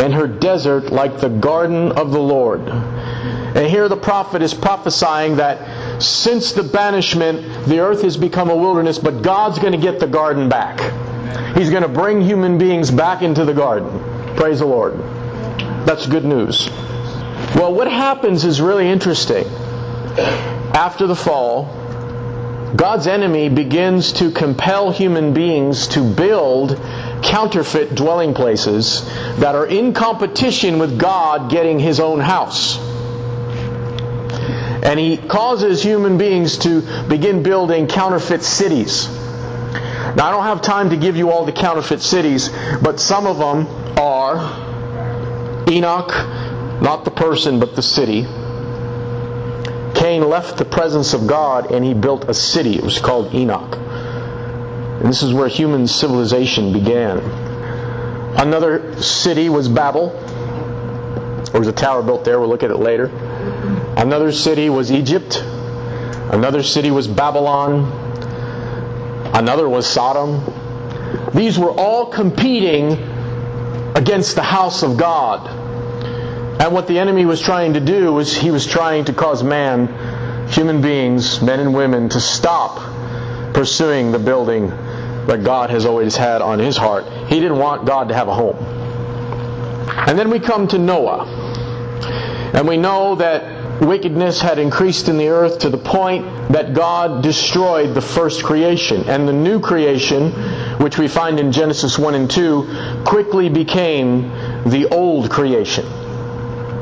and 0.00 0.14
her 0.14 0.26
desert 0.26 0.90
like 0.90 1.20
the 1.20 1.28
garden 1.28 1.92
of 1.92 2.12
the 2.12 2.18
Lord. 2.18 2.62
And 2.62 3.66
here 3.66 3.90
the 3.90 3.98
prophet 3.98 4.40
is 4.40 4.54
prophesying 4.54 5.36
that 5.36 5.58
since 6.00 6.52
the 6.52 6.62
banishment, 6.62 7.66
the 7.66 7.80
earth 7.80 8.02
has 8.02 8.16
become 8.16 8.50
a 8.50 8.56
wilderness, 8.56 8.98
but 8.98 9.22
God's 9.22 9.58
going 9.58 9.72
to 9.72 9.78
get 9.78 10.00
the 10.00 10.06
garden 10.06 10.48
back. 10.48 10.80
He's 11.56 11.70
going 11.70 11.82
to 11.82 11.88
bring 11.88 12.20
human 12.20 12.58
beings 12.58 12.90
back 12.90 13.22
into 13.22 13.44
the 13.44 13.54
garden. 13.54 14.36
Praise 14.36 14.60
the 14.60 14.66
Lord. 14.66 14.98
That's 15.86 16.06
good 16.06 16.24
news. 16.24 16.68
Well, 17.54 17.74
what 17.74 17.90
happens 17.90 18.44
is 18.44 18.60
really 18.60 18.88
interesting. 18.88 19.46
After 20.74 21.06
the 21.06 21.16
fall, 21.16 21.64
God's 22.76 23.06
enemy 23.06 23.50
begins 23.50 24.14
to 24.14 24.30
compel 24.30 24.90
human 24.90 25.34
beings 25.34 25.88
to 25.88 26.02
build 26.02 26.76
counterfeit 27.22 27.94
dwelling 27.94 28.32
places 28.32 29.04
that 29.36 29.54
are 29.54 29.66
in 29.66 29.92
competition 29.92 30.78
with 30.78 30.98
God 30.98 31.50
getting 31.50 31.78
his 31.78 32.00
own 32.00 32.20
house. 32.20 32.78
And 34.82 34.98
he 34.98 35.16
causes 35.16 35.82
human 35.82 36.18
beings 36.18 36.58
to 36.58 36.80
begin 37.08 37.42
building 37.42 37.86
counterfeit 37.86 38.42
cities. 38.42 39.08
Now, 39.08 40.26
I 40.26 40.30
don't 40.30 40.42
have 40.42 40.60
time 40.60 40.90
to 40.90 40.96
give 40.96 41.16
you 41.16 41.30
all 41.30 41.44
the 41.44 41.52
counterfeit 41.52 42.02
cities, 42.02 42.50
but 42.82 43.00
some 43.00 43.26
of 43.26 43.38
them 43.38 43.66
are 43.96 44.36
Enoch, 45.68 46.10
not 46.82 47.04
the 47.04 47.10
person, 47.10 47.60
but 47.60 47.76
the 47.76 47.82
city. 47.82 48.26
Cain 49.94 50.28
left 50.28 50.58
the 50.58 50.64
presence 50.64 51.14
of 51.14 51.26
God 51.26 51.70
and 51.70 51.84
he 51.84 51.94
built 51.94 52.28
a 52.28 52.34
city. 52.34 52.74
It 52.74 52.82
was 52.82 52.98
called 52.98 53.32
Enoch. 53.32 53.76
And 53.76 55.08
this 55.08 55.22
is 55.22 55.32
where 55.32 55.48
human 55.48 55.86
civilization 55.86 56.72
began. 56.72 57.18
Another 58.36 59.00
city 59.00 59.48
was 59.48 59.68
Babel. 59.68 60.10
There 61.52 61.60
was 61.60 61.68
a 61.68 61.72
tower 61.72 62.02
built 62.02 62.24
there. 62.24 62.40
We'll 62.40 62.48
look 62.48 62.62
at 62.62 62.70
it 62.70 62.78
later. 62.78 63.10
Another 63.96 64.32
city 64.32 64.70
was 64.70 64.90
Egypt. 64.90 65.42
Another 66.32 66.62
city 66.62 66.90
was 66.90 67.06
Babylon. 67.06 68.00
Another 69.34 69.68
was 69.68 69.86
Sodom. 69.86 70.42
These 71.34 71.58
were 71.58 71.70
all 71.70 72.06
competing 72.06 72.92
against 73.94 74.34
the 74.34 74.42
house 74.42 74.82
of 74.82 74.96
God. 74.96 75.48
And 76.60 76.72
what 76.72 76.86
the 76.86 76.98
enemy 76.98 77.26
was 77.26 77.40
trying 77.40 77.74
to 77.74 77.80
do 77.80 78.12
was 78.12 78.36
he 78.36 78.50
was 78.50 78.66
trying 78.66 79.04
to 79.06 79.12
cause 79.12 79.42
man, 79.42 79.88
human 80.48 80.80
beings, 80.80 81.42
men 81.42 81.60
and 81.60 81.74
women, 81.74 82.08
to 82.10 82.20
stop 82.20 82.78
pursuing 83.54 84.12
the 84.12 84.18
building 84.18 84.68
that 85.26 85.44
God 85.44 85.70
has 85.70 85.84
always 85.84 86.16
had 86.16 86.40
on 86.40 86.58
his 86.58 86.76
heart. 86.76 87.04
He 87.28 87.40
didn't 87.40 87.58
want 87.58 87.86
God 87.86 88.08
to 88.08 88.14
have 88.14 88.28
a 88.28 88.34
home. 88.34 88.56
And 90.06 90.18
then 90.18 90.30
we 90.30 90.40
come 90.40 90.66
to 90.68 90.78
Noah. 90.78 91.26
And 92.54 92.66
we 92.66 92.76
know 92.76 93.14
that 93.16 93.51
wickedness 93.86 94.40
had 94.40 94.58
increased 94.58 95.08
in 95.08 95.18
the 95.18 95.28
earth 95.28 95.60
to 95.60 95.70
the 95.70 95.78
point 95.78 96.24
that 96.52 96.74
God 96.74 97.22
destroyed 97.22 97.94
the 97.94 98.00
first 98.00 98.42
creation. 98.42 99.08
And 99.08 99.28
the 99.28 99.32
new 99.32 99.60
creation, 99.60 100.30
which 100.78 100.98
we 100.98 101.08
find 101.08 101.38
in 101.38 101.52
Genesis 101.52 101.98
1 101.98 102.14
and 102.14 102.30
2, 102.30 103.02
quickly 103.04 103.48
became 103.48 104.22
the 104.64 104.88
old 104.90 105.30
creation 105.30 105.86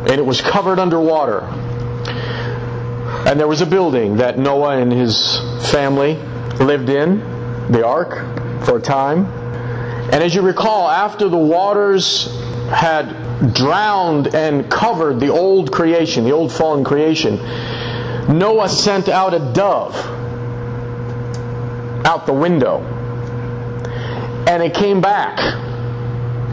and 0.01 0.13
it 0.13 0.25
was 0.25 0.41
covered 0.41 0.79
underwater. 0.79 1.41
And 3.29 3.39
there 3.39 3.47
was 3.47 3.61
a 3.61 3.67
building 3.67 4.17
that 4.17 4.39
Noah 4.39 4.79
and 4.79 4.91
his 4.91 5.39
family 5.71 6.15
lived 6.59 6.89
in, 6.89 7.19
the 7.71 7.87
ark, 7.87 8.65
for 8.65 8.79
a 8.79 8.81
time. 8.81 9.27
And 10.11 10.23
as 10.23 10.35
you 10.35 10.41
recall, 10.41 10.89
after 10.89 11.29
the 11.29 11.37
waters 11.37 12.35
had 12.71 13.13
drowned 13.53 14.35
and 14.35 14.70
covered 14.70 15.20
the 15.20 15.29
old 15.29 15.72
creation, 15.72 16.24
the 16.24 16.33
old 16.33 16.53
fallen 16.53 16.85
creation, 16.85 17.37
Noah 18.38 18.68
sent 18.68 19.09
out 19.09 19.35
a 19.35 19.53
dove 19.53 19.96
out 22.05 22.26
the 22.26 22.33
window. 22.33 22.81
And 24.46 24.62
it 24.62 24.74
came 24.74 25.00
back. 25.00 25.38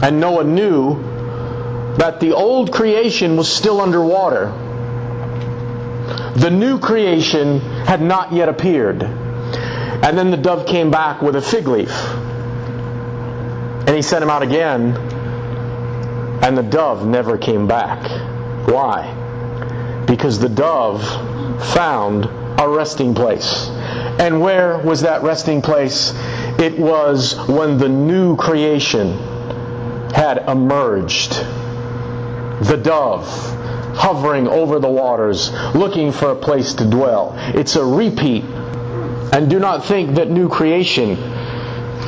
And 0.02 0.20
Noah 0.20 0.44
knew 0.44 1.02
that 1.96 2.20
the 2.20 2.32
old 2.32 2.72
creation 2.72 3.36
was 3.36 3.52
still 3.52 3.80
underwater. 3.80 4.46
The 6.36 6.50
new 6.50 6.78
creation 6.78 7.60
had 7.60 8.00
not 8.00 8.32
yet 8.32 8.48
appeared. 8.48 9.02
And 9.02 10.16
then 10.16 10.30
the 10.30 10.36
dove 10.36 10.66
came 10.66 10.90
back 10.90 11.22
with 11.22 11.34
a 11.34 11.42
fig 11.42 11.66
leaf. 11.66 11.90
And 13.86 13.96
he 13.96 14.02
sent 14.02 14.22
him 14.22 14.30
out 14.30 14.42
again, 14.42 14.94
and 16.42 16.56
the 16.56 16.62
dove 16.62 17.06
never 17.06 17.36
came 17.38 17.66
back. 17.66 18.02
Why? 18.68 19.14
Because 20.06 20.38
the 20.38 20.48
dove 20.48 21.02
found 21.74 22.26
a 22.60 22.68
resting 22.68 23.14
place. 23.14 23.68
And 24.18 24.40
where 24.40 24.78
was 24.78 25.02
that 25.02 25.22
resting 25.22 25.62
place? 25.62 26.12
It 26.58 26.78
was 26.78 27.36
when 27.48 27.78
the 27.78 27.88
new 27.88 28.36
creation 28.36 29.16
had 30.12 30.38
emerged. 30.48 31.32
The 32.60 32.80
dove 32.82 33.26
hovering 33.96 34.48
over 34.48 34.78
the 34.78 34.88
waters, 34.88 35.52
looking 35.74 36.12
for 36.12 36.30
a 36.30 36.36
place 36.36 36.74
to 36.74 36.88
dwell. 36.88 37.34
It's 37.36 37.76
a 37.76 37.84
repeat. 37.84 38.44
And 38.44 39.50
do 39.50 39.58
not 39.58 39.84
think 39.84 40.14
that 40.16 40.30
new 40.30 40.48
creation 40.48 41.16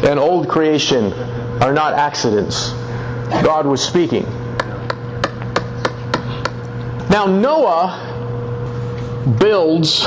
and 0.05 0.19
old 0.19 0.49
creation 0.49 1.13
are 1.63 1.73
not 1.73 1.95
accidents. 1.95 2.73
God 3.43 3.67
was 3.67 3.83
speaking. 3.83 4.25
Now, 7.11 7.27
Noah 7.27 8.07
builds 9.41 10.07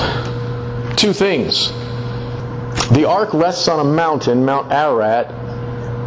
two 0.96 1.14
things. 1.14 1.70
The 2.92 3.06
ark 3.08 3.34
rests 3.34 3.68
on 3.68 3.80
a 3.80 3.84
mountain, 3.84 4.46
Mount 4.46 4.72
Ararat, 4.72 5.30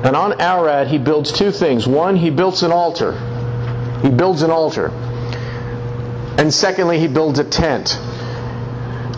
and 0.05 0.15
on 0.15 0.41
Ararat 0.41 0.89
he 0.89 0.99
builds 0.99 1.33
two 1.33 1.51
things. 1.51 1.87
One, 1.87 2.17
he 2.17 2.31
builds 2.31 2.63
an 2.63 2.73
altar. 2.73 3.13
He 4.03 4.11
builds 4.11 4.43
an 4.43 4.51
altar. 4.51 4.89
And 6.39 6.53
secondly, 6.53 6.99
he 6.99 7.09
builds 7.09 7.39
a 7.39 7.45
tent. 7.45 7.99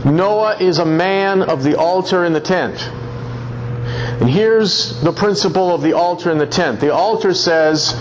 Noah 0.04 0.56
is 0.60 0.78
a 0.78 0.84
man 0.84 1.42
of 1.42 1.62
the 1.62 1.76
altar 1.76 2.24
and 2.24 2.34
the 2.34 2.40
tent. 2.40 2.78
And 4.20 4.28
here's 4.28 5.00
the 5.00 5.12
principle 5.12 5.74
of 5.74 5.82
the 5.82 5.92
altar 5.92 6.30
and 6.30 6.40
the 6.40 6.46
tent. 6.46 6.80
The 6.80 6.92
altar 6.92 7.34
says, 7.34 7.94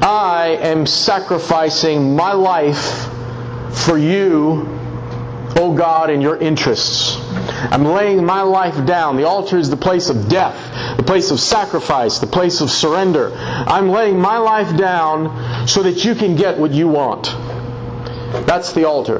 I 0.00 0.58
am 0.60 0.86
sacrificing 0.86 2.14
my 2.14 2.32
life 2.32 3.08
for 3.74 3.98
you, 3.98 4.68
O 5.56 5.74
God, 5.76 6.10
and 6.10 6.22
your 6.22 6.36
interests. 6.36 7.16
I'm 7.70 7.84
laying 7.84 8.24
my 8.24 8.42
life 8.42 8.86
down. 8.86 9.16
The 9.16 9.26
altar 9.26 9.58
is 9.58 9.70
the 9.70 9.76
place 9.76 10.08
of 10.08 10.28
death, 10.28 10.96
the 10.96 11.02
place 11.02 11.30
of 11.30 11.40
sacrifice, 11.40 12.18
the 12.18 12.26
place 12.26 12.60
of 12.60 12.70
surrender. 12.70 13.32
I'm 13.34 13.88
laying 13.88 14.20
my 14.20 14.38
life 14.38 14.76
down 14.76 15.66
so 15.66 15.82
that 15.82 16.04
you 16.04 16.14
can 16.14 16.36
get 16.36 16.58
what 16.58 16.72
you 16.72 16.88
want. 16.88 17.26
That's 18.46 18.72
the 18.72 18.84
altar. 18.84 19.18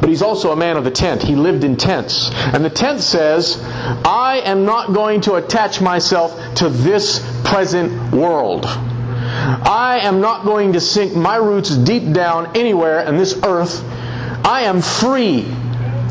But 0.00 0.08
he's 0.08 0.22
also 0.22 0.52
a 0.52 0.56
man 0.56 0.76
of 0.76 0.84
the 0.84 0.90
tent. 0.90 1.22
He 1.22 1.36
lived 1.36 1.64
in 1.64 1.76
tents. 1.76 2.30
And 2.32 2.64
the 2.64 2.70
tent 2.70 3.00
says, 3.00 3.58
I 3.62 4.42
am 4.44 4.64
not 4.64 4.92
going 4.92 5.22
to 5.22 5.34
attach 5.34 5.80
myself 5.80 6.56
to 6.56 6.68
this 6.68 7.24
present 7.44 8.12
world. 8.12 8.66
I 8.66 10.00
am 10.02 10.20
not 10.20 10.44
going 10.44 10.74
to 10.74 10.80
sink 10.80 11.14
my 11.14 11.36
roots 11.36 11.76
deep 11.76 12.12
down 12.12 12.56
anywhere 12.56 13.00
in 13.02 13.16
this 13.16 13.38
earth. 13.44 13.82
I 14.44 14.62
am 14.62 14.80
free 14.82 15.42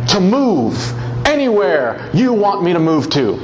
to 0.10 0.20
move 0.20 0.78
anywhere 1.26 2.10
you 2.14 2.34
want 2.34 2.64
me 2.64 2.74
to 2.74 2.80
move 2.80 3.10
to. 3.12 3.40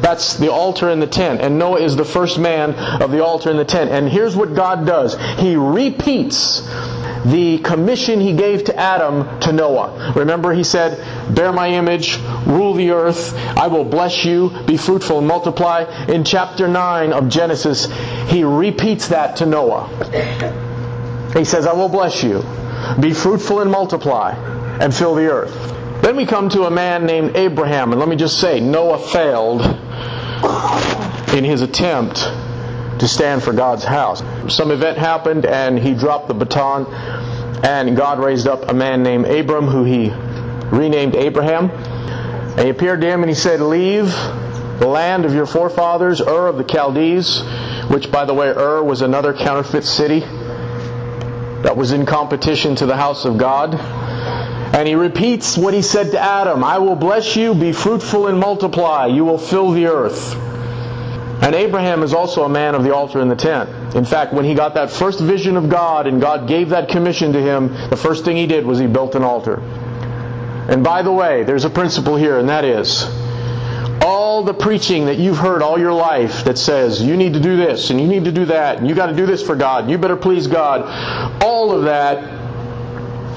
That's 0.00 0.36
the 0.36 0.50
altar 0.50 0.88
and 0.88 1.02
the 1.02 1.06
tent. 1.06 1.40
And 1.40 1.58
Noah 1.58 1.80
is 1.80 1.96
the 1.96 2.04
first 2.04 2.38
man 2.38 2.74
of 3.02 3.10
the 3.10 3.24
altar 3.24 3.50
and 3.50 3.58
the 3.58 3.64
tent. 3.64 3.90
And 3.90 4.08
here's 4.08 4.36
what 4.36 4.54
God 4.54 4.86
does 4.86 5.16
He 5.38 5.56
repeats 5.56 6.62
the 7.26 7.58
commission 7.58 8.20
he 8.20 8.32
gave 8.32 8.64
to 8.64 8.76
Adam 8.76 9.40
to 9.40 9.52
Noah. 9.52 10.12
Remember, 10.14 10.52
he 10.52 10.64
said, 10.64 10.98
Bear 11.34 11.52
my 11.52 11.68
image, 11.70 12.18
rule 12.46 12.74
the 12.74 12.90
earth, 12.90 13.34
I 13.56 13.66
will 13.66 13.84
bless 13.84 14.24
you, 14.24 14.50
be 14.66 14.76
fruitful 14.76 15.18
and 15.18 15.26
multiply. 15.26 15.84
In 16.08 16.24
chapter 16.24 16.68
9 16.68 17.12
of 17.12 17.28
Genesis, 17.28 17.86
he 18.28 18.44
repeats 18.44 19.08
that 19.08 19.36
to 19.36 19.46
Noah. 19.46 19.88
He 21.36 21.44
says, 21.44 21.66
I 21.66 21.72
will 21.72 21.88
bless 21.88 22.22
you, 22.22 22.42
be 23.00 23.12
fruitful 23.12 23.60
and 23.60 23.70
multiply, 23.70 24.32
and 24.80 24.94
fill 24.94 25.14
the 25.14 25.26
earth. 25.26 25.74
Then 26.02 26.16
we 26.16 26.26
come 26.26 26.48
to 26.50 26.64
a 26.64 26.70
man 26.70 27.06
named 27.06 27.36
Abraham, 27.36 27.90
and 27.92 27.98
let 28.00 28.08
me 28.08 28.16
just 28.16 28.38
say, 28.40 28.60
Noah 28.60 28.98
failed 28.98 29.62
in 31.34 31.44
his 31.44 31.60
attempt 31.60 32.30
to 32.98 33.08
stand 33.08 33.42
for 33.42 33.52
God's 33.52 33.84
house. 33.84 34.22
Some 34.48 34.70
event 34.70 34.98
happened, 34.98 35.46
and 35.46 35.78
he 35.78 35.94
dropped 35.94 36.28
the 36.28 36.34
baton, 36.34 36.86
and 37.64 37.96
God 37.96 38.18
raised 38.18 38.46
up 38.46 38.68
a 38.68 38.74
man 38.74 39.02
named 39.02 39.26
Abram, 39.26 39.66
who 39.66 39.84
he 39.84 40.10
renamed 40.70 41.14
Abraham. 41.14 41.70
And 41.70 42.60
he 42.60 42.70
appeared 42.70 43.00
to 43.02 43.06
him 43.06 43.22
and 43.22 43.30
he 43.30 43.34
said, 43.34 43.60
Leave 43.60 44.10
the 44.80 44.86
land 44.86 45.24
of 45.24 45.34
your 45.34 45.46
forefathers, 45.46 46.20
Ur 46.20 46.48
of 46.48 46.56
the 46.58 46.64
Chaldees, 46.64 47.40
which, 47.88 48.10
by 48.10 48.24
the 48.24 48.34
way, 48.34 48.48
Ur 48.48 48.82
was 48.82 49.02
another 49.02 49.32
counterfeit 49.32 49.84
city 49.84 50.20
that 50.20 51.76
was 51.76 51.92
in 51.92 52.06
competition 52.06 52.76
to 52.76 52.86
the 52.86 52.96
house 52.96 53.24
of 53.24 53.38
God. 53.38 53.74
And 53.74 54.86
he 54.86 54.94
repeats 54.94 55.56
what 55.56 55.74
he 55.74 55.82
said 55.82 56.12
to 56.12 56.18
Adam 56.20 56.62
I 56.62 56.78
will 56.78 56.96
bless 56.96 57.36
you, 57.36 57.54
be 57.54 57.72
fruitful 57.72 58.26
and 58.26 58.38
multiply. 58.38 59.06
You 59.06 59.24
will 59.24 59.38
fill 59.38 59.72
the 59.72 59.86
earth. 59.86 60.47
And 61.40 61.54
Abraham 61.54 62.02
is 62.02 62.12
also 62.12 62.44
a 62.44 62.48
man 62.48 62.74
of 62.74 62.82
the 62.82 62.94
altar 62.94 63.20
and 63.20 63.30
the 63.30 63.36
tent. 63.36 63.70
In 63.94 64.04
fact, 64.04 64.32
when 64.32 64.44
he 64.44 64.54
got 64.54 64.74
that 64.74 64.90
first 64.90 65.20
vision 65.20 65.56
of 65.56 65.68
God 65.68 66.06
and 66.06 66.20
God 66.20 66.48
gave 66.48 66.70
that 66.70 66.88
commission 66.88 67.32
to 67.32 67.40
him, 67.40 67.68
the 67.90 67.96
first 67.96 68.24
thing 68.24 68.36
he 68.36 68.46
did 68.46 68.66
was 68.66 68.78
he 68.78 68.86
built 68.86 69.14
an 69.14 69.22
altar. 69.22 69.60
And 70.68 70.82
by 70.82 71.02
the 71.02 71.12
way, 71.12 71.44
there's 71.44 71.64
a 71.64 71.70
principle 71.70 72.16
here, 72.16 72.38
and 72.38 72.48
that 72.48 72.64
is 72.64 73.06
all 74.02 74.42
the 74.42 74.54
preaching 74.54 75.06
that 75.06 75.18
you've 75.18 75.38
heard 75.38 75.62
all 75.62 75.78
your 75.78 75.92
life 75.92 76.44
that 76.44 76.56
says 76.56 77.02
you 77.02 77.16
need 77.16 77.34
to 77.34 77.40
do 77.40 77.56
this 77.56 77.90
and 77.90 78.00
you 78.00 78.06
need 78.06 78.24
to 78.24 78.30
do 78.30 78.44
that 78.44 78.78
and 78.78 78.88
you 78.88 78.94
got 78.94 79.06
to 79.06 79.16
do 79.16 79.26
this 79.26 79.42
for 79.42 79.56
God, 79.56 79.84
and 79.84 79.90
you 79.90 79.98
better 79.98 80.16
please 80.16 80.46
God, 80.46 81.42
all 81.42 81.72
of 81.72 81.84
that 81.84 82.37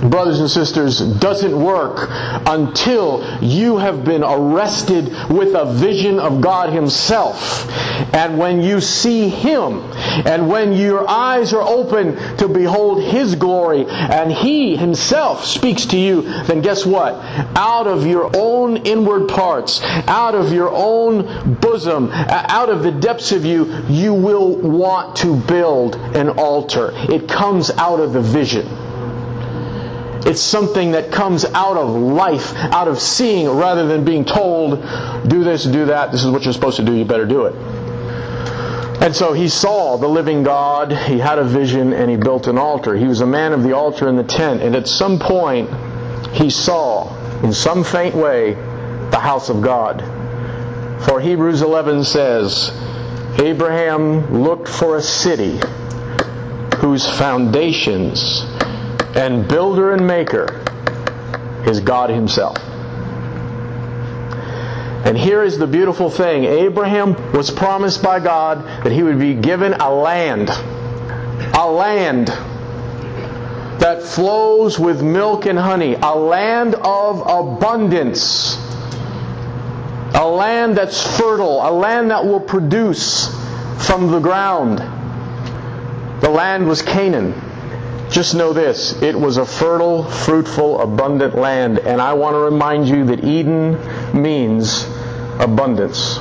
brothers 0.02 0.40
and 0.40 0.50
sisters, 0.50 1.00
doesn't 1.00 1.58
work 1.60 2.08
until 2.48 3.24
you 3.42 3.78
have 3.78 4.04
been 4.04 4.24
arrested 4.24 5.06
with 5.30 5.56
a 5.56 5.74
vision 5.74 6.20
of 6.20 6.42
God 6.42 6.74
Himself. 6.74 7.70
And 8.14 8.38
when 8.38 8.62
you 8.62 8.82
see 8.82 9.30
Him, 9.30 9.80
and 10.26 10.50
when 10.50 10.74
your 10.74 11.08
eyes 11.08 11.54
are 11.54 11.62
open 11.62 12.16
to 12.38 12.48
behold 12.48 13.04
His 13.04 13.36
glory, 13.36 13.86
and 13.88 14.32
He 14.32 14.76
Himself 14.76 15.46
speaks 15.46 15.86
to 15.88 15.98
you, 15.98 16.24
then 16.44 16.62
guess 16.62 16.86
what? 16.86 17.14
Out 17.56 17.88
of 17.88 18.06
your 18.06 18.32
own 18.36 18.78
inward 18.78 19.30
parts, 19.30 19.82
out 20.08 20.36
of 20.36 20.52
your 20.52 20.70
own 20.72 21.56
bosom, 21.56 22.10
out 22.12 22.70
of 22.70 22.84
the 22.84 22.92
depths 22.92 23.32
of 23.32 23.46
you, 23.46 23.72
you 23.88 24.14
will 24.14 24.56
want 24.58 25.18
to 25.18 25.36
build 25.36 25.96
an 25.96 26.30
altar. 26.30 26.92
It 26.94 27.28
comes 27.30 27.70
out 27.72 28.00
of 28.00 28.14
the 28.14 28.22
vision. 28.22 28.68
It's 30.26 30.42
something 30.42 30.92
that 30.92 31.12
comes 31.12 31.46
out 31.46 31.78
of 31.78 31.90
life, 31.90 32.54
out 32.56 32.88
of 32.88 33.00
seeing, 33.00 33.50
rather 33.50 33.88
than 33.88 34.06
being 34.06 34.24
told, 34.24 34.82
do 35.28 35.44
this, 35.44 35.64
do 35.64 35.86
that, 35.86 36.12
this 36.12 36.24
is 36.24 36.30
what 36.30 36.44
you're 36.44 36.54
supposed 36.54 36.78
to 36.78 36.86
do, 36.86 36.94
you 36.94 37.06
better 37.06 37.26
do 37.26 37.46
it. 37.46 37.56
And 39.02 39.16
so 39.16 39.34
he 39.34 39.50
saw 39.50 39.98
the 39.98 40.08
living 40.08 40.44
God, 40.44 40.92
he 40.92 41.18
had 41.18 41.40
a 41.40 41.44
vision, 41.44 41.92
and 41.92 42.10
he 42.10 42.18
built 42.18 42.46
an 42.46 42.60
altar. 42.60 42.96
He 42.96 43.06
was 43.06 43.22
a 43.22 43.26
man 43.26 43.52
of 43.52 43.64
the 43.64 43.76
altar 43.76 44.08
and 44.08 44.18
the 44.18 44.24
tent, 44.24 44.62
and 44.62 44.76
at 44.76 44.88
some 44.88 45.18
point 45.18 45.72
he 46.34 46.52
saw, 46.52 47.12
in 47.42 47.52
some 47.52 47.84
faint 47.84 48.14
way, 48.14 48.54
the 48.54 49.20
house 49.20 49.50
of 49.50 49.64
God. 49.64 50.02
For 51.04 51.20
Hebrews 51.20 51.64
11 51.64 52.04
says, 52.04 52.72
Abraham 53.40 54.44
looked 54.44 54.68
for 54.68 54.98
a 54.98 55.02
city 55.02 55.60
whose 56.78 57.08
foundations 57.08 58.44
and 59.16 59.48
builder 59.48 59.94
and 59.94 60.06
maker 60.06 60.64
is 61.66 61.80
God 61.80 62.10
Himself. 62.10 62.58
And 65.04 65.18
here 65.18 65.42
is 65.44 65.58
the 65.58 65.66
beautiful 65.66 66.12
thing 66.12 66.46
Abraham 66.46 67.34
was 67.34 67.50
promised 67.50 68.04
by 68.04 68.20
God 68.20 68.64
that 68.84 68.92
he 68.92 69.02
would 69.02 69.20
be 69.20 69.34
given 69.34 69.74
a 69.74 69.92
land. 69.92 70.50
A 71.56 71.70
land 71.70 72.28
that 73.82 74.04
flows 74.04 74.78
with 74.78 75.02
milk 75.02 75.48
and 75.48 75.58
honey. 75.58 75.96
A 75.96 76.16
land 76.16 76.76
of 76.76 77.22
abundance. 77.22 78.56
A 80.14 80.24
land 80.24 80.78
that's 80.78 81.18
fertile. 81.18 81.68
A 81.68 81.72
land 81.72 82.12
that 82.12 82.24
will 82.24 82.40
produce 82.40 83.28
from 83.88 84.12
the 84.12 84.20
ground. 84.20 84.78
The 86.22 86.30
land 86.30 86.68
was 86.68 86.84
Canaan. 86.84 87.34
Just 88.12 88.36
know 88.36 88.52
this 88.52 89.02
it 89.02 89.18
was 89.18 89.38
a 89.38 89.46
fertile, 89.46 90.04
fruitful, 90.04 90.82
abundant 90.82 91.34
land, 91.34 91.80
and 91.80 92.02
I 92.02 92.14
want 92.14 92.34
to 92.34 92.40
remind 92.40 92.90
you 92.90 93.06
that 93.06 93.24
Eden 93.24 93.80
means 94.22 94.86
abundance. 95.40 96.18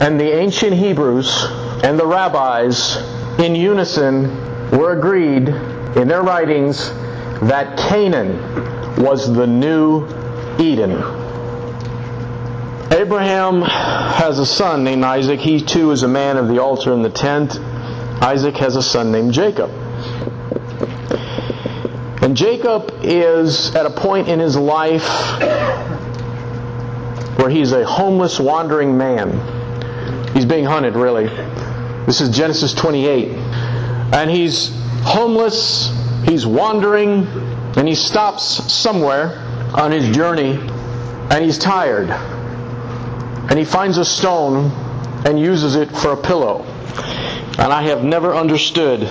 And 0.00 0.20
the 0.20 0.32
ancient 0.32 0.74
Hebrews 0.74 1.46
and 1.82 1.98
the 1.98 2.06
rabbis, 2.06 2.96
in 3.40 3.56
unison, 3.56 4.30
were 4.70 4.96
agreed 4.96 5.48
in 5.48 6.06
their 6.06 6.22
writings 6.22 6.90
that 7.42 7.76
Canaan 7.76 8.38
was 9.02 9.34
the 9.34 9.46
new 9.48 10.06
Eden. 10.60 10.92
Abraham 12.92 13.62
has 13.62 14.38
a 14.38 14.46
son 14.46 14.84
named 14.84 15.02
Isaac. 15.02 15.40
He 15.40 15.60
too 15.60 15.90
is 15.90 16.04
a 16.04 16.08
man 16.08 16.36
of 16.36 16.46
the 16.46 16.60
altar 16.60 16.92
and 16.92 17.04
the 17.04 17.10
tent. 17.10 17.58
Isaac 18.22 18.56
has 18.58 18.76
a 18.76 18.82
son 18.82 19.10
named 19.10 19.32
Jacob. 19.32 19.68
And 22.22 22.36
Jacob 22.36 23.00
is 23.02 23.74
at 23.74 23.84
a 23.84 23.90
point 23.90 24.28
in 24.28 24.38
his 24.38 24.56
life 24.56 25.08
where 27.36 27.50
he's 27.50 27.72
a 27.72 27.84
homeless, 27.84 28.38
wandering 28.38 28.96
man. 28.96 29.32
He's 30.34 30.44
being 30.44 30.64
hunted, 30.64 30.94
really. 30.94 31.26
This 32.06 32.20
is 32.20 32.30
Genesis 32.30 32.72
28. 32.74 33.30
And 34.14 34.30
he's 34.30 34.70
homeless, 35.02 35.92
he's 36.24 36.46
wandering, 36.46 37.26
and 37.76 37.88
he 37.88 37.96
stops 37.96 38.44
somewhere 38.72 39.36
on 39.74 39.90
his 39.90 40.14
journey, 40.14 40.60
and 41.30 41.44
he's 41.44 41.58
tired. 41.58 42.08
And 42.08 43.58
he 43.58 43.64
finds 43.64 43.98
a 43.98 44.04
stone 44.04 44.70
and 45.26 45.40
uses 45.40 45.74
it 45.74 45.90
for 45.90 46.12
a 46.12 46.16
pillow. 46.16 46.71
And 47.58 47.70
I 47.72 47.82
have 47.82 48.02
never 48.02 48.34
understood 48.34 49.02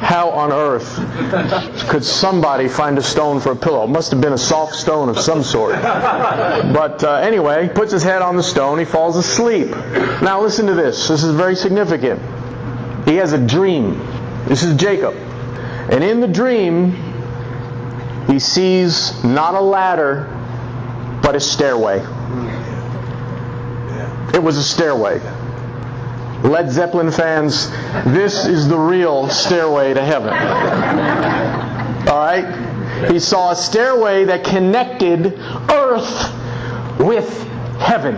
how 0.00 0.30
on 0.30 0.52
earth 0.52 0.96
could 1.88 2.02
somebody 2.02 2.66
find 2.66 2.96
a 2.96 3.02
stone 3.02 3.40
for 3.40 3.52
a 3.52 3.56
pillow. 3.56 3.84
It 3.84 3.90
must 3.90 4.10
have 4.10 4.20
been 4.20 4.32
a 4.32 4.38
soft 4.38 4.74
stone 4.74 5.10
of 5.10 5.18
some 5.18 5.42
sort. 5.42 5.74
But 5.74 7.04
uh, 7.04 7.16
anyway, 7.16 7.64
he 7.64 7.68
puts 7.68 7.92
his 7.92 8.02
head 8.02 8.22
on 8.22 8.36
the 8.36 8.42
stone, 8.42 8.78
he 8.78 8.86
falls 8.86 9.16
asleep. 9.16 9.68
Now 10.22 10.40
listen 10.40 10.66
to 10.66 10.74
this. 10.74 11.08
This 11.08 11.22
is 11.22 11.34
very 11.34 11.54
significant. 11.54 12.20
He 13.06 13.16
has 13.16 13.32
a 13.34 13.46
dream. 13.46 13.98
This 14.46 14.62
is 14.62 14.76
Jacob. 14.76 15.14
And 15.14 16.02
in 16.02 16.20
the 16.20 16.28
dream, 16.28 16.92
he 18.28 18.38
sees 18.38 19.22
not 19.24 19.54
a 19.54 19.60
ladder, 19.60 20.24
but 21.22 21.34
a 21.34 21.40
stairway. 21.40 21.98
It 24.32 24.42
was 24.42 24.56
a 24.56 24.62
stairway. 24.62 25.20
Led 26.42 26.70
Zeppelin 26.70 27.10
fans, 27.10 27.70
this 28.06 28.46
is 28.46 28.66
the 28.66 28.78
real 28.78 29.28
stairway 29.28 29.92
to 29.94 30.02
heaven. 30.02 30.30
All 32.08 32.16
right? 32.16 33.10
He 33.10 33.18
saw 33.18 33.50
a 33.52 33.56
stairway 33.56 34.24
that 34.24 34.44
connected 34.44 35.38
earth 35.70 36.32
with 36.98 37.46
heaven. 37.78 38.14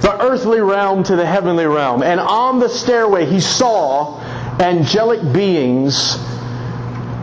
The 0.00 0.16
earthly 0.20 0.60
realm 0.60 1.02
to 1.04 1.16
the 1.16 1.26
heavenly 1.26 1.66
realm. 1.66 2.02
And 2.02 2.20
on 2.20 2.58
the 2.58 2.68
stairway, 2.68 3.26
he 3.26 3.40
saw 3.40 4.20
angelic 4.60 5.20
beings 5.32 6.18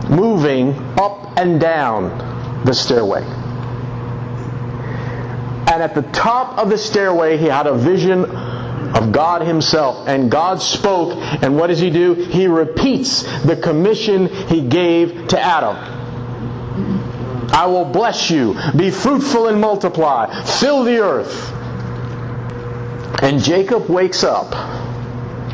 moving 0.08 0.74
up 0.98 1.38
and 1.38 1.60
down 1.60 2.64
the 2.64 2.72
stairway. 2.72 3.22
And 5.66 5.82
at 5.82 5.94
the 5.94 6.02
top 6.12 6.58
of 6.58 6.70
the 6.70 6.78
stairway, 6.78 7.36
he 7.36 7.46
had 7.46 7.66
a 7.66 7.74
vision 7.74 8.26
of 8.94 9.12
God 9.12 9.42
Himself. 9.42 10.08
And 10.08 10.30
God 10.30 10.62
spoke, 10.62 11.16
and 11.42 11.56
what 11.56 11.68
does 11.68 11.80
He 11.80 11.90
do? 11.90 12.14
He 12.14 12.46
repeats 12.46 13.22
the 13.42 13.56
commission 13.56 14.28
He 14.48 14.60
gave 14.66 15.28
to 15.28 15.40
Adam. 15.40 15.76
I 17.54 17.66
will 17.66 17.84
bless 17.84 18.30
you. 18.30 18.56
Be 18.76 18.90
fruitful 18.90 19.46
and 19.48 19.60
multiply. 19.60 20.42
Fill 20.42 20.82
the 20.82 20.98
earth. 20.98 21.52
And 23.22 23.40
Jacob 23.40 23.88
wakes 23.88 24.24
up 24.24 24.54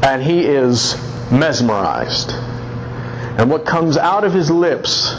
and 0.03 0.23
he 0.23 0.47
is 0.47 0.95
mesmerized. 1.31 2.31
And 2.31 3.51
what 3.51 3.67
comes 3.67 3.97
out 3.97 4.25
of 4.25 4.33
his 4.33 4.51
lips 4.51 5.15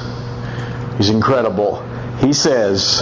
is 0.99 1.09
incredible. 1.09 1.81
He 2.17 2.33
says, 2.33 2.99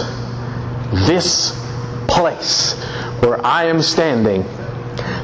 This 1.06 1.58
place 2.06 2.74
where 3.20 3.44
I 3.44 3.64
am 3.64 3.80
standing 3.82 4.44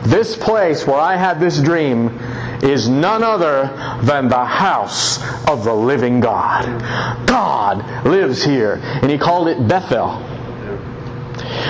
this 0.08 0.36
place 0.36 0.86
where 0.86 0.98
I 0.98 1.16
had 1.16 1.40
this 1.40 1.60
dream 1.60 2.18
is 2.62 2.88
none 2.88 3.22
other 3.22 3.66
than 4.02 4.28
the 4.28 4.44
house 4.44 5.18
of 5.48 5.64
the 5.64 5.74
living 5.74 6.20
God. 6.20 6.64
God 7.26 8.06
lives 8.06 8.42
here. 8.42 8.80
And 8.82 9.10
he 9.10 9.18
called 9.18 9.48
it 9.48 9.68
Bethel. 9.68 10.20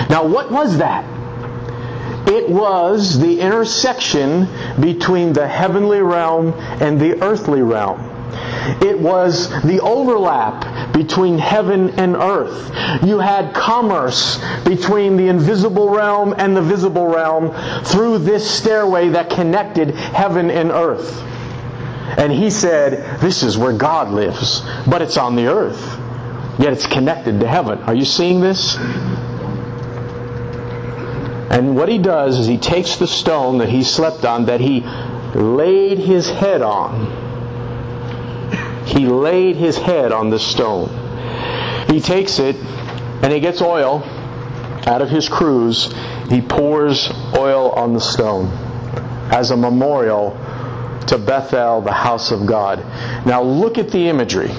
Now, 0.09 0.25
what 0.25 0.51
was 0.51 0.77
that? 0.77 1.03
It 2.27 2.49
was 2.49 3.19
the 3.19 3.39
intersection 3.39 4.47
between 4.79 5.33
the 5.33 5.47
heavenly 5.47 6.01
realm 6.01 6.53
and 6.81 6.99
the 6.99 7.21
earthly 7.23 7.61
realm. 7.61 8.16
It 8.81 8.99
was 8.99 9.49
the 9.63 9.79
overlap 9.81 10.93
between 10.93 11.37
heaven 11.37 11.91
and 11.91 12.15
earth. 12.15 12.71
You 13.03 13.19
had 13.19 13.53
commerce 13.53 14.39
between 14.65 15.17
the 15.17 15.27
invisible 15.27 15.89
realm 15.89 16.35
and 16.37 16.55
the 16.55 16.61
visible 16.61 17.07
realm 17.07 17.53
through 17.85 18.19
this 18.19 18.49
stairway 18.49 19.09
that 19.09 19.29
connected 19.29 19.91
heaven 19.91 20.49
and 20.49 20.71
earth. 20.71 21.21
And 22.17 22.31
he 22.31 22.49
said, 22.49 23.19
This 23.19 23.43
is 23.43 23.57
where 23.57 23.73
God 23.73 24.11
lives, 24.11 24.61
but 24.87 25.01
it's 25.01 25.17
on 25.17 25.35
the 25.35 25.47
earth. 25.47 25.97
Yet 26.59 26.73
it's 26.73 26.87
connected 26.87 27.39
to 27.41 27.47
heaven. 27.47 27.79
Are 27.83 27.93
you 27.93 28.05
seeing 28.05 28.41
this? 28.41 28.75
And 31.49 31.75
what 31.75 31.89
he 31.89 31.97
does 31.97 32.39
is 32.39 32.47
he 32.47 32.57
takes 32.57 32.97
the 32.97 33.07
stone 33.07 33.59
that 33.59 33.69
he 33.69 33.83
slept 33.83 34.25
on, 34.25 34.45
that 34.45 34.59
he 34.59 34.81
laid 35.33 35.99
his 35.99 36.29
head 36.29 36.61
on, 36.61 37.26
he 38.87 39.05
laid 39.05 39.57
his 39.57 39.77
head 39.77 40.11
on 40.11 40.29
the 40.29 40.39
stone. 40.39 40.89
He 41.89 41.99
takes 41.99 42.39
it 42.39 42.55
and 42.55 43.31
he 43.31 43.39
gets 43.39 43.61
oil 43.61 44.03
out 44.85 45.01
of 45.01 45.09
his 45.09 45.27
cruse. 45.27 45.93
He 46.29 46.41
pours 46.41 47.09
oil 47.35 47.71
on 47.71 47.93
the 47.93 47.99
stone 47.99 48.47
as 49.31 49.51
a 49.51 49.57
memorial 49.57 50.31
to 51.07 51.17
Bethel, 51.17 51.81
the 51.81 51.91
house 51.91 52.31
of 52.31 52.45
God. 52.45 52.79
Now 53.25 53.43
look 53.43 53.77
at 53.77 53.89
the 53.89 54.07
imagery. 54.07 54.49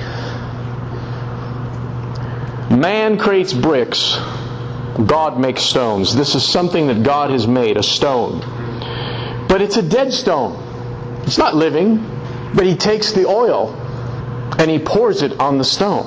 Man 2.70 3.18
creates 3.18 3.54
bricks, 3.54 4.16
God 5.06 5.38
makes 5.38 5.62
stones. 5.62 6.14
This 6.14 6.34
is 6.34 6.46
something 6.46 6.88
that 6.88 7.02
God 7.02 7.30
has 7.30 7.46
made, 7.46 7.76
a 7.76 7.82
stone. 7.82 8.40
But 9.48 9.62
it's 9.62 9.78
a 9.78 9.82
dead 9.82 10.12
stone. 10.12 10.64
It's 11.22 11.38
not 11.38 11.54
living, 11.54 12.04
but 12.54 12.66
he 12.66 12.76
takes 12.76 13.12
the 13.12 13.26
oil 13.26 13.74
and 14.58 14.70
he 14.70 14.78
pours 14.78 15.22
it 15.22 15.38
on 15.40 15.58
the 15.58 15.64
stone. 15.64 16.06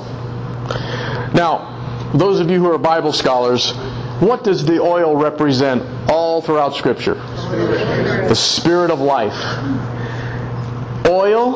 Now, 1.34 2.12
those 2.13 2.39
of 2.39 2.49
you 2.49 2.60
who 2.60 2.71
are 2.71 2.77
Bible 2.77 3.13
scholars, 3.13 3.71
what 4.19 4.43
does 4.43 4.65
the 4.65 4.80
oil 4.80 5.15
represent 5.15 5.84
all 6.10 6.41
throughout 6.41 6.75
Scripture? 6.75 7.15
The 7.15 8.36
Spirit 8.36 8.91
of 8.91 8.99
life. 8.99 9.36
Oil, 11.08 11.51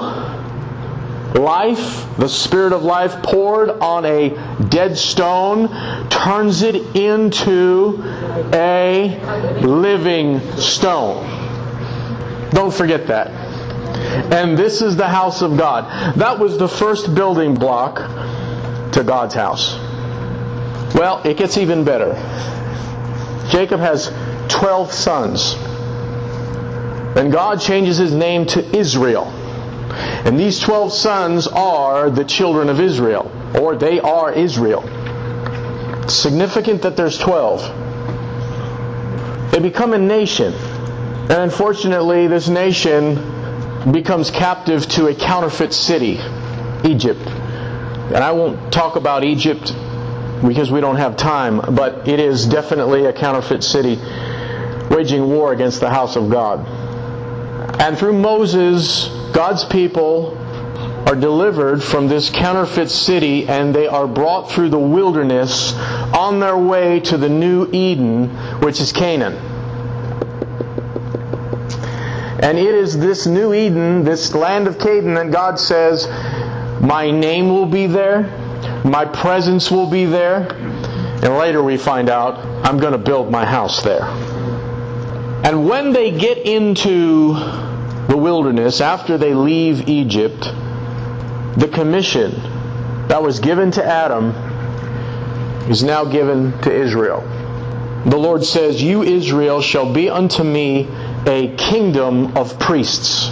life, 1.35 2.07
the 2.17 2.29
Spirit 2.29 2.73
of 2.73 2.83
life 2.83 3.21
poured 3.21 3.69
on 3.69 4.05
a 4.05 4.29
dead 4.69 4.97
stone 4.97 5.67
turns 6.09 6.61
it 6.63 6.95
into 6.95 8.01
a 8.53 9.19
living 9.61 10.39
stone. 10.57 11.23
Don't 12.51 12.73
forget 12.73 13.07
that. 13.07 13.44
And 14.15 14.57
this 14.57 14.81
is 14.81 14.95
the 14.95 15.07
house 15.07 15.41
of 15.41 15.57
God. 15.57 16.15
That 16.17 16.39
was 16.39 16.57
the 16.57 16.67
first 16.67 17.13
building 17.13 17.53
block 17.53 17.97
to 18.93 19.03
God's 19.03 19.33
house. 19.33 19.75
Well, 20.95 21.21
it 21.25 21.37
gets 21.37 21.57
even 21.57 21.83
better. 21.83 22.13
Jacob 23.49 23.79
has 23.79 24.11
12 24.47 24.91
sons. 24.91 25.55
And 27.17 27.31
God 27.31 27.59
changes 27.61 27.97
his 27.97 28.13
name 28.13 28.45
to 28.47 28.77
Israel. 28.77 29.25
And 30.25 30.39
these 30.39 30.59
12 30.59 30.91
sons 30.93 31.47
are 31.47 32.09
the 32.09 32.25
children 32.25 32.69
of 32.69 32.79
Israel, 32.79 33.31
or 33.59 33.75
they 33.75 33.99
are 33.99 34.31
Israel. 34.33 34.83
significant 36.07 36.81
that 36.83 36.95
there's 36.95 37.17
12. 37.17 37.61
They 39.51 39.59
become 39.59 39.93
a 39.93 39.97
nation. 39.97 40.53
And 40.53 41.31
unfortunately, 41.31 42.27
this 42.27 42.47
nation 42.47 43.17
becomes 43.91 44.31
captive 44.31 44.87
to 44.89 45.07
a 45.07 45.15
counterfeit 45.15 45.73
city, 45.73 46.19
Egypt. 46.83 47.21
And 47.21 48.17
I 48.17 48.31
won't 48.31 48.71
talk 48.71 48.95
about 48.95 49.23
Egypt 49.23 49.73
because 50.45 50.71
we 50.71 50.81
don't 50.81 50.97
have 50.97 51.17
time, 51.17 51.75
but 51.75 52.07
it 52.07 52.19
is 52.19 52.45
definitely 52.45 53.05
a 53.05 53.13
counterfeit 53.13 53.63
city 53.63 53.97
waging 54.89 55.27
war 55.27 55.51
against 55.51 55.79
the 55.79 55.89
house 55.89 56.15
of 56.15 56.29
God. 56.29 56.65
And 57.81 57.97
through 57.97 58.13
Moses, 58.13 59.07
God's 59.33 59.65
people 59.65 60.37
are 61.07 61.15
delivered 61.15 61.83
from 61.83 62.07
this 62.07 62.29
counterfeit 62.29 62.89
city 62.89 63.47
and 63.47 63.75
they 63.75 63.87
are 63.87 64.07
brought 64.07 64.51
through 64.51 64.69
the 64.69 64.79
wilderness 64.79 65.73
on 66.13 66.39
their 66.39 66.57
way 66.57 66.99
to 67.01 67.17
the 67.17 67.29
new 67.29 67.67
Eden, 67.71 68.29
which 68.59 68.79
is 68.79 68.91
Canaan. 68.91 69.54
And 72.45 72.59
it 72.59 72.75
is 72.75 72.99
this 72.99 73.25
new 73.25 73.55
Eden, 73.55 74.03
this 74.03 74.35
land 74.35 74.67
of 74.67 74.77
Canaan, 74.77 75.15
that 75.15 75.31
God 75.31 75.59
says, 75.59 76.05
My 76.79 77.09
name 77.09 77.49
will 77.49 77.65
be 77.65 77.87
there, 77.87 78.21
my 78.85 79.03
presence 79.03 79.71
will 79.71 79.89
be 79.89 80.05
there. 80.05 80.47
And 80.53 81.37
later 81.39 81.63
we 81.63 81.75
find 81.75 82.07
out, 82.07 82.37
I'm 82.63 82.77
going 82.77 82.91
to 82.91 82.99
build 82.99 83.31
my 83.31 83.45
house 83.45 83.81
there. 83.81 84.03
And 84.03 85.67
when 85.67 85.91
they 85.91 86.11
get 86.11 86.37
into 86.37 87.33
the 88.09 88.15
wilderness, 88.15 88.79
after 88.79 89.17
they 89.17 89.33
leave 89.33 89.89
Egypt, 89.89 90.41
the 91.57 91.67
commission 91.73 92.29
that 93.07 93.23
was 93.23 93.39
given 93.39 93.71
to 93.71 93.83
Adam 93.83 94.29
is 95.67 95.81
now 95.81 96.05
given 96.05 96.51
to 96.61 96.71
Israel. 96.71 97.23
The 98.05 98.17
Lord 98.17 98.45
says, 98.45 98.81
You, 98.81 99.01
Israel, 99.01 99.61
shall 99.61 99.91
be 99.91 100.09
unto 100.09 100.43
me 100.43 100.87
a 101.25 101.55
kingdom 101.57 102.37
of 102.37 102.59
priests, 102.59 103.29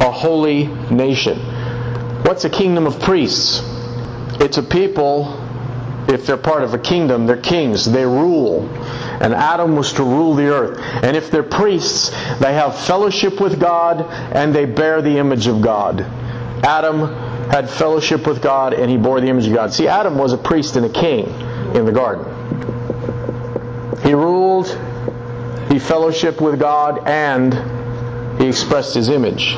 a 0.00 0.10
holy 0.10 0.66
nation. 0.90 1.38
What's 2.24 2.44
a 2.44 2.50
kingdom 2.50 2.86
of 2.86 2.98
priests? 3.00 3.62
It's 4.40 4.58
a 4.58 4.62
people, 4.62 5.36
if 6.08 6.26
they're 6.26 6.36
part 6.36 6.64
of 6.64 6.74
a 6.74 6.78
kingdom, 6.78 7.26
they're 7.26 7.36
kings, 7.36 7.84
they 7.84 8.04
rule. 8.04 8.68
And 9.20 9.32
Adam 9.32 9.76
was 9.76 9.92
to 9.94 10.02
rule 10.02 10.34
the 10.34 10.48
earth. 10.48 10.78
And 11.04 11.16
if 11.16 11.30
they're 11.30 11.42
priests, 11.42 12.10
they 12.40 12.54
have 12.54 12.76
fellowship 12.76 13.40
with 13.40 13.60
God 13.60 14.00
and 14.34 14.54
they 14.54 14.64
bear 14.64 15.02
the 15.02 15.18
image 15.18 15.46
of 15.46 15.60
God. 15.60 16.00
Adam 16.64 17.08
had 17.50 17.70
fellowship 17.70 18.26
with 18.26 18.42
God 18.42 18.74
and 18.74 18.90
he 18.90 18.96
bore 18.96 19.20
the 19.20 19.28
image 19.28 19.46
of 19.46 19.54
God. 19.54 19.72
See, 19.72 19.86
Adam 19.86 20.18
was 20.18 20.32
a 20.32 20.38
priest 20.38 20.76
and 20.76 20.86
a 20.86 20.88
king 20.88 21.26
in 21.76 21.84
the 21.84 21.92
garden. 21.92 22.29
He 24.02 24.14
ruled, 24.14 24.68
he 25.68 25.78
fellowshiped 25.78 26.40
with 26.40 26.58
God, 26.58 27.06
and 27.06 27.54
he 28.40 28.48
expressed 28.48 28.94
his 28.94 29.08
image. 29.08 29.54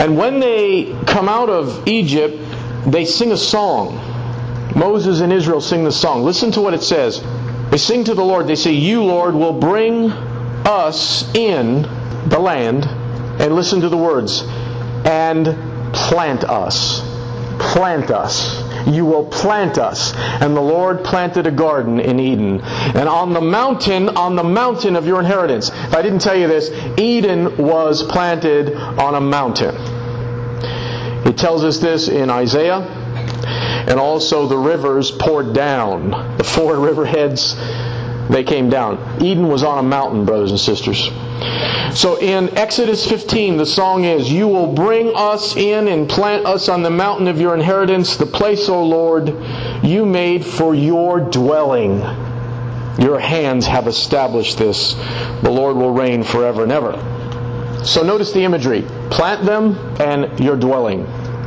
And 0.00 0.16
when 0.16 0.40
they 0.40 0.96
come 1.06 1.28
out 1.28 1.50
of 1.50 1.86
Egypt, 1.86 2.36
they 2.86 3.04
sing 3.04 3.32
a 3.32 3.36
song. 3.36 3.96
Moses 4.74 5.20
and 5.20 5.32
Israel 5.32 5.60
sing 5.60 5.84
the 5.84 5.92
song. 5.92 6.22
Listen 6.22 6.50
to 6.52 6.60
what 6.60 6.72
it 6.72 6.82
says. 6.82 7.22
They 7.70 7.76
sing 7.76 8.04
to 8.04 8.14
the 8.14 8.24
Lord. 8.24 8.46
They 8.46 8.54
say, 8.56 8.72
You, 8.72 9.04
Lord, 9.04 9.34
will 9.34 9.52
bring 9.52 10.10
us 10.10 11.32
in 11.34 11.82
the 12.28 12.38
land. 12.38 12.86
And 13.40 13.54
listen 13.54 13.80
to 13.82 13.88
the 13.88 13.96
words. 13.96 14.42
And 15.04 15.46
plant 15.92 16.44
us. 16.44 17.00
Plant 17.58 18.10
us. 18.10 18.69
You 18.86 19.04
will 19.04 19.24
plant 19.24 19.78
us. 19.78 20.14
And 20.14 20.56
the 20.56 20.60
Lord 20.60 21.04
planted 21.04 21.46
a 21.46 21.50
garden 21.50 22.00
in 22.00 22.20
Eden. 22.20 22.60
And 22.60 23.08
on 23.08 23.32
the 23.32 23.40
mountain, 23.40 24.08
on 24.10 24.36
the 24.36 24.44
mountain 24.44 24.96
of 24.96 25.06
your 25.06 25.20
inheritance. 25.20 25.68
If 25.68 25.94
I 25.94 26.02
didn't 26.02 26.20
tell 26.20 26.36
you 26.36 26.48
this, 26.48 26.70
Eden 26.98 27.56
was 27.56 28.02
planted 28.02 28.74
on 28.74 29.14
a 29.14 29.20
mountain. 29.20 29.74
It 31.26 31.36
tells 31.36 31.64
us 31.64 31.78
this 31.78 32.08
in 32.08 32.30
Isaiah. 32.30 32.78
And 33.88 33.98
also 33.98 34.46
the 34.46 34.58
rivers 34.58 35.10
poured 35.10 35.54
down. 35.54 36.10
The 36.36 36.44
four 36.44 36.76
river 36.86 37.04
heads, 37.04 37.56
they 38.28 38.44
came 38.44 38.70
down. 38.70 39.22
Eden 39.22 39.48
was 39.48 39.62
on 39.62 39.78
a 39.78 39.82
mountain, 39.82 40.24
brothers 40.24 40.50
and 40.50 40.60
sisters. 40.60 41.08
So 41.94 42.20
in 42.20 42.56
Exodus 42.56 43.06
15, 43.08 43.56
the 43.56 43.66
song 43.66 44.04
is, 44.04 44.30
You 44.30 44.46
will 44.46 44.72
bring 44.72 45.12
us 45.14 45.56
in 45.56 45.88
and 45.88 46.08
plant 46.08 46.46
us 46.46 46.68
on 46.68 46.82
the 46.82 46.90
mountain 46.90 47.26
of 47.26 47.40
your 47.40 47.54
inheritance, 47.54 48.16
the 48.16 48.26
place, 48.26 48.68
O 48.68 48.82
Lord, 48.84 49.34
you 49.82 50.06
made 50.06 50.44
for 50.44 50.74
your 50.74 51.20
dwelling. 51.20 52.00
Your 52.98 53.18
hands 53.18 53.66
have 53.66 53.86
established 53.86 54.58
this. 54.58 54.94
The 55.42 55.50
Lord 55.50 55.76
will 55.76 55.92
reign 55.92 56.22
forever 56.22 56.62
and 56.62 56.72
ever. 56.72 56.92
So 57.84 58.02
notice 58.02 58.32
the 58.32 58.44
imagery. 58.44 58.82
Plant 59.10 59.44
them 59.44 59.76
and 60.00 60.38
your 60.38 60.56
dwelling. 60.56 61.04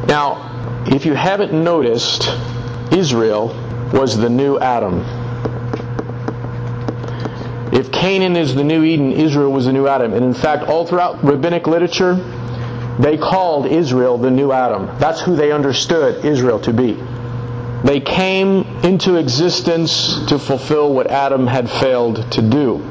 Now, 0.07 0.83
if 0.87 1.05
you 1.05 1.13
haven't 1.13 1.53
noticed, 1.53 2.27
Israel 2.91 3.47
was 3.93 4.17
the 4.17 4.29
new 4.29 4.57
Adam. 4.59 5.22
If 7.74 7.91
Canaan 7.91 8.36
is 8.36 8.53
the 8.53 8.63
new 8.63 8.84
Eden, 8.84 9.11
Israel 9.11 9.51
was 9.51 9.65
the 9.65 9.74
new 9.74 9.88
Adam. 9.88 10.13
And 10.13 10.24
in 10.24 10.36
fact, 10.36 10.69
all 10.69 10.86
throughout 10.86 11.24
rabbinic 11.24 11.65
literature, 11.65 12.13
they 12.99 13.17
called 13.17 13.65
Israel 13.65 14.19
the 14.19 14.30
new 14.30 14.51
Adam. 14.51 14.86
That's 14.99 15.19
who 15.21 15.36
they 15.36 15.51
understood 15.51 16.24
Israel 16.24 16.59
to 16.59 16.71
be. 16.71 16.93
They 17.84 17.99
came 17.99 18.61
into 18.84 19.15
existence 19.15 20.24
to 20.28 20.38
fulfill 20.38 20.93
what 20.93 21.07
Adam 21.07 21.47
had 21.47 21.67
failed 21.67 22.32
to 22.34 22.41
do. 22.43 22.82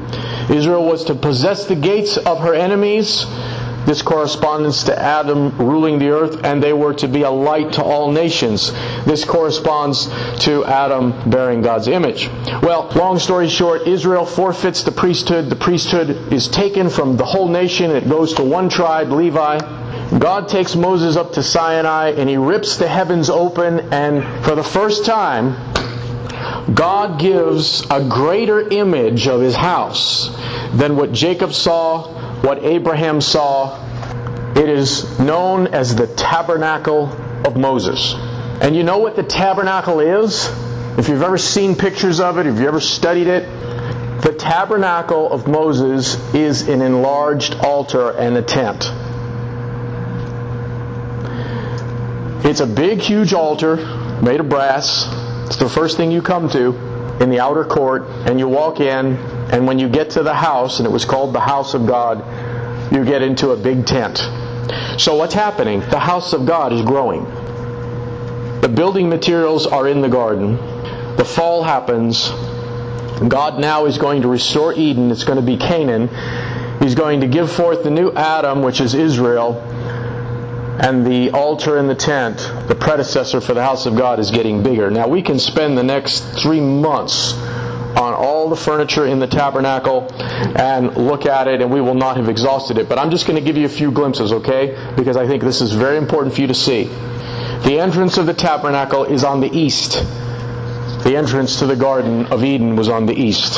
Israel 0.53 0.85
was 0.85 1.05
to 1.05 1.15
possess 1.15 1.65
the 1.65 1.75
gates 1.75 2.17
of 2.17 2.39
her 2.39 2.53
enemies 2.53 3.25
this 3.85 4.01
corresponds 4.01 4.85
to 4.85 4.97
Adam 4.97 5.57
ruling 5.57 5.99
the 5.99 6.09
earth, 6.09 6.43
and 6.43 6.61
they 6.63 6.73
were 6.73 6.93
to 6.95 7.07
be 7.07 7.23
a 7.23 7.29
light 7.29 7.73
to 7.73 7.83
all 7.83 8.11
nations. 8.11 8.71
This 9.05 9.25
corresponds 9.25 10.07
to 10.45 10.63
Adam 10.65 11.29
bearing 11.29 11.61
God's 11.61 11.87
image. 11.87 12.29
Well, 12.61 12.89
long 12.95 13.19
story 13.19 13.49
short, 13.49 13.87
Israel 13.87 14.25
forfeits 14.25 14.83
the 14.83 14.91
priesthood. 14.91 15.49
The 15.49 15.55
priesthood 15.55 16.31
is 16.31 16.47
taken 16.47 16.89
from 16.89 17.17
the 17.17 17.25
whole 17.25 17.49
nation. 17.49 17.91
It 17.91 18.07
goes 18.07 18.33
to 18.35 18.43
one 18.43 18.69
tribe, 18.69 19.11
Levi. 19.11 19.59
God 20.19 20.47
takes 20.47 20.75
Moses 20.75 21.15
up 21.15 21.33
to 21.33 21.43
Sinai 21.43 22.11
and 22.11 22.29
he 22.29 22.37
rips 22.37 22.77
the 22.77 22.87
heavens 22.87 23.29
open, 23.29 23.79
and 23.93 24.45
for 24.45 24.55
the 24.55 24.63
first 24.63 25.05
time, 25.05 25.55
God 26.73 27.19
gives 27.19 27.85
a 27.89 28.03
greater 28.07 28.67
image 28.67 29.27
of 29.27 29.41
his 29.41 29.55
house 29.55 30.29
than 30.73 30.95
what 30.95 31.11
Jacob 31.11 31.53
saw 31.53 32.22
what 32.43 32.61
Abraham 32.61 33.21
saw. 33.21 33.79
It 34.53 34.67
is 34.67 35.17
known 35.17 35.67
as 35.67 35.95
the 35.95 36.07
tabernacle 36.07 37.07
of 37.47 37.55
Moses. 37.55 38.13
And 38.61 38.75
you 38.75 38.83
know 38.83 38.97
what 38.97 39.15
the 39.15 39.23
tabernacle 39.23 40.01
is? 40.01 40.49
If 40.97 41.07
you've 41.07 41.21
ever 41.21 41.37
seen 41.37 41.75
pictures 41.75 42.19
of 42.19 42.37
it, 42.37 42.45
if 42.45 42.55
you've 42.55 42.67
ever 42.67 42.81
studied 42.81 43.27
it, 43.27 43.43
the 44.21 44.35
tabernacle 44.37 45.31
of 45.31 45.47
Moses 45.47 46.15
is 46.33 46.67
an 46.67 46.81
enlarged 46.81 47.55
altar 47.55 48.11
and 48.11 48.35
a 48.35 48.41
tent. 48.41 48.91
It's 52.45 52.59
a 52.59 52.67
big, 52.67 52.99
huge 52.99 53.33
altar 53.33 53.77
made 54.21 54.41
of 54.41 54.49
brass. 54.49 55.07
It's 55.47 55.55
the 55.55 55.69
first 55.69 55.95
thing 55.95 56.11
you 56.11 56.21
come 56.21 56.49
to 56.49 56.75
in 57.21 57.29
the 57.29 57.39
outer 57.39 57.63
court, 57.63 58.03
and 58.27 58.37
you 58.37 58.49
walk 58.49 58.81
in, 58.81 59.17
and 59.51 59.67
when 59.67 59.79
you 59.79 59.89
get 59.89 60.11
to 60.11 60.23
the 60.23 60.33
house, 60.33 60.79
and 60.79 60.87
it 60.87 60.91
was 60.91 61.05
called 61.05 61.33
the 61.33 61.39
house 61.39 61.73
of 61.73 61.85
God, 61.85 62.23
you 62.93 63.03
get 63.03 63.21
into 63.21 63.49
a 63.51 63.57
big 63.57 63.85
tent. 63.85 64.17
So 64.97 65.15
what's 65.15 65.33
happening? 65.33 65.79
The 65.81 65.99
house 65.99 66.33
of 66.33 66.45
God 66.45 66.71
is 66.73 66.81
growing. 66.81 67.25
The 68.61 68.69
building 68.73 69.09
materials 69.09 69.67
are 69.67 69.87
in 69.87 70.01
the 70.01 70.09
garden. 70.09 70.55
The 71.17 71.25
fall 71.25 71.63
happens. 71.63 72.29
God 73.27 73.59
now 73.59 73.85
is 73.85 73.97
going 73.97 74.21
to 74.23 74.27
restore 74.27 74.73
Eden. 74.73 75.11
It's 75.11 75.23
going 75.23 75.39
to 75.39 75.45
be 75.45 75.57
Canaan. 75.57 76.09
He's 76.81 76.95
going 76.95 77.21
to 77.21 77.27
give 77.27 77.51
forth 77.51 77.83
the 77.83 77.91
new 77.91 78.11
Adam, 78.13 78.61
which 78.61 78.81
is 78.81 78.93
Israel. 78.93 79.59
And 80.81 81.05
the 81.05 81.31
altar 81.31 81.77
and 81.77 81.89
the 81.89 81.95
tent, 81.95 82.37
the 82.67 82.75
predecessor 82.75 83.39
for 83.41 83.53
the 83.53 83.63
house 83.63 83.85
of 83.85 83.95
God, 83.95 84.19
is 84.19 84.31
getting 84.31 84.63
bigger. 84.63 84.89
Now 84.89 85.07
we 85.07 85.21
can 85.21 85.39
spend 85.39 85.77
the 85.77 85.83
next 85.83 86.21
three 86.41 86.61
months 86.61 87.33
on 87.95 88.13
all 88.13 88.32
the 88.49 88.55
furniture 88.55 89.05
in 89.05 89.19
the 89.19 89.27
tabernacle 89.27 90.07
and 90.13 90.95
look 90.95 91.25
at 91.25 91.47
it, 91.47 91.61
and 91.61 91.71
we 91.71 91.81
will 91.81 91.95
not 91.95 92.17
have 92.17 92.29
exhausted 92.29 92.77
it. 92.77 92.89
But 92.89 92.99
I'm 92.99 93.11
just 93.11 93.25
going 93.25 93.37
to 93.37 93.45
give 93.45 93.57
you 93.57 93.65
a 93.65 93.69
few 93.69 93.91
glimpses, 93.91 94.31
okay? 94.31 94.93
Because 94.95 95.17
I 95.17 95.27
think 95.27 95.43
this 95.43 95.61
is 95.61 95.73
very 95.73 95.97
important 95.97 96.35
for 96.35 96.41
you 96.41 96.47
to 96.47 96.53
see. 96.53 96.85
The 97.63 97.79
entrance 97.79 98.17
of 98.17 98.25
the 98.25 98.33
tabernacle 98.33 99.05
is 99.05 99.23
on 99.23 99.39
the 99.39 99.51
east. 99.51 99.93
The 101.03 101.15
entrance 101.15 101.59
to 101.59 101.65
the 101.65 101.75
Garden 101.75 102.25
of 102.27 102.43
Eden 102.43 102.75
was 102.75 102.89
on 102.89 103.05
the 103.05 103.13
east. 103.13 103.55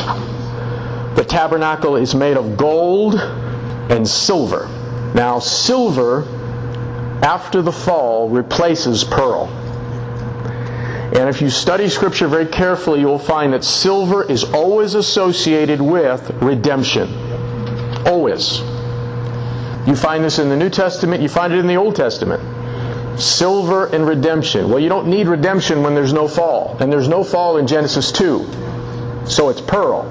The 1.15 1.25
tabernacle 1.27 1.95
is 1.95 2.13
made 2.13 2.37
of 2.37 2.57
gold 2.57 3.15
and 3.15 4.07
silver. 4.07 4.67
Now, 5.13 5.39
silver, 5.39 6.23
after 7.23 7.61
the 7.61 7.71
fall, 7.71 8.29
replaces 8.29 9.03
pearl. 9.03 9.47
And 11.15 11.29
if 11.29 11.41
you 11.41 11.49
study 11.49 11.87
Scripture 11.87 12.27
very 12.27 12.45
carefully, 12.45 12.99
you'll 12.99 13.17
find 13.17 13.53
that 13.53 13.63
silver 13.63 14.29
is 14.29 14.43
always 14.43 14.95
associated 14.95 15.79
with 15.79 16.29
redemption. 16.41 17.07
Always. 18.05 18.59
You 19.87 19.95
find 19.95 20.25
this 20.25 20.39
in 20.39 20.49
the 20.49 20.57
New 20.57 20.69
Testament, 20.69 21.21
you 21.21 21.29
find 21.29 21.53
it 21.53 21.59
in 21.59 21.67
the 21.67 21.77
Old 21.77 21.95
Testament. 21.95 22.43
Silver 23.17 23.85
and 23.85 24.05
redemption. 24.05 24.69
Well, 24.69 24.79
you 24.79 24.89
don't 24.89 25.07
need 25.07 25.27
redemption 25.27 25.83
when 25.83 25.95
there's 25.95 26.11
no 26.11 26.27
fall. 26.27 26.75
And 26.81 26.91
there's 26.91 27.07
no 27.07 27.23
fall 27.23 27.57
in 27.57 27.65
Genesis 27.65 28.11
2. 28.11 29.23
So 29.25 29.47
it's 29.47 29.61
pearl. 29.61 30.03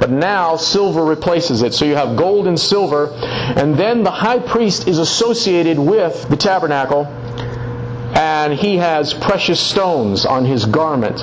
But 0.00 0.10
now 0.10 0.56
silver 0.56 1.04
replaces 1.04 1.62
it. 1.62 1.74
So 1.74 1.84
you 1.84 1.94
have 1.94 2.16
gold 2.16 2.48
and 2.48 2.58
silver. 2.58 3.06
And 3.06 3.76
then 3.76 4.02
the 4.02 4.10
high 4.10 4.40
priest 4.40 4.88
is 4.88 4.98
associated 4.98 5.78
with 5.78 6.28
the 6.28 6.36
tabernacle 6.36 7.04
and 8.14 8.52
he 8.52 8.76
has 8.76 9.14
precious 9.14 9.60
stones 9.60 10.26
on 10.26 10.44
his 10.44 10.64
garment. 10.66 11.18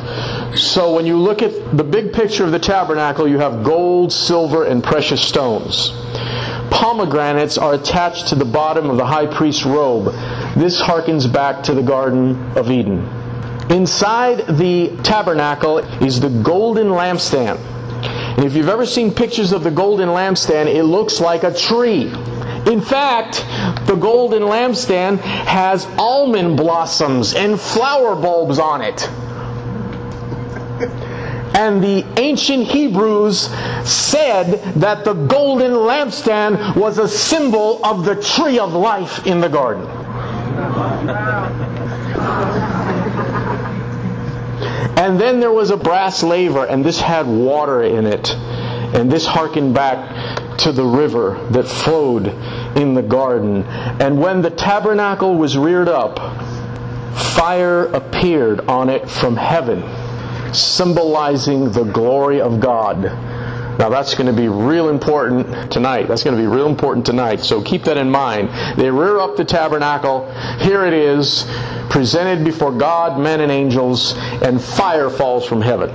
So 0.58 0.94
when 0.96 1.06
you 1.06 1.18
look 1.18 1.42
at 1.42 1.76
the 1.76 1.84
big 1.84 2.14
picture 2.14 2.44
of 2.44 2.52
the 2.52 2.60
tabernacle, 2.60 3.28
you 3.28 3.40
have 3.40 3.64
gold, 3.64 4.12
silver, 4.12 4.64
and 4.66 4.84
precious 4.84 5.22
stones. 5.22 5.92
Pomegranates 6.72 7.58
are 7.58 7.74
attached 7.74 8.28
to 8.28 8.36
the 8.36 8.46
bottom 8.46 8.90
of 8.90 8.98
the 8.98 9.06
high 9.06 9.26
priest's 9.26 9.66
robe. 9.66 10.06
This 10.56 10.82
harkens 10.82 11.32
back 11.32 11.64
to 11.64 11.74
the 11.74 11.84
Garden 11.84 12.36
of 12.58 12.72
Eden. 12.72 13.00
Inside 13.70 14.58
the 14.58 14.96
tabernacle 15.04 15.80
is 15.80 16.20
the 16.20 16.30
golden 16.30 16.88
lampstand. 16.88 17.60
And 18.38 18.46
if 18.46 18.54
you've 18.54 18.70
ever 18.70 18.86
seen 18.86 19.14
pictures 19.14 19.52
of 19.52 19.64
the 19.64 19.72
golden 19.72 20.10
lampstand, 20.10 20.68
it 20.68 20.84
looks 20.84 21.20
like 21.20 21.44
a 21.44 21.54
tree. 21.54 22.14
In 22.68 22.82
fact, 22.82 23.46
the 23.88 23.96
golden 23.96 24.44
lampstand 24.44 25.20
has 25.20 25.86
almond 25.98 26.58
blossoms 26.58 27.34
and 27.34 27.60
flower 27.60 28.16
bulbs 28.16 28.60
on 28.60 28.82
it. 28.82 29.10
And 31.56 31.82
the 31.82 32.06
ancient 32.18 32.68
Hebrews 32.68 33.50
said 33.84 34.62
that 34.76 35.06
the 35.06 35.14
golden 35.14 35.72
lampstand 35.72 36.76
was 36.76 36.98
a 36.98 37.08
symbol 37.08 37.84
of 37.84 38.06
the 38.06 38.22
tree 38.22 38.60
of 38.60 38.74
life 38.74 39.26
in 39.26 39.40
the 39.40 39.50
garden. 39.50 39.88
And 44.98 45.20
then 45.20 45.40
there 45.40 45.52
was 45.52 45.70
a 45.70 45.78
brass 45.78 46.22
laver, 46.22 46.66
and 46.66 46.84
this 46.84 47.00
had 47.00 47.28
water 47.28 47.82
in 47.82 48.06
it. 48.06 48.36
And 48.36 49.12
this 49.12 49.26
harkened 49.26 49.74
back 49.74 50.37
to 50.60 50.72
the 50.72 50.86
river 50.86 51.48
that 51.52 51.68
flowed 51.68 52.28
in 52.78 52.94
the 52.94 53.02
garden. 53.02 53.64
And 53.64 54.20
when 54.20 54.42
the 54.42 54.50
tabernacle 54.50 55.36
was 55.36 55.58
reared 55.58 55.90
up, 55.90 56.20
fire 57.36 57.86
appeared 57.86 58.62
on 58.62 58.90
it 58.90 59.10
from 59.10 59.36
heaven, 59.36 59.84
symbolizing 60.54 61.72
the 61.72 61.84
glory 61.84 62.42
of 62.42 62.60
God. 62.60 63.04
Now 63.80 63.90
that's 63.90 64.16
going 64.16 64.28
to 64.28 64.34
be 64.34 64.48
real 64.48 64.90
important 64.90 65.72
tonight. 65.72 66.08
That's 66.08 66.24
going 66.24 66.36
to 66.36 66.42
be 66.42 66.48
real 66.48 66.68
important 66.68 67.06
tonight. 67.06 67.42
So 67.42 67.62
keep 67.62 67.84
that 67.84 67.98
in 67.98 68.10
mind. 68.10 68.50
They 68.80 68.90
rear 68.90 69.20
up 69.20 69.38
the 69.38 69.46
tabernacle. 69.46 70.32
Here 70.60 70.84
it 70.86 70.94
is, 70.94 71.46
presented 71.90 72.44
before 72.44 72.72
God, 72.72 73.20
men, 73.20 73.42
and 73.42 73.52
angels, 73.52 74.16
and 74.42 74.60
fire 74.60 75.12
falls 75.12 75.46
from 75.46 75.62
heaven 75.62 75.92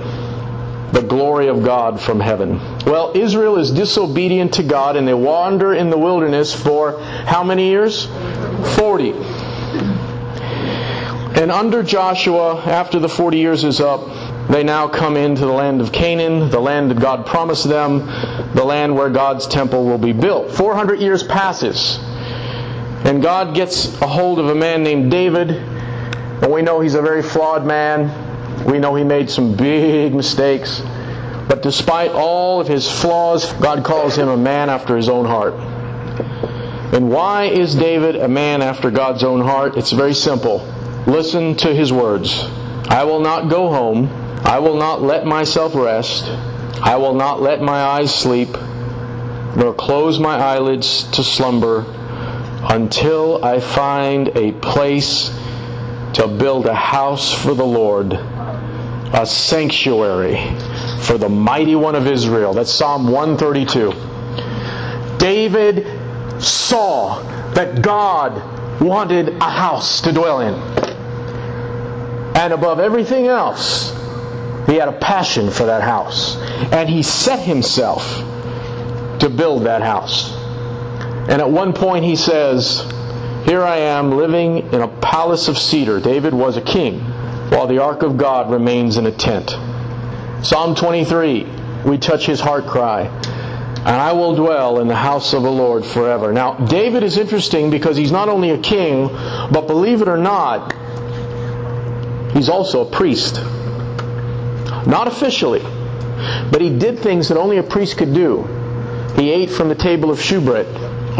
the 0.93 1.01
glory 1.01 1.47
of 1.47 1.63
God 1.63 1.99
from 1.99 2.19
heaven. 2.19 2.59
Well, 2.85 3.11
Israel 3.15 3.57
is 3.57 3.71
disobedient 3.71 4.53
to 4.53 4.63
God 4.63 4.95
and 4.95 5.07
they 5.07 5.13
wander 5.13 5.73
in 5.73 5.89
the 5.89 5.97
wilderness 5.97 6.53
for 6.53 6.99
how 7.01 7.43
many 7.43 7.69
years? 7.69 8.05
40. 8.77 9.13
And 11.41 11.51
under 11.51 11.81
Joshua, 11.81 12.61
after 12.61 12.99
the 12.99 13.09
40 13.09 13.39
years 13.39 13.63
is 13.63 13.81
up, 13.81 14.07
they 14.49 14.63
now 14.63 14.87
come 14.87 15.17
into 15.17 15.41
the 15.41 15.51
land 15.51 15.81
of 15.81 15.91
Canaan, 15.91 16.51
the 16.51 16.59
land 16.59 16.91
that 16.91 16.99
God 16.99 17.25
promised 17.25 17.67
them, 17.67 18.05
the 18.53 18.63
land 18.63 18.95
where 18.95 19.09
God's 19.09 19.47
temple 19.47 19.85
will 19.85 19.97
be 19.97 20.13
built. 20.13 20.51
400 20.51 20.99
years 20.99 21.23
passes. 21.23 21.97
And 23.03 23.21
God 23.21 23.55
gets 23.55 23.99
a 23.99 24.07
hold 24.07 24.37
of 24.37 24.49
a 24.49 24.55
man 24.55 24.83
named 24.83 25.09
David, 25.09 25.49
and 25.49 26.51
we 26.51 26.61
know 26.61 26.81
he's 26.81 26.93
a 26.93 27.01
very 27.01 27.23
flawed 27.23 27.65
man. 27.65 28.32
We 28.65 28.79
know 28.79 28.95
he 28.95 29.03
made 29.03 29.29
some 29.29 29.55
big 29.55 30.13
mistakes. 30.13 30.81
But 31.47 31.61
despite 31.61 32.11
all 32.11 32.61
of 32.61 32.67
his 32.67 32.89
flaws, 32.89 33.51
God 33.53 33.83
calls 33.83 34.17
him 34.17 34.29
a 34.29 34.37
man 34.37 34.69
after 34.69 34.95
his 34.95 35.09
own 35.09 35.25
heart. 35.25 35.53
And 36.93 37.09
why 37.09 37.45
is 37.45 37.75
David 37.75 38.15
a 38.15 38.27
man 38.27 38.61
after 38.61 38.89
God's 38.89 39.23
own 39.23 39.41
heart? 39.41 39.75
It's 39.77 39.91
very 39.91 40.13
simple. 40.13 40.59
Listen 41.05 41.55
to 41.57 41.73
his 41.73 41.91
words. 41.91 42.43
I 42.87 43.03
will 43.03 43.19
not 43.19 43.49
go 43.49 43.69
home. 43.69 44.07
I 44.45 44.59
will 44.59 44.77
not 44.77 45.01
let 45.01 45.25
myself 45.25 45.75
rest. 45.75 46.23
I 46.81 46.95
will 46.97 47.15
not 47.15 47.41
let 47.41 47.61
my 47.61 47.81
eyes 47.83 48.13
sleep, 48.13 48.55
nor 49.55 49.73
close 49.73 50.19
my 50.19 50.35
eyelids 50.35 51.03
to 51.11 51.23
slumber 51.23 51.85
until 52.69 53.43
I 53.43 53.59
find 53.59 54.29
a 54.37 54.53
place 54.53 55.29
to 56.13 56.27
build 56.27 56.67
a 56.67 56.75
house 56.75 57.33
for 57.33 57.53
the 57.53 57.65
Lord 57.65 58.19
a 59.13 59.25
sanctuary 59.27 60.37
for 61.01 61.19
the 61.19 61.29
mighty 61.29 61.75
one 61.75 61.93
of 61.95 62.07
Israel. 62.07 62.53
That's 62.53 62.71
Psalm 62.71 63.07
132. 63.07 63.93
David 65.19 65.85
saw 66.41 67.21
that 67.53 67.83
God 67.83 68.81
wanted 68.81 69.29
a 69.29 69.49
house 69.49 70.01
to 70.01 70.11
dwell 70.11 70.41
in. 70.41 70.55
And 72.35 72.53
above 72.53 72.79
everything 72.79 73.27
else, 73.27 73.91
he 74.65 74.75
had 74.75 74.87
a 74.87 74.97
passion 74.99 75.51
for 75.51 75.65
that 75.65 75.83
house. 75.83 76.35
And 76.73 76.89
he 76.89 77.03
set 77.03 77.39
himself 77.39 78.03
to 79.19 79.29
build 79.29 79.63
that 79.63 79.83
house. 79.83 80.33
And 81.29 81.39
at 81.39 81.49
one 81.49 81.73
point 81.73 82.03
he 82.03 82.15
says, 82.15 82.81
Here 83.45 83.61
I 83.61 83.77
am 83.77 84.17
living 84.17 84.73
in 84.73 84.81
a 84.81 84.87
palace 84.87 85.47
of 85.47 85.59
cedar. 85.59 85.99
David 85.99 86.33
was 86.33 86.57
a 86.57 86.61
king 86.61 87.12
while 87.53 87.67
the 87.67 87.77
ark 87.77 88.01
of 88.01 88.17
God 88.17 88.49
remains 88.49 88.97
in 88.97 89.05
a 89.05 89.11
tent. 89.11 89.51
Psalm 90.43 90.73
23, 90.73 91.47
we 91.85 91.99
touch 91.99 92.25
his 92.25 92.39
heart 92.39 92.65
cry. 92.65 93.03
And 93.03 93.89
I 93.89 94.13
will 94.13 94.35
dwell 94.35 94.79
in 94.79 94.87
the 94.87 94.95
house 94.95 95.33
of 95.33 95.43
the 95.43 95.51
Lord 95.51 95.85
forever. 95.85 96.33
Now, 96.33 96.53
David 96.53 97.03
is 97.03 97.17
interesting 97.17 97.69
because 97.69 97.95
he's 97.95 98.11
not 98.11 98.27
only 98.27 98.49
a 98.49 98.57
king, 98.57 99.07
but 99.07 99.67
believe 99.67 100.01
it 100.01 100.07
or 100.07 100.17
not, 100.17 100.73
he's 102.33 102.49
also 102.49 102.87
a 102.87 102.89
priest. 102.89 103.35
Not 104.87 105.07
officially, 105.07 105.61
but 106.49 106.59
he 106.59 106.75
did 106.75 106.99
things 106.99 107.27
that 107.27 107.37
only 107.37 107.57
a 107.57 107.63
priest 107.63 107.97
could 107.97 108.13
do. 108.13 108.43
He 109.15 109.29
ate 109.29 109.51
from 109.51 109.69
the 109.69 109.75
table 109.75 110.09
of 110.09 110.19
shewbread. 110.19 110.65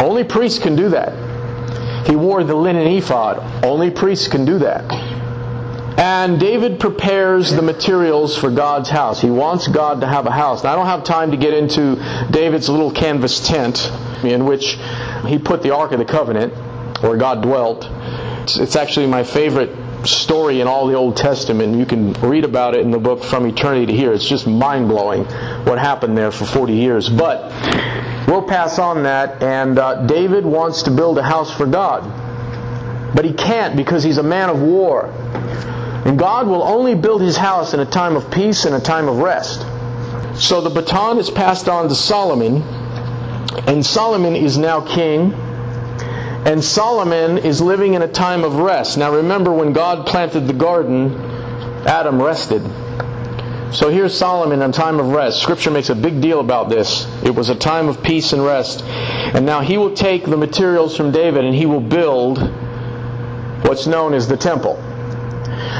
Only 0.00 0.24
priests 0.24 0.58
can 0.58 0.74
do 0.74 0.88
that. 0.88 2.08
He 2.08 2.16
wore 2.16 2.42
the 2.42 2.54
linen 2.54 2.88
ephod. 2.88 3.38
Only 3.64 3.90
priests 3.90 4.26
can 4.26 4.44
do 4.44 4.58
that. 4.58 5.13
And 5.96 6.40
David 6.40 6.80
prepares 6.80 7.52
the 7.52 7.62
materials 7.62 8.36
for 8.36 8.50
God's 8.50 8.88
house. 8.88 9.20
He 9.20 9.30
wants 9.30 9.68
God 9.68 10.00
to 10.00 10.08
have 10.08 10.26
a 10.26 10.30
house. 10.30 10.64
Now, 10.64 10.72
I 10.72 10.76
don't 10.76 10.86
have 10.86 11.04
time 11.04 11.30
to 11.30 11.36
get 11.36 11.54
into 11.54 11.94
David's 12.30 12.68
little 12.68 12.90
canvas 12.90 13.46
tent 13.46 13.92
in 14.24 14.44
which 14.44 14.76
he 15.26 15.38
put 15.38 15.62
the 15.62 15.70
Ark 15.70 15.92
of 15.92 16.00
the 16.00 16.04
Covenant, 16.04 16.52
where 17.00 17.16
God 17.16 17.42
dwelt. 17.42 17.88
It's, 18.42 18.74
actually 18.76 19.06
my 19.06 19.22
favorite 19.22 19.70
story 20.06 20.60
in 20.60 20.66
all 20.66 20.88
the 20.88 20.94
Old 20.94 21.16
Testament. 21.16 21.78
You 21.78 21.86
can 21.86 22.12
read 22.14 22.44
about 22.44 22.74
it 22.74 22.80
in 22.80 22.90
the 22.90 22.98
book 22.98 23.22
From 23.22 23.46
Eternity 23.46 23.86
to 23.86 23.92
Here. 23.92 24.12
It's 24.12 24.28
just 24.28 24.48
mind 24.48 24.88
blowing 24.88 25.24
what 25.64 25.78
happened 25.78 26.18
there 26.18 26.32
for 26.32 26.44
40 26.44 26.74
years. 26.74 27.08
But 27.08 27.52
we'll 28.26 28.42
pass 28.42 28.80
on 28.80 29.04
that. 29.04 29.42
And 29.42 29.78
uh, 29.78 30.06
David 30.06 30.44
wants 30.44 30.82
to 30.82 30.90
build 30.90 31.18
a 31.18 31.22
house 31.22 31.54
for 31.56 31.66
God. 31.66 32.02
But 33.14 33.24
he 33.24 33.32
can't 33.32 33.76
because 33.76 34.02
he's 34.02 34.18
a 34.18 34.22
man 34.24 34.50
of 34.50 34.60
war. 34.60 35.08
And 36.04 36.18
God 36.18 36.46
will 36.46 36.62
only 36.62 36.94
build 36.94 37.22
his 37.22 37.36
house 37.36 37.72
in 37.72 37.80
a 37.80 37.86
time 37.86 38.16
of 38.16 38.30
peace 38.30 38.66
and 38.66 38.74
a 38.74 38.80
time 38.80 39.08
of 39.08 39.18
rest. 39.18 39.60
So 40.34 40.60
the 40.60 40.70
baton 40.70 41.18
is 41.18 41.30
passed 41.30 41.68
on 41.68 41.88
to 41.88 41.94
Solomon, 41.94 42.62
and 43.66 43.84
Solomon 43.84 44.36
is 44.36 44.58
now 44.58 44.80
king. 44.80 45.32
And 46.46 46.62
Solomon 46.62 47.38
is 47.38 47.62
living 47.62 47.94
in 47.94 48.02
a 48.02 48.08
time 48.08 48.44
of 48.44 48.56
rest. 48.56 48.98
Now 48.98 49.14
remember, 49.14 49.50
when 49.50 49.72
God 49.72 50.06
planted 50.06 50.46
the 50.46 50.52
garden, 50.52 51.14
Adam 51.86 52.20
rested. 52.20 52.62
So 53.72 53.88
here's 53.88 54.16
Solomon 54.16 54.60
in 54.60 54.70
a 54.70 54.72
time 54.72 55.00
of 55.00 55.08
rest. 55.08 55.40
Scripture 55.40 55.70
makes 55.70 55.88
a 55.88 55.94
big 55.94 56.20
deal 56.20 56.40
about 56.40 56.68
this. 56.68 57.06
It 57.24 57.34
was 57.34 57.48
a 57.48 57.54
time 57.54 57.88
of 57.88 58.02
peace 58.02 58.34
and 58.34 58.44
rest. 58.44 58.84
And 58.84 59.46
now 59.46 59.62
he 59.62 59.78
will 59.78 59.94
take 59.94 60.26
the 60.26 60.36
materials 60.36 60.96
from 60.96 61.12
David 61.12 61.44
and 61.44 61.54
he 61.54 61.64
will 61.64 61.80
build 61.80 62.38
what's 63.64 63.86
known 63.86 64.12
as 64.12 64.28
the 64.28 64.36
temple. 64.36 64.78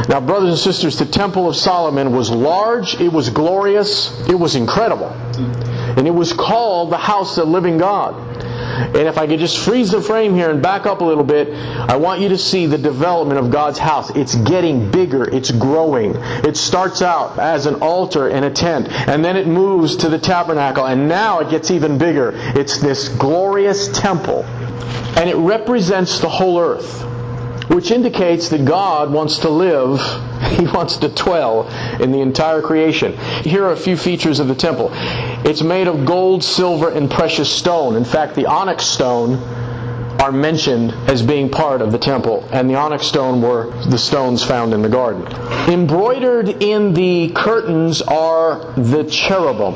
Now, 0.09 0.21
brothers 0.21 0.51
and 0.51 0.59
sisters, 0.59 0.99
the 0.99 1.07
Temple 1.07 1.49
of 1.49 1.57
Solomon 1.57 2.13
was 2.13 2.31
large, 2.31 3.01
it 3.01 3.13
was 3.13 3.31
glorious, 3.31 4.11
it 4.29 4.35
was 4.35 4.57
incredible. 4.57 5.09
And 5.09 6.07
it 6.07 6.15
was 6.15 6.33
called 6.33 6.91
the 6.91 6.99
house 6.99 7.39
of 7.39 7.47
the 7.47 7.53
living 7.53 7.79
God. 7.79 8.15
And 8.45 9.09
if 9.09 9.19
I 9.19 9.27
could 9.29 9.39
just 9.39 9.59
freeze 9.59 9.93
the 9.93 10.01
frame 10.01 10.35
here 10.35 10.51
and 10.51 10.61
back 10.61 10.85
up 10.85 11.01
a 11.01 11.05
little 11.05 11.23
bit, 11.23 11.55
I 11.55 11.97
want 11.97 12.21
you 12.21 12.29
to 12.31 12.39
see 12.39 12.67
the 12.67 12.79
development 12.79 13.39
of 13.39 13.51
God's 13.53 13.79
house. 13.79 14.11
It's 14.11 14.35
getting 14.35 14.91
bigger, 14.91 15.25
it's 15.31 15.53
growing. 15.53 16.17
It 16.17 16.57
starts 16.57 17.01
out 17.01 17.39
as 17.39 17.67
an 17.67 17.77
altar 17.77 18.29
and 18.29 18.45
a 18.45 18.51
tent, 18.51 18.89
and 18.91 19.25
then 19.25 19.37
it 19.37 19.47
moves 19.47 19.97
to 19.99 20.09
the 20.09 20.19
tabernacle, 20.19 20.87
and 20.87 21.09
now 21.09 21.39
it 21.39 21.51
gets 21.51 21.71
even 21.71 21.99
bigger. 21.99 22.33
It's 22.35 22.79
this 22.79 23.09
glorious 23.09 23.89
temple. 23.97 24.45
And 25.17 25.31
it 25.31 25.37
represents 25.37 26.19
the 26.19 26.29
whole 26.29 26.59
earth 26.59 27.14
which 27.69 27.91
indicates 27.91 28.49
that 28.51 28.65
God 28.65 29.11
wants 29.13 29.39
to 29.41 29.49
live, 29.49 30.01
He 30.59 30.67
wants 30.67 30.99
to 30.99 31.09
dwell 31.09 31.69
in 32.01 32.13
the 32.13 32.21
entire 32.21 32.63
creation. 32.63 33.17
Here 33.43 33.65
are 33.65 33.73
a 33.73 33.77
few 33.77 33.97
features 33.97 34.39
of 34.39 34.49
the 34.49 34.55
temple. 34.55 34.91
It's 35.45 35.63
made 35.63 35.89
of 35.89 36.05
gold, 36.05 36.45
silver, 36.45 36.91
and 36.91 37.11
precious 37.11 37.51
stone. 37.51 37.97
In 37.97 38.05
fact, 38.05 38.35
the 38.35 38.47
onyx 38.47 38.87
stone 38.87 39.35
are 40.21 40.31
mentioned 40.31 40.93
as 41.09 41.23
being 41.23 41.51
part 41.51 41.83
of 41.83 41.93
the 41.93 41.99
temple, 41.99 42.49
and 42.53 42.71
the 42.71 42.77
onyx 42.77 43.07
stone 43.07 43.43
were 43.43 43.73
the 43.91 43.99
stones 43.99 44.45
found 44.45 44.73
in 44.73 44.83
the 44.83 44.89
garden. 44.89 45.27
Embroidered 45.69 46.63
in 46.63 46.95
the 46.95 47.31
curtains 47.35 48.01
are 48.03 48.73
the 48.77 49.05
cherubim. 49.05 49.75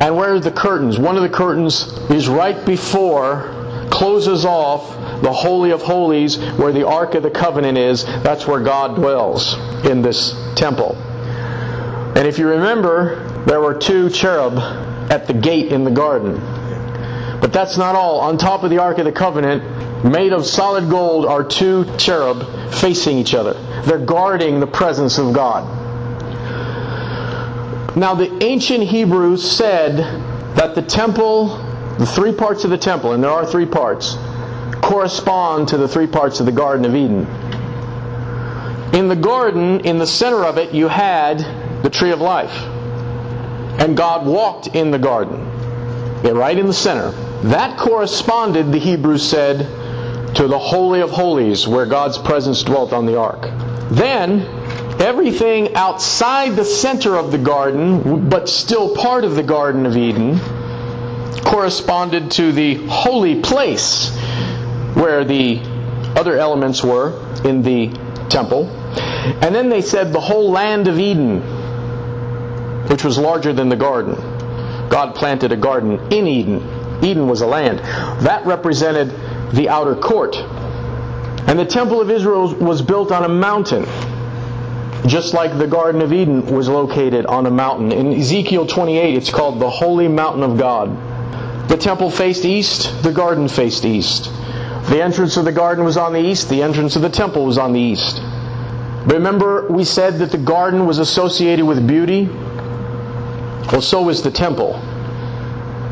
And 0.00 0.16
where 0.16 0.34
are 0.34 0.40
the 0.40 0.52
curtains? 0.52 0.98
One 0.98 1.16
of 1.16 1.22
the 1.22 1.28
curtains 1.28 1.92
is 2.10 2.28
right 2.28 2.64
before, 2.64 3.54
closes 3.90 4.44
off 4.44 4.97
the 5.22 5.32
Holy 5.32 5.70
of 5.70 5.82
Holies, 5.82 6.36
where 6.54 6.72
the 6.72 6.86
Ark 6.86 7.14
of 7.14 7.22
the 7.22 7.30
Covenant 7.30 7.78
is. 7.78 8.04
That's 8.04 8.46
where 8.46 8.60
God 8.60 8.96
dwells 8.96 9.54
in 9.84 10.02
this 10.02 10.34
temple. 10.54 10.96
And 12.16 12.26
if 12.26 12.38
you 12.38 12.48
remember, 12.48 13.44
there 13.46 13.60
were 13.60 13.74
two 13.74 14.10
cherub 14.10 14.58
at 15.10 15.26
the 15.26 15.34
gate 15.34 15.72
in 15.72 15.84
the 15.84 15.90
garden. 15.90 16.40
But 17.40 17.52
that's 17.52 17.76
not 17.76 17.94
all. 17.94 18.20
On 18.20 18.36
top 18.36 18.64
of 18.64 18.70
the 18.70 18.78
Ark 18.78 18.98
of 18.98 19.04
the 19.04 19.12
Covenant, 19.12 20.04
made 20.04 20.32
of 20.32 20.46
solid 20.46 20.90
gold, 20.90 21.26
are 21.26 21.44
two 21.44 21.84
cherub 21.96 22.74
facing 22.74 23.18
each 23.18 23.34
other. 23.34 23.54
They're 23.84 24.04
guarding 24.04 24.60
the 24.60 24.66
presence 24.66 25.18
of 25.18 25.32
God. 25.32 25.76
Now, 27.96 28.14
the 28.14 28.44
ancient 28.44 28.84
Hebrews 28.84 29.48
said 29.50 29.96
that 30.56 30.74
the 30.74 30.82
temple, 30.82 31.56
the 31.98 32.06
three 32.06 32.32
parts 32.32 32.64
of 32.64 32.70
the 32.70 32.78
temple, 32.78 33.12
and 33.12 33.22
there 33.22 33.30
are 33.30 33.46
three 33.46 33.66
parts, 33.66 34.16
correspond 34.88 35.68
to 35.68 35.76
the 35.76 35.86
three 35.86 36.06
parts 36.06 36.40
of 36.40 36.46
the 36.46 36.52
Garden 36.52 36.86
of 36.86 36.94
Eden. 36.94 37.26
In 38.94 39.08
the 39.08 39.16
garden, 39.16 39.80
in 39.80 39.98
the 39.98 40.06
center 40.06 40.42
of 40.42 40.56
it, 40.56 40.72
you 40.72 40.88
had 40.88 41.40
the 41.82 41.90
tree 41.90 42.10
of 42.10 42.22
life. 42.22 42.56
And 43.78 43.94
God 43.94 44.26
walked 44.26 44.68
in 44.68 44.90
the 44.90 44.98
garden, 44.98 45.44
right 46.22 46.58
in 46.58 46.66
the 46.66 46.72
center. 46.72 47.10
That 47.48 47.78
corresponded, 47.78 48.72
the 48.72 48.78
Hebrews 48.78 49.22
said, 49.28 49.58
to 50.36 50.48
the 50.48 50.58
Holy 50.58 51.02
of 51.02 51.10
Holies, 51.10 51.68
where 51.68 51.84
God's 51.84 52.16
presence 52.16 52.62
dwelt 52.62 52.94
on 52.94 53.04
the 53.04 53.18
ark. 53.18 53.42
Then, 53.90 54.40
everything 55.02 55.74
outside 55.74 56.56
the 56.56 56.64
center 56.64 57.14
of 57.14 57.30
the 57.30 57.38
garden, 57.38 58.30
but 58.30 58.48
still 58.48 58.96
part 58.96 59.24
of 59.24 59.36
the 59.36 59.42
Garden 59.42 59.84
of 59.84 59.98
Eden, 59.98 60.38
corresponded 61.44 62.30
to 62.32 62.52
the 62.52 62.76
holy 62.86 63.42
place 63.42 64.16
where 64.98 65.24
the 65.24 65.60
other 66.16 66.36
elements 66.36 66.82
were 66.82 67.12
in 67.44 67.62
the 67.62 67.88
temple. 68.28 68.66
And 68.68 69.54
then 69.54 69.68
they 69.68 69.80
said 69.80 70.12
the 70.12 70.20
whole 70.20 70.50
land 70.50 70.88
of 70.88 70.98
Eden, 70.98 71.40
which 72.88 73.04
was 73.04 73.18
larger 73.18 73.52
than 73.52 73.68
the 73.68 73.76
garden. 73.76 74.14
God 74.88 75.14
planted 75.14 75.52
a 75.52 75.56
garden 75.56 76.12
in 76.12 76.26
Eden. 76.26 77.04
Eden 77.04 77.28
was 77.28 77.42
a 77.42 77.46
land. 77.46 77.78
That 78.24 78.44
represented 78.46 79.10
the 79.52 79.68
outer 79.68 79.94
court. 79.94 80.36
And 80.36 81.58
the 81.58 81.64
temple 81.64 82.00
of 82.00 82.10
Israel 82.10 82.54
was 82.54 82.82
built 82.82 83.12
on 83.12 83.24
a 83.24 83.28
mountain, 83.28 83.86
just 85.06 85.32
like 85.32 85.56
the 85.56 85.66
Garden 85.66 86.02
of 86.02 86.12
Eden 86.12 86.44
was 86.46 86.68
located 86.68 87.24
on 87.24 87.46
a 87.46 87.50
mountain. 87.50 87.92
In 87.92 88.12
Ezekiel 88.12 88.66
28, 88.66 89.14
it's 89.14 89.30
called 89.30 89.60
the 89.60 89.70
Holy 89.70 90.08
Mountain 90.08 90.42
of 90.42 90.58
God. 90.58 91.68
The 91.68 91.76
temple 91.76 92.10
faced 92.10 92.44
east, 92.44 93.02
the 93.02 93.12
garden 93.12 93.48
faced 93.48 93.84
east. 93.84 94.30
The 94.88 95.02
entrance 95.02 95.36
of 95.36 95.44
the 95.44 95.52
garden 95.52 95.84
was 95.84 95.98
on 95.98 96.14
the 96.14 96.20
east, 96.20 96.48
the 96.48 96.62
entrance 96.62 96.96
of 96.96 97.02
the 97.02 97.10
temple 97.10 97.44
was 97.44 97.58
on 97.58 97.74
the 97.74 97.80
east. 97.80 98.22
Remember, 99.04 99.66
we 99.70 99.84
said 99.84 100.18
that 100.20 100.30
the 100.30 100.38
garden 100.38 100.86
was 100.86 100.98
associated 100.98 101.66
with 101.66 101.86
beauty? 101.86 102.24
Well, 103.70 103.82
so 103.82 104.02
was 104.02 104.22
the 104.22 104.30
temple. 104.30 104.80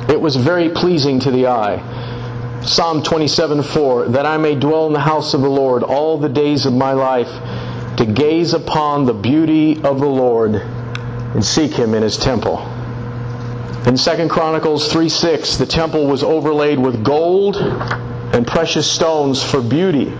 It 0.08 0.18
was 0.18 0.36
very 0.36 0.70
pleasing 0.70 1.20
to 1.20 1.30
the 1.30 1.46
eye. 1.46 2.62
Psalm 2.64 3.02
27 3.02 3.62
4 3.62 4.08
That 4.08 4.24
I 4.24 4.38
may 4.38 4.54
dwell 4.54 4.86
in 4.86 4.94
the 4.94 5.00
house 5.00 5.34
of 5.34 5.42
the 5.42 5.50
Lord 5.50 5.82
all 5.82 6.16
the 6.16 6.30
days 6.30 6.64
of 6.64 6.72
my 6.72 6.92
life, 6.92 7.28
to 7.98 8.06
gaze 8.06 8.54
upon 8.54 9.04
the 9.04 9.12
beauty 9.12 9.76
of 9.82 10.00
the 10.00 10.08
Lord 10.08 10.54
and 10.54 11.44
seek 11.44 11.72
him 11.72 11.92
in 11.92 12.02
his 12.02 12.16
temple. 12.16 12.58
In 13.86 13.96
2 13.96 14.28
Chronicles 14.28 14.90
3 14.90 15.10
6, 15.10 15.58
the 15.58 15.66
temple 15.66 16.06
was 16.06 16.22
overlaid 16.22 16.78
with 16.78 17.04
gold 17.04 17.56
and 18.32 18.46
precious 18.46 18.90
stones 18.90 19.42
for 19.42 19.60
beauty. 19.60 20.12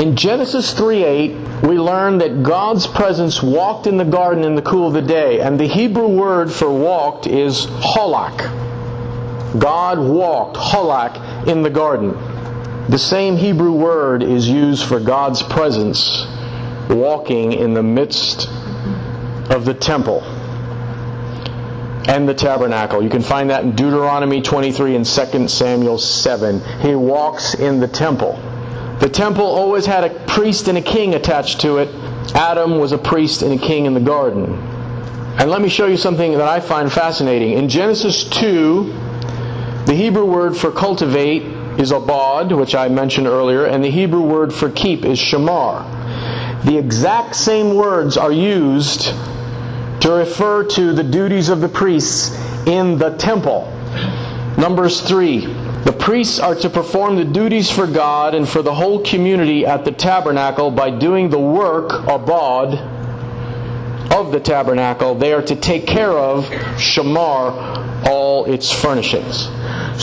In 0.00 0.16
Genesis 0.16 0.72
3 0.72 1.04
8, 1.04 1.36
we 1.62 1.78
learn 1.78 2.18
that 2.18 2.42
God's 2.42 2.86
presence 2.86 3.42
walked 3.42 3.86
in 3.86 3.98
the 3.98 4.04
garden 4.04 4.44
in 4.44 4.54
the 4.54 4.62
cool 4.62 4.88
of 4.88 4.94
the 4.94 5.02
day, 5.02 5.40
and 5.40 5.60
the 5.60 5.66
Hebrew 5.66 6.08
word 6.08 6.50
for 6.50 6.72
walked 6.72 7.26
is 7.26 7.66
holak. 7.66 8.38
God 9.58 9.98
walked, 9.98 10.56
holak, 10.56 11.46
in 11.46 11.62
the 11.62 11.70
garden. 11.70 12.16
The 12.88 12.98
same 12.98 13.36
Hebrew 13.36 13.72
word 13.72 14.22
is 14.22 14.48
used 14.48 14.84
for 14.84 14.98
God's 14.98 15.42
presence 15.42 16.26
walking 16.88 17.52
in 17.52 17.74
the 17.74 17.82
midst 17.82 18.48
of 19.50 19.64
the 19.64 19.74
temple 19.74 20.22
and 22.08 22.28
the 22.28 22.34
tabernacle. 22.34 23.02
You 23.02 23.10
can 23.10 23.22
find 23.22 23.50
that 23.50 23.64
in 23.64 23.72
Deuteronomy 23.72 24.42
23 24.42 24.96
and 24.96 25.06
2 25.06 25.48
Samuel 25.48 25.98
7. 25.98 26.60
He 26.80 26.94
walks 26.94 27.54
in 27.54 27.80
the 27.80 27.88
temple. 27.88 28.40
The 29.00 29.08
temple 29.08 29.44
always 29.44 29.86
had 29.86 30.04
a 30.04 30.10
priest 30.26 30.68
and 30.68 30.78
a 30.78 30.82
king 30.82 31.14
attached 31.14 31.60
to 31.62 31.78
it. 31.78 31.88
Adam 32.34 32.78
was 32.78 32.92
a 32.92 32.98
priest 32.98 33.42
and 33.42 33.52
a 33.52 33.64
king 33.64 33.86
in 33.86 33.94
the 33.94 34.00
garden. 34.00 34.54
And 35.38 35.50
let 35.50 35.62
me 35.62 35.68
show 35.68 35.86
you 35.86 35.96
something 35.96 36.32
that 36.32 36.48
I 36.48 36.60
find 36.60 36.92
fascinating. 36.92 37.52
In 37.54 37.68
Genesis 37.68 38.24
2, 38.24 38.84
the 39.86 39.94
Hebrew 39.94 40.24
word 40.24 40.56
for 40.56 40.70
cultivate 40.70 41.42
is 41.78 41.90
abad, 41.90 42.52
which 42.52 42.74
I 42.74 42.88
mentioned 42.88 43.26
earlier, 43.26 43.64
and 43.64 43.82
the 43.82 43.90
Hebrew 43.90 44.20
word 44.20 44.52
for 44.52 44.70
keep 44.70 45.04
is 45.04 45.18
shamar. 45.18 46.64
The 46.64 46.76
exact 46.78 47.34
same 47.34 47.74
words 47.74 48.16
are 48.16 48.30
used 48.30 49.12
to 50.02 50.10
refer 50.10 50.64
to 50.64 50.92
the 50.92 51.04
duties 51.04 51.48
of 51.48 51.60
the 51.60 51.68
priests 51.68 52.36
in 52.66 52.98
the 52.98 53.16
temple. 53.16 53.70
Numbers 54.58 55.00
3. 55.00 55.46
The 55.84 55.96
priests 55.96 56.40
are 56.40 56.56
to 56.56 56.68
perform 56.68 57.14
the 57.14 57.24
duties 57.24 57.70
for 57.70 57.86
God 57.86 58.34
and 58.34 58.48
for 58.48 58.62
the 58.62 58.74
whole 58.74 59.04
community 59.04 59.64
at 59.64 59.84
the 59.84 59.92
tabernacle 59.92 60.72
by 60.72 60.90
doing 60.90 61.30
the 61.30 61.38
work, 61.38 61.92
abad, 62.08 62.74
of 64.12 64.32
the 64.32 64.40
tabernacle. 64.40 65.14
They 65.14 65.32
are 65.32 65.42
to 65.42 65.54
take 65.54 65.86
care 65.86 66.10
of, 66.10 66.46
shamar, 66.76 68.06
all 68.06 68.46
its 68.46 68.72
furnishings. 68.72 69.44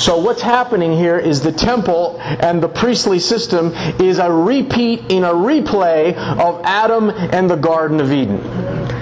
So 0.01 0.19
what's 0.19 0.41
happening 0.41 0.93
here 0.93 1.19
is 1.19 1.41
the 1.41 1.51
temple 1.51 2.17
and 2.21 2.63
the 2.63 2.69
priestly 2.69 3.19
system 3.19 3.73
is 3.99 4.17
a 4.17 4.31
repeat 4.31 5.11
in 5.11 5.25
a 5.25 5.33
replay 5.33 6.15
of 6.15 6.61
Adam 6.63 7.09
and 7.09 7.49
the 7.49 7.57
Garden 7.57 7.99
of 7.99 8.13
Eden. 8.13 8.39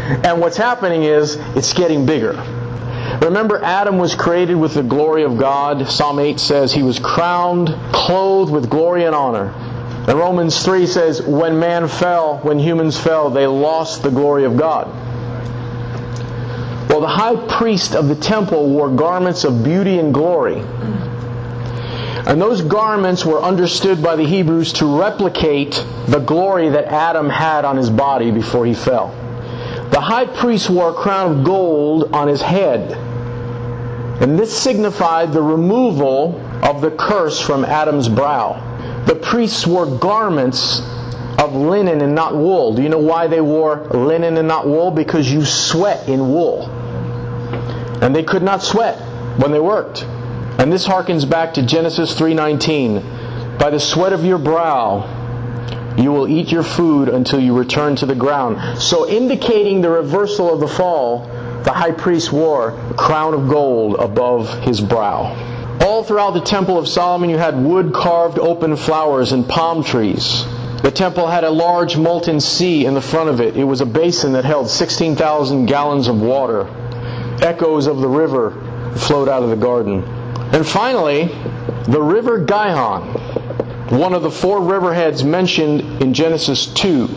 And 0.07 0.39
what's 0.39 0.57
happening 0.57 1.03
is 1.03 1.35
it's 1.55 1.73
getting 1.73 2.05
bigger. 2.05 2.33
Remember, 3.21 3.61
Adam 3.63 3.97
was 3.97 4.15
created 4.15 4.55
with 4.55 4.73
the 4.73 4.83
glory 4.83 5.23
of 5.23 5.37
God. 5.37 5.89
Psalm 5.89 6.19
8 6.19 6.39
says 6.39 6.71
he 6.71 6.83
was 6.83 6.99
crowned, 6.99 7.69
clothed 7.91 8.51
with 8.51 8.69
glory 8.69 9.03
and 9.05 9.13
honor. 9.13 9.53
And 10.07 10.17
Romans 10.17 10.63
3 10.63 10.87
says, 10.87 11.21
when 11.21 11.59
man 11.59 11.89
fell, 11.89 12.37
when 12.37 12.57
humans 12.57 12.97
fell, 12.97 13.29
they 13.29 13.47
lost 13.47 14.03
the 14.03 14.09
glory 14.09 14.45
of 14.45 14.55
God. 14.55 14.87
Well, 16.89 17.01
the 17.01 17.07
high 17.07 17.35
priest 17.59 17.93
of 17.93 18.07
the 18.07 18.15
temple 18.15 18.69
wore 18.69 18.89
garments 18.89 19.43
of 19.43 19.63
beauty 19.63 19.99
and 19.99 20.13
glory. 20.13 20.61
And 22.25 22.41
those 22.41 22.61
garments 22.61 23.25
were 23.25 23.41
understood 23.41 24.01
by 24.01 24.15
the 24.15 24.25
Hebrews 24.25 24.73
to 24.73 24.99
replicate 24.99 25.85
the 26.07 26.19
glory 26.19 26.69
that 26.69 26.85
Adam 26.85 27.29
had 27.29 27.65
on 27.65 27.75
his 27.75 27.89
body 27.89 28.31
before 28.31 28.65
he 28.65 28.73
fell. 28.73 29.13
The 29.91 30.01
high 30.01 30.25
priest 30.25 30.69
wore 30.69 30.89
a 30.89 30.93
crown 30.93 31.39
of 31.39 31.43
gold 31.43 32.11
on 32.13 32.27
his 32.27 32.41
head. 32.41 32.91
And 34.21 34.37
this 34.37 34.55
signified 34.57 35.31
the 35.31 35.41
removal 35.41 36.39
of 36.63 36.81
the 36.81 36.91
curse 36.91 37.39
from 37.39 37.63
Adam's 37.63 38.09
brow. 38.09 38.63
The 39.05 39.15
priests 39.15 39.65
wore 39.65 39.85
garments 39.85 40.81
of 41.37 41.53
linen 41.53 42.01
and 42.01 42.15
not 42.15 42.35
wool. 42.35 42.73
Do 42.73 42.81
you 42.81 42.89
know 42.89 42.97
why 42.97 43.27
they 43.27 43.41
wore 43.41 43.85
linen 43.91 44.37
and 44.37 44.47
not 44.47 44.67
wool? 44.67 44.91
Because 44.91 45.31
you 45.31 45.45
sweat 45.45 46.09
in 46.09 46.19
wool. 46.29 46.65
And 48.01 48.15
they 48.15 48.23
could 48.23 48.43
not 48.43 48.63
sweat 48.63 48.97
when 49.39 49.51
they 49.51 49.59
worked. 49.59 50.03
And 50.59 50.73
this 50.73 50.85
harkens 50.85 51.29
back 51.29 51.53
to 51.53 51.61
Genesis 51.61 52.13
3:19. 52.15 53.57
By 53.59 53.69
the 53.69 53.79
sweat 53.79 54.13
of 54.13 54.25
your 54.25 54.39
brow 54.39 55.05
you 55.97 56.11
will 56.11 56.27
eat 56.27 56.51
your 56.51 56.63
food 56.63 57.09
until 57.09 57.39
you 57.39 57.57
return 57.57 57.95
to 57.97 58.05
the 58.05 58.15
ground. 58.15 58.79
So, 58.79 59.09
indicating 59.09 59.81
the 59.81 59.89
reversal 59.89 60.53
of 60.53 60.59
the 60.59 60.67
fall, 60.67 61.25
the 61.63 61.73
high 61.73 61.91
priest 61.91 62.31
wore 62.31 62.69
a 62.69 62.93
crown 62.93 63.33
of 63.33 63.49
gold 63.49 63.95
above 63.99 64.63
his 64.63 64.79
brow. 64.79 65.35
All 65.81 66.03
throughout 66.03 66.31
the 66.31 66.41
Temple 66.41 66.77
of 66.77 66.87
Solomon, 66.87 67.29
you 67.29 67.37
had 67.37 67.57
wood 67.57 67.93
carved 67.93 68.39
open 68.39 68.75
flowers 68.75 69.31
and 69.31 69.47
palm 69.47 69.83
trees. 69.83 70.45
The 70.81 70.91
temple 70.91 71.27
had 71.27 71.43
a 71.43 71.49
large 71.49 71.97
molten 71.97 72.39
sea 72.39 72.85
in 72.85 72.93
the 72.93 73.01
front 73.01 73.29
of 73.29 73.41
it. 73.41 73.57
It 73.57 73.63
was 73.63 73.81
a 73.81 73.85
basin 73.85 74.33
that 74.33 74.45
held 74.45 74.69
16,000 74.69 75.65
gallons 75.65 76.07
of 76.07 76.21
water. 76.21 76.67
Echoes 77.41 77.87
of 77.87 77.97
the 77.97 78.07
river 78.07 78.51
flowed 78.95 79.27
out 79.27 79.43
of 79.43 79.49
the 79.49 79.55
garden. 79.55 80.03
And 80.53 80.65
finally, 80.65 81.25
the 81.87 82.01
river 82.01 82.39
Gihon 82.39 83.16
one 83.89 84.13
of 84.13 84.21
the 84.21 84.31
four 84.31 84.59
riverheads 84.59 85.23
mentioned 85.23 86.01
in 86.01 86.13
Genesis 86.13 86.67
2 86.67 87.07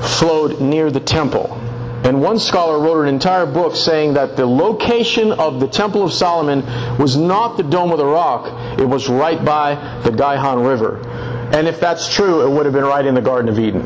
flowed 0.00 0.60
near 0.60 0.90
the 0.90 1.00
temple. 1.00 1.58
And 2.04 2.20
one 2.20 2.40
scholar 2.40 2.80
wrote 2.80 3.02
an 3.02 3.08
entire 3.08 3.46
book 3.46 3.76
saying 3.76 4.14
that 4.14 4.36
the 4.36 4.44
location 4.44 5.30
of 5.30 5.60
the 5.60 5.68
Temple 5.68 6.02
of 6.02 6.12
Solomon 6.12 6.64
was 6.98 7.16
not 7.16 7.56
the 7.56 7.62
Dome 7.62 7.92
of 7.92 7.98
the 7.98 8.04
Rock, 8.04 8.78
it 8.78 8.84
was 8.84 9.08
right 9.08 9.42
by 9.44 9.76
the 10.02 10.10
Gihon 10.10 10.64
River. 10.64 11.00
And 11.52 11.68
if 11.68 11.78
that's 11.78 12.12
true, 12.12 12.44
it 12.44 12.50
would 12.50 12.66
have 12.66 12.74
been 12.74 12.84
right 12.84 13.06
in 13.06 13.14
the 13.14 13.20
Garden 13.20 13.48
of 13.48 13.58
Eden. 13.58 13.82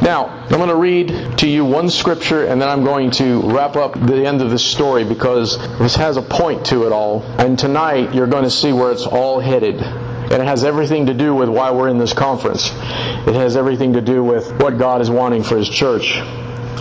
Now, 0.00 0.26
I'm 0.26 0.58
going 0.58 0.68
to 0.68 0.76
read 0.76 1.38
to 1.38 1.48
you 1.48 1.64
one 1.64 1.88
scripture 1.88 2.46
and 2.46 2.60
then 2.60 2.68
I'm 2.68 2.84
going 2.84 3.10
to 3.12 3.40
wrap 3.52 3.76
up 3.76 3.94
the 3.94 4.26
end 4.26 4.42
of 4.42 4.50
this 4.50 4.64
story 4.64 5.04
because 5.04 5.58
this 5.78 5.94
has 5.96 6.16
a 6.16 6.22
point 6.22 6.66
to 6.66 6.86
it 6.86 6.92
all. 6.92 7.22
And 7.38 7.58
tonight 7.58 8.14
you're 8.14 8.26
going 8.26 8.44
to 8.44 8.50
see 8.50 8.72
where 8.72 8.90
it's 8.90 9.06
all 9.06 9.40
headed. 9.40 9.80
And 10.32 10.40
it 10.40 10.46
has 10.46 10.64
everything 10.64 11.06
to 11.06 11.14
do 11.14 11.34
with 11.34 11.48
why 11.48 11.70
we're 11.70 11.88
in 11.88 11.98
this 11.98 12.14
conference. 12.14 12.70
It 12.70 13.34
has 13.34 13.56
everything 13.56 13.92
to 13.92 14.00
do 14.00 14.24
with 14.24 14.50
what 14.60 14.78
God 14.78 15.02
is 15.02 15.10
wanting 15.10 15.42
for 15.42 15.58
His 15.58 15.68
church. 15.68 16.18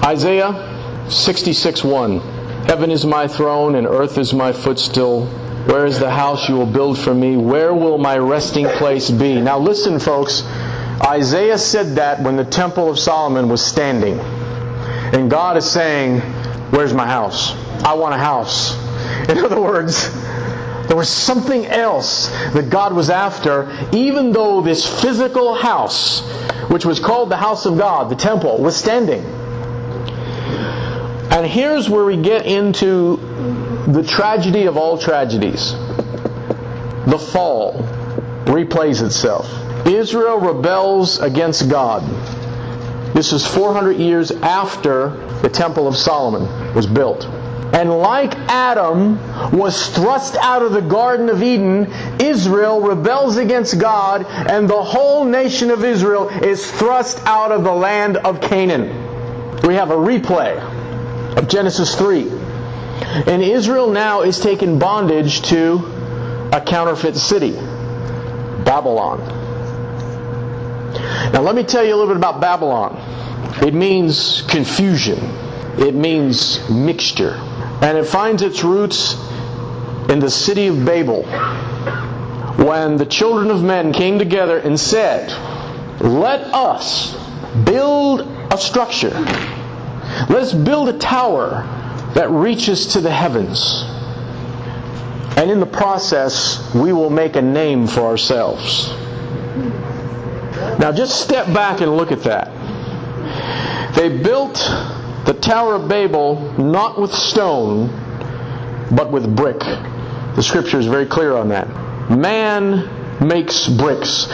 Isaiah 0.04 1.06
66 1.10 1.84
1. 1.84 2.20
Heaven 2.66 2.92
is 2.92 3.06
my 3.06 3.28
throne 3.28 3.76
and 3.76 3.86
earth 3.86 4.18
is 4.18 4.34
my 4.34 4.54
footstool. 4.54 5.26
Where 5.66 5.86
is 5.86 6.00
the 6.00 6.10
house 6.10 6.48
you 6.48 6.56
will 6.56 6.66
build 6.66 6.98
for 6.98 7.14
me? 7.14 7.36
Where 7.36 7.74
will 7.74 7.98
my 7.98 8.18
resting 8.18 8.68
place 8.68 9.12
be? 9.12 9.42
Now 9.42 9.60
listen, 9.60 10.00
folks. 10.00 10.44
Isaiah 11.04 11.58
said 11.58 11.96
that 11.98 12.22
when 12.22 12.38
the 12.38 12.46
Temple 12.46 12.90
of 12.90 12.98
Solomon 12.98 13.50
was 13.50 13.64
standing. 13.64 14.20
And 15.14 15.30
God 15.30 15.58
is 15.58 15.70
saying, 15.70 16.22
Where's 16.72 16.94
my 16.94 17.06
house? 17.06 17.54
I 17.84 17.94
want 17.96 18.16
a 18.16 18.18
house. 18.18 18.78
In 19.30 19.38
other 19.40 19.60
words, 19.60 20.10
there 20.88 20.98
was 20.98 21.10
something 21.10 21.66
else 21.66 22.28
that 22.54 22.70
God 22.70 22.94
was 22.94 23.10
after, 23.10 23.72
even 23.94 24.32
though 24.32 24.62
this 24.62 25.02
physical 25.02 25.54
house, 25.54 26.22
which 26.70 26.86
was 26.86 27.00
called 27.00 27.30
the 27.30 27.38
house 27.38 27.66
of 27.66 27.78
God, 27.78 28.10
the 28.10 28.16
temple, 28.16 28.58
was 28.58 28.76
standing. 28.76 29.24
And 31.32 31.48
here's 31.48 31.90
where 31.90 32.04
we 32.04 32.18
get 32.18 32.46
into 32.46 33.18
the 33.88 34.04
tragedy 34.04 34.66
of 34.66 34.78
all 34.78 34.98
tragedies. 34.98 35.72
The 37.06 37.18
fall 37.18 37.74
replays 38.46 39.04
itself. 39.04 39.50
Israel 39.88 40.40
rebels 40.40 41.20
against 41.20 41.70
God. 41.70 42.04
This 43.16 43.34
is 43.34 43.46
400 43.46 43.98
years 43.98 44.32
after 44.32 45.10
the 45.42 45.50
Temple 45.50 45.88
of 45.88 45.98
Solomon 45.98 46.74
was 46.74 46.86
built. 46.86 47.28
And 47.74 47.90
like 47.90 48.36
Adam 48.50 49.18
was 49.58 49.88
thrust 49.90 50.36
out 50.36 50.62
of 50.62 50.74
the 50.74 50.82
Garden 50.82 51.30
of 51.30 51.42
Eden, 51.42 51.92
Israel 52.20 52.82
rebels 52.82 53.38
against 53.38 53.80
God, 53.80 54.26
and 54.26 54.70
the 54.70 54.84
whole 54.84 55.24
nation 55.24 55.72
of 55.72 55.86
Israel 55.86 56.28
is 56.30 56.70
thrust 56.70 57.26
out 57.26 57.52
of 57.52 57.64
the 57.64 57.72
land 57.72 58.18
of 58.18 58.42
Canaan. 58.42 58.90
We 59.64 59.76
have 59.76 59.92
a 59.92 59.96
replay 59.96 60.60
of 61.38 61.48
Genesis 61.48 61.96
3. 61.96 62.30
And 63.28 63.42
Israel 63.42 63.90
now 63.90 64.22
is 64.22 64.40
taken 64.40 64.78
bondage 64.78 65.42
to 65.44 65.78
a 66.52 66.62
counterfeit 66.62 67.16
city, 67.16 67.54
Babylon. 68.64 69.20
Now, 71.32 71.42
let 71.42 71.56
me 71.56 71.64
tell 71.64 71.86
you 71.86 71.96
a 71.96 71.98
little 71.98 72.14
bit 72.14 72.18
about 72.18 72.42
Babylon. 72.42 72.98
It 73.66 73.74
means 73.74 74.42
confusion, 74.44 75.20
it 75.78 75.96
means 75.96 76.70
mixture. 76.70 77.40
And 77.82 77.98
it 77.98 78.06
finds 78.06 78.42
its 78.42 78.64
roots 78.64 79.16
in 80.10 80.20
the 80.20 80.30
city 80.30 80.68
of 80.68 80.86
Babel 80.86 81.24
when 82.64 82.98
the 82.98 83.06
children 83.06 83.50
of 83.50 83.64
men 83.64 83.92
came 83.94 84.20
together 84.20 84.58
and 84.60 84.80
said, 84.80 85.30
Let 86.02 86.42
us 86.54 87.16
build 87.66 88.22
a 88.52 88.58
structure 88.58 89.16
let 90.30 90.44
us 90.44 90.54
build 90.54 90.90
a 90.90 90.98
tower 90.98 91.64
that 92.16 92.30
reaches 92.30 92.88
to 92.88 93.02
the 93.02 93.10
heavens. 93.10 93.84
And 95.38 95.50
in 95.50 95.60
the 95.60 95.66
process, 95.66 96.74
we 96.76 96.92
will 96.92 97.10
make 97.10 97.38
a 97.38 97.42
name 97.42 97.88
for 97.88 98.02
ourselves. 98.02 98.90
Now 100.80 100.92
just 100.92 101.22
step 101.22 101.54
back 101.54 101.80
and 101.82 101.96
look 101.96 102.12
at 102.12 102.24
that. 102.24 102.52
They 103.96 104.18
built 104.18 104.58
the 105.26 105.34
Tower 105.34 105.76
of 105.76 105.88
Babel 105.88 106.52
not 106.58 107.00
with 107.00 107.14
stone, 107.14 107.88
but 108.92 109.12
with 109.12 109.36
brick. 109.36 109.60
The 109.60 110.42
scripture 110.42 110.80
is 110.80 110.88
very 110.88 111.06
clear 111.06 111.36
on 111.36 111.50
that. 111.50 111.68
Man 112.10 113.28
makes 113.28 113.68
bricks. 113.68 114.28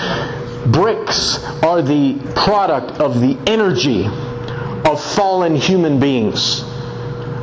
Bricks 0.67 1.43
are 1.63 1.81
the 1.81 2.19
product 2.35 2.99
of 2.99 3.21
the 3.21 3.37
energy 3.47 4.05
of 4.05 5.03
fallen 5.03 5.55
human 5.55 5.99
beings, 5.99 6.61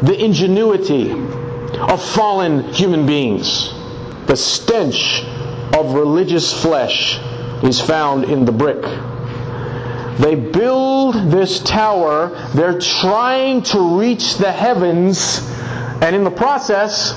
the 0.03 0.17
ingenuity 0.19 1.13
of 1.13 2.03
fallen 2.03 2.73
human 2.73 3.07
beings. 3.07 3.71
The 4.27 4.37
stench 4.37 5.23
of 5.75 5.95
religious 5.95 6.63
flesh 6.63 7.19
is 7.63 7.81
found 7.81 8.25
in 8.25 8.45
the 8.45 8.53
brick. 8.53 8.85
They 10.19 10.35
build 10.37 11.15
this 11.31 11.61
tower, 11.61 12.29
they're 12.55 12.79
trying 12.79 13.63
to 13.63 13.99
reach 13.99 14.37
the 14.37 14.53
heavens, 14.53 15.41
and 16.01 16.15
in 16.15 16.23
the 16.23 16.31
process, 16.31 17.15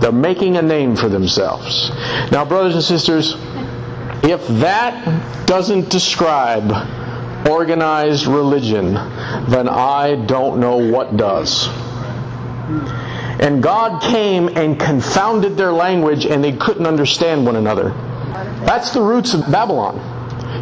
they're 0.00 0.12
making 0.12 0.56
a 0.56 0.62
name 0.62 0.94
for 0.94 1.08
themselves. 1.08 1.90
Now, 2.30 2.44
brothers 2.44 2.74
and 2.74 2.82
sisters, 2.84 3.34
if 4.22 4.46
that 4.60 5.46
doesn't 5.46 5.88
describe 5.88 6.70
organized 7.48 8.26
religion, 8.26 8.94
then 9.48 9.68
I 9.68 10.16
don't 10.26 10.60
know 10.60 10.76
what 10.76 11.16
does. 11.16 11.68
And 13.38 13.62
God 13.62 14.02
came 14.02 14.48
and 14.48 14.78
confounded 14.80 15.56
their 15.56 15.72
language 15.72 16.26
and 16.26 16.42
they 16.42 16.52
couldn't 16.52 16.86
understand 16.86 17.46
one 17.46 17.56
another. 17.56 17.90
That's 18.64 18.90
the 18.90 19.02
roots 19.02 19.34
of 19.34 19.50
Babylon. 19.50 20.15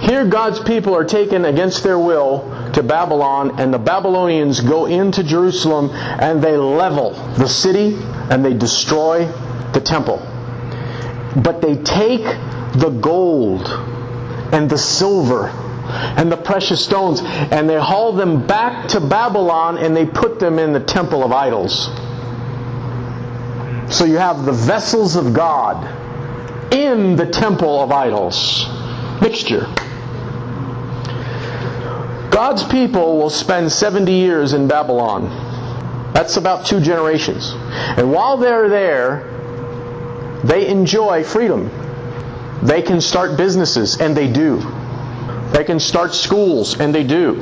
Here, 0.06 0.26
God's 0.26 0.60
people 0.60 0.94
are 0.94 1.04
taken 1.04 1.46
against 1.46 1.82
their 1.82 1.98
will 1.98 2.70
to 2.74 2.82
Babylon, 2.82 3.58
and 3.58 3.72
the 3.72 3.78
Babylonians 3.78 4.60
go 4.60 4.84
into 4.84 5.24
Jerusalem 5.24 5.90
and 5.92 6.42
they 6.42 6.58
level 6.58 7.12
the 7.38 7.48
city 7.48 7.96
and 8.28 8.44
they 8.44 8.52
destroy 8.52 9.24
the 9.72 9.80
temple. 9.80 10.18
But 11.42 11.62
they 11.62 11.76
take 11.76 12.24
the 12.74 12.90
gold 13.00 13.66
and 14.52 14.68
the 14.68 14.76
silver 14.76 15.48
and 15.48 16.30
the 16.30 16.36
precious 16.36 16.84
stones, 16.84 17.22
and 17.22 17.68
they 17.68 17.78
haul 17.78 18.12
them 18.12 18.46
back 18.46 18.88
to 18.88 19.00
Babylon 19.00 19.78
and 19.78 19.96
they 19.96 20.04
put 20.04 20.38
them 20.38 20.58
in 20.58 20.74
the 20.74 20.80
temple 20.80 21.24
of 21.24 21.32
idols. 21.32 21.86
So 23.94 24.04
you 24.04 24.16
have 24.16 24.44
the 24.44 24.52
vessels 24.52 25.16
of 25.16 25.32
God 25.32 25.82
in 26.74 27.16
the 27.16 27.26
temple 27.26 27.80
of 27.80 27.90
idols. 27.90 28.66
Mixture. 29.22 29.66
God's 32.34 32.64
people 32.64 33.16
will 33.16 33.30
spend 33.30 33.70
70 33.70 34.10
years 34.10 34.54
in 34.54 34.66
Babylon. 34.66 35.30
That's 36.12 36.36
about 36.36 36.66
two 36.66 36.80
generations. 36.80 37.52
And 37.54 38.12
while 38.12 38.36
they're 38.36 38.68
there, 38.68 40.40
they 40.42 40.66
enjoy 40.66 41.22
freedom. 41.22 41.70
They 42.60 42.82
can 42.82 43.00
start 43.00 43.36
businesses, 43.36 44.00
and 44.00 44.16
they 44.16 44.32
do. 44.32 44.58
They 45.52 45.62
can 45.62 45.78
start 45.78 46.12
schools, 46.12 46.80
and 46.80 46.92
they 46.92 47.04
do. 47.04 47.40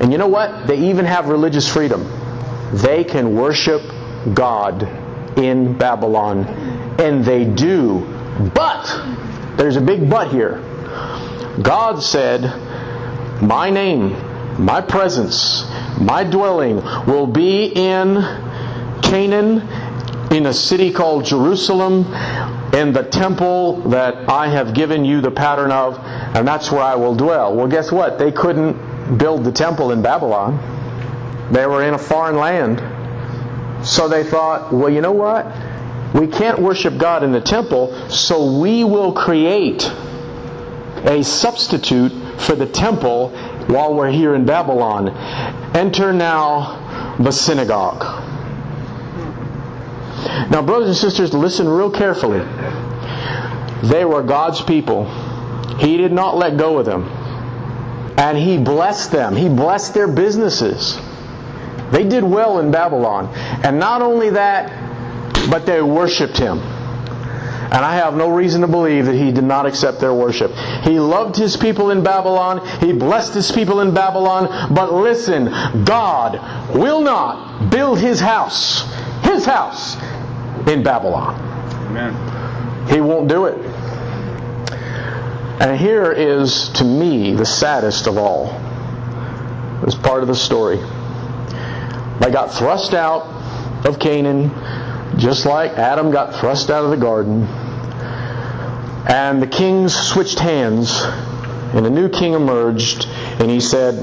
And 0.00 0.10
you 0.10 0.18
know 0.18 0.26
what? 0.26 0.66
They 0.66 0.90
even 0.90 1.04
have 1.04 1.28
religious 1.28 1.72
freedom. 1.72 2.10
They 2.72 3.04
can 3.04 3.36
worship 3.36 3.82
God 4.34 4.82
in 5.38 5.78
Babylon, 5.78 6.44
and 6.98 7.24
they 7.24 7.44
do. 7.44 8.00
But, 8.52 8.84
there's 9.56 9.76
a 9.76 9.80
big 9.80 10.10
but 10.10 10.32
here. 10.32 10.60
God 11.62 12.02
said, 12.02 12.65
My 13.40 13.68
name, 13.68 14.12
my 14.64 14.80
presence, 14.80 15.64
my 16.00 16.24
dwelling 16.24 16.76
will 17.06 17.26
be 17.26 17.66
in 17.66 18.14
Canaan, 19.02 19.60
in 20.32 20.46
a 20.46 20.54
city 20.54 20.90
called 20.90 21.26
Jerusalem, 21.26 22.06
in 22.72 22.92
the 22.92 23.02
temple 23.02 23.82
that 23.90 24.28
I 24.28 24.48
have 24.48 24.72
given 24.72 25.04
you 25.04 25.20
the 25.20 25.30
pattern 25.30 25.70
of, 25.70 25.98
and 25.98 26.48
that's 26.48 26.72
where 26.72 26.80
I 26.80 26.94
will 26.94 27.14
dwell. 27.14 27.54
Well, 27.54 27.68
guess 27.68 27.92
what? 27.92 28.18
They 28.18 28.32
couldn't 28.32 29.18
build 29.18 29.44
the 29.44 29.52
temple 29.52 29.92
in 29.92 30.00
Babylon. 30.00 30.58
They 31.52 31.66
were 31.66 31.84
in 31.84 31.94
a 31.94 31.98
foreign 31.98 32.36
land. 32.36 33.86
So 33.86 34.08
they 34.08 34.24
thought, 34.24 34.72
well, 34.72 34.90
you 34.90 35.02
know 35.02 35.12
what? 35.12 35.46
We 36.14 36.26
can't 36.26 36.58
worship 36.58 36.96
God 36.98 37.22
in 37.22 37.32
the 37.32 37.42
temple, 37.42 38.08
so 38.08 38.58
we 38.58 38.82
will 38.82 39.12
create 39.12 39.84
a 41.04 41.22
substitute 41.22 42.12
for 42.38 42.54
the 42.54 42.66
temple 42.66 43.30
while 43.66 43.94
we're 43.94 44.10
here 44.10 44.34
in 44.34 44.44
Babylon. 44.44 45.08
Enter 45.74 46.12
now 46.12 47.16
the 47.18 47.32
synagogue. 47.32 48.02
Now, 50.50 50.62
brothers 50.62 50.88
and 50.88 50.96
sisters, 50.96 51.32
listen 51.32 51.68
real 51.68 51.90
carefully. 51.90 52.40
They 53.88 54.04
were 54.04 54.22
God's 54.22 54.60
people 54.62 55.06
he 55.78 55.98
did 55.98 56.12
not 56.12 56.36
let 56.36 56.56
go 56.56 56.78
of 56.78 56.86
them. 56.86 57.04
And 58.18 58.38
He 58.38 58.58
blessed 58.58 59.12
them. 59.12 59.36
He 59.36 59.48
blessed 59.48 59.94
their 59.94 60.08
businesses. 60.08 60.98
They 61.90 62.08
did 62.08 62.24
well 62.24 62.58
in 62.58 62.70
Babylon. 62.70 63.28
And 63.62 63.78
not 63.78 64.02
only 64.02 64.30
that, 64.30 64.70
but 65.50 65.66
they 65.66 65.82
worshiped 65.82 66.36
him. 66.36 66.58
And 67.66 67.84
I 67.84 67.96
have 67.96 68.14
no 68.14 68.28
reason 68.28 68.60
to 68.60 68.68
believe 68.68 69.06
that 69.06 69.16
he 69.16 69.32
did 69.32 69.44
not 69.44 69.66
accept 69.66 69.98
their 69.98 70.14
worship. 70.14 70.52
He 70.82 71.00
loved 71.00 71.34
his 71.36 71.56
people 71.56 71.90
in 71.90 72.02
Babylon. 72.02 72.64
He 72.78 72.92
blessed 72.92 73.34
his 73.34 73.50
people 73.50 73.80
in 73.80 73.92
Babylon. 73.92 74.72
But 74.72 74.92
listen, 74.92 75.46
God 75.84 76.74
will 76.74 77.00
not 77.00 77.68
build 77.70 77.98
his 77.98 78.20
house, 78.20 78.82
his 79.22 79.44
house, 79.44 79.96
in 80.68 80.82
Babylon. 80.84 81.34
Amen. 81.88 82.88
He 82.88 83.00
won't 83.00 83.28
do 83.28 83.46
it. 83.46 83.58
And 85.60 85.76
here 85.76 86.12
is, 86.12 86.68
to 86.70 86.84
me, 86.84 87.34
the 87.34 87.46
saddest 87.46 88.06
of 88.06 88.16
all. 88.16 88.46
This 89.84 89.94
part 89.94 90.22
of 90.22 90.28
the 90.28 90.34
story. 90.34 90.76
They 92.20 92.30
got 92.30 92.52
thrust 92.52 92.94
out 92.94 93.22
of 93.84 93.98
Canaan 93.98 94.50
just 95.16 95.46
like 95.46 95.72
Adam 95.72 96.10
got 96.10 96.34
thrust 96.34 96.70
out 96.70 96.84
of 96.84 96.90
the 96.90 96.96
garden. 96.96 97.44
And 99.08 99.40
the 99.40 99.46
kings 99.46 99.94
switched 99.94 100.38
hands, 100.38 101.00
and 101.74 101.86
a 101.86 101.90
new 101.90 102.08
king 102.08 102.34
emerged, 102.34 103.06
and 103.40 103.50
he 103.50 103.60
said, 103.60 103.94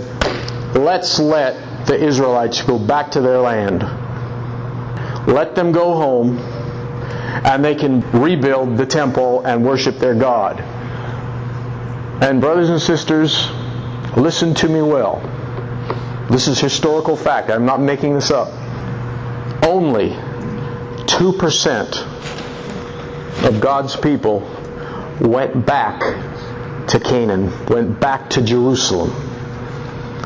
Let's 0.75 1.19
let 1.19 1.85
the 1.85 2.01
Israelites 2.01 2.61
go 2.61 2.79
back 2.79 3.11
to 3.11 3.21
their 3.21 3.39
land. 3.39 3.83
Let 5.27 5.55
them 5.55 5.71
go 5.71 5.93
home, 5.93 6.39
and 6.39 7.63
they 7.63 7.75
can 7.75 8.01
rebuild 8.11 8.77
the 8.77 8.85
temple 8.85 9.41
and 9.45 9.63
worship 9.63 9.97
their 9.97 10.15
God. 10.15 10.59
And, 12.21 12.39
brothers 12.39 12.69
and 12.69 12.81
sisters, 12.81 13.49
listen 14.15 14.53
to 14.55 14.69
me 14.69 14.81
well. 14.81 15.21
This 16.29 16.47
is 16.47 16.59
historical 16.59 17.17
fact. 17.17 17.49
I'm 17.49 17.65
not 17.65 17.81
making 17.81 18.13
this 18.13 18.31
up. 18.31 18.47
Only 19.63 20.17
2% 21.07 23.45
of 23.45 23.61
God's 23.61 23.95
people 23.95 24.41
went 25.19 25.65
back 25.65 26.01
to 26.87 26.99
Canaan, 26.99 27.65
went 27.67 27.99
back 27.99 28.29
to 28.31 28.41
Jerusalem. 28.41 29.11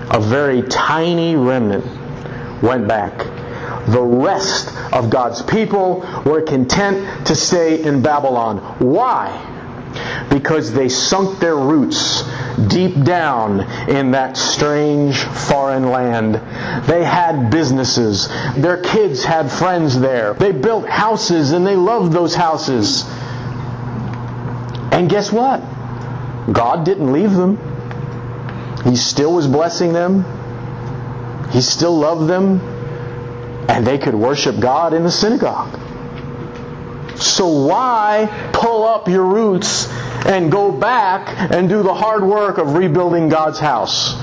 A 0.10 0.20
very 0.20 0.62
tiny 0.64 1.36
remnant 1.36 1.86
went 2.62 2.88
back. 2.88 3.18
The 3.88 4.02
rest 4.02 4.76
of 4.94 5.10
God's 5.10 5.42
people 5.42 6.00
were 6.26 6.42
content 6.42 7.28
to 7.28 7.36
stay 7.36 7.84
in 7.84 8.02
Babylon. 8.02 8.58
Why? 8.80 9.57
Because 10.30 10.74
they 10.74 10.90
sunk 10.90 11.40
their 11.40 11.56
roots 11.56 12.24
deep 12.68 13.04
down 13.04 13.62
in 13.90 14.12
that 14.12 14.36
strange 14.36 15.18
foreign 15.18 15.90
land. 15.90 16.36
They 16.88 17.04
had 17.04 17.50
businesses. 17.50 18.28
Their 18.56 18.82
kids 18.82 19.24
had 19.24 19.52
friends 19.52 20.00
there. 20.00 20.34
They 20.34 20.52
built 20.52 20.88
houses 20.88 21.52
and 21.52 21.66
they 21.66 21.76
loved 21.76 22.12
those 22.12 22.36
houses. 22.36 23.06
And 24.92 25.10
guess 25.10 25.32
what? 25.32 25.62
God 26.52 26.86
didn't 26.86 27.12
leave 27.12 27.34
them. 27.34 27.58
He 28.84 28.96
still 28.96 29.34
was 29.34 29.48
blessing 29.48 29.94
them. 29.94 30.26
He 31.52 31.62
still 31.62 31.98
loved 31.98 32.28
them. 32.28 32.60
And 33.70 33.86
they 33.86 33.98
could 33.98 34.16
worship 34.16 34.60
God 34.60 34.94
in 34.94 35.04
the 35.04 35.12
synagogue. 35.12 35.87
So 37.20 37.48
why 37.48 38.50
pull 38.54 38.86
up 38.86 39.08
your 39.08 39.26
roots 39.26 39.88
and 40.26 40.52
go 40.52 40.72
back 40.72 41.52
and 41.52 41.68
do 41.68 41.84
the 41.84 41.94
hard 41.94 42.24
work 42.24 42.58
of 42.58 42.76
rebuilding 42.76 43.30
God's 43.30 43.60
house? 43.60 44.16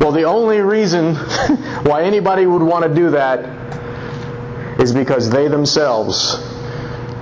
Well, 0.00 0.12
the 0.12 0.24
only 0.24 0.60
reason 0.60 1.14
why 1.84 2.02
anybody 2.02 2.46
would 2.46 2.62
want 2.62 2.84
to 2.84 2.94
do 2.94 3.10
that 3.10 4.80
is 4.80 4.92
because 4.92 5.30
they 5.30 5.48
themselves 5.48 6.36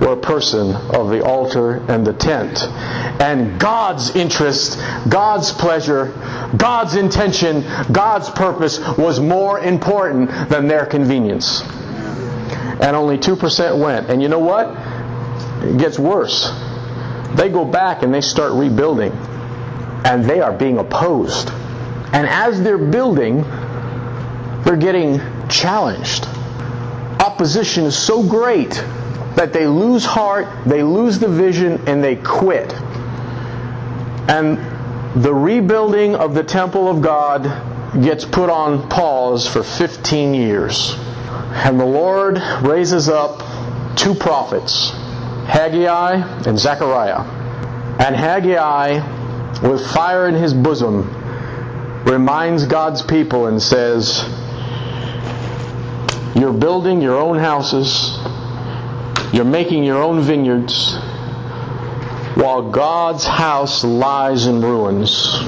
were 0.01 0.13
a 0.13 0.17
person 0.17 0.75
of 0.75 1.09
the 1.09 1.23
altar 1.23 1.77
and 1.87 2.05
the 2.05 2.13
tent. 2.13 2.63
And 3.21 3.59
God's 3.59 4.15
interest, 4.15 4.77
God's 5.07 5.51
pleasure, 5.51 6.07
God's 6.57 6.95
intention, 6.95 7.61
God's 7.91 8.29
purpose 8.29 8.79
was 8.97 9.19
more 9.19 9.59
important 9.59 10.29
than 10.49 10.67
their 10.67 10.85
convenience. 10.85 11.61
And 11.61 12.95
only 12.95 13.17
2% 13.17 13.79
went. 13.79 14.09
And 14.09 14.21
you 14.21 14.27
know 14.27 14.39
what? 14.39 14.75
It 15.63 15.77
gets 15.77 15.97
worse. 15.97 16.51
They 17.35 17.49
go 17.49 17.65
back 17.65 18.03
and 18.03 18.13
they 18.13 18.21
start 18.21 18.53
rebuilding, 18.53 19.11
and 20.05 20.23
they 20.25 20.39
are 20.39 20.51
being 20.51 20.77
opposed. 20.77 21.49
And 22.13 22.27
as 22.27 22.61
they're 22.61 22.77
building, 22.77 23.41
they're 24.63 24.75
getting 24.75 25.19
challenged. 25.49 26.25
Opposition 27.19 27.85
is 27.85 27.97
so 27.97 28.27
great 28.27 28.71
that 29.35 29.51
they 29.51 29.65
lose 29.65 30.05
heart, 30.05 30.47
they 30.67 30.83
lose 30.83 31.17
the 31.17 31.27
vision, 31.27 31.87
and 31.87 32.03
they 32.03 32.17
quit. 32.17 32.71
And 34.29 35.23
the 35.23 35.33
rebuilding 35.33 36.15
of 36.15 36.33
the 36.33 36.43
temple 36.43 36.87
of 36.87 37.01
God 37.01 37.43
gets 38.03 38.25
put 38.25 38.49
on 38.49 38.89
pause 38.89 39.47
for 39.47 39.63
15 39.63 40.33
years. 40.33 40.95
And 41.55 41.79
the 41.79 41.85
Lord 41.85 42.41
raises 42.61 43.09
up 43.09 43.41
two 43.95 44.13
prophets 44.13 44.91
Haggai 45.45 46.15
and 46.47 46.57
Zechariah. 46.57 47.19
And 47.99 48.15
Haggai, 48.15 48.99
with 49.67 49.85
fire 49.91 50.27
in 50.27 50.35
his 50.35 50.53
bosom, 50.53 51.09
reminds 52.05 52.65
God's 52.65 53.01
people 53.01 53.47
and 53.47 53.61
says, 53.61 54.23
You're 56.35 56.53
building 56.53 57.01
your 57.01 57.17
own 57.17 57.37
houses, 57.37 58.17
you're 59.33 59.45
making 59.45 59.83
your 59.83 60.01
own 60.01 60.21
vineyards, 60.21 60.95
while 62.35 62.71
God's 62.71 63.25
house 63.25 63.83
lies 63.83 64.47
in 64.47 64.61
ruins. 64.61 65.39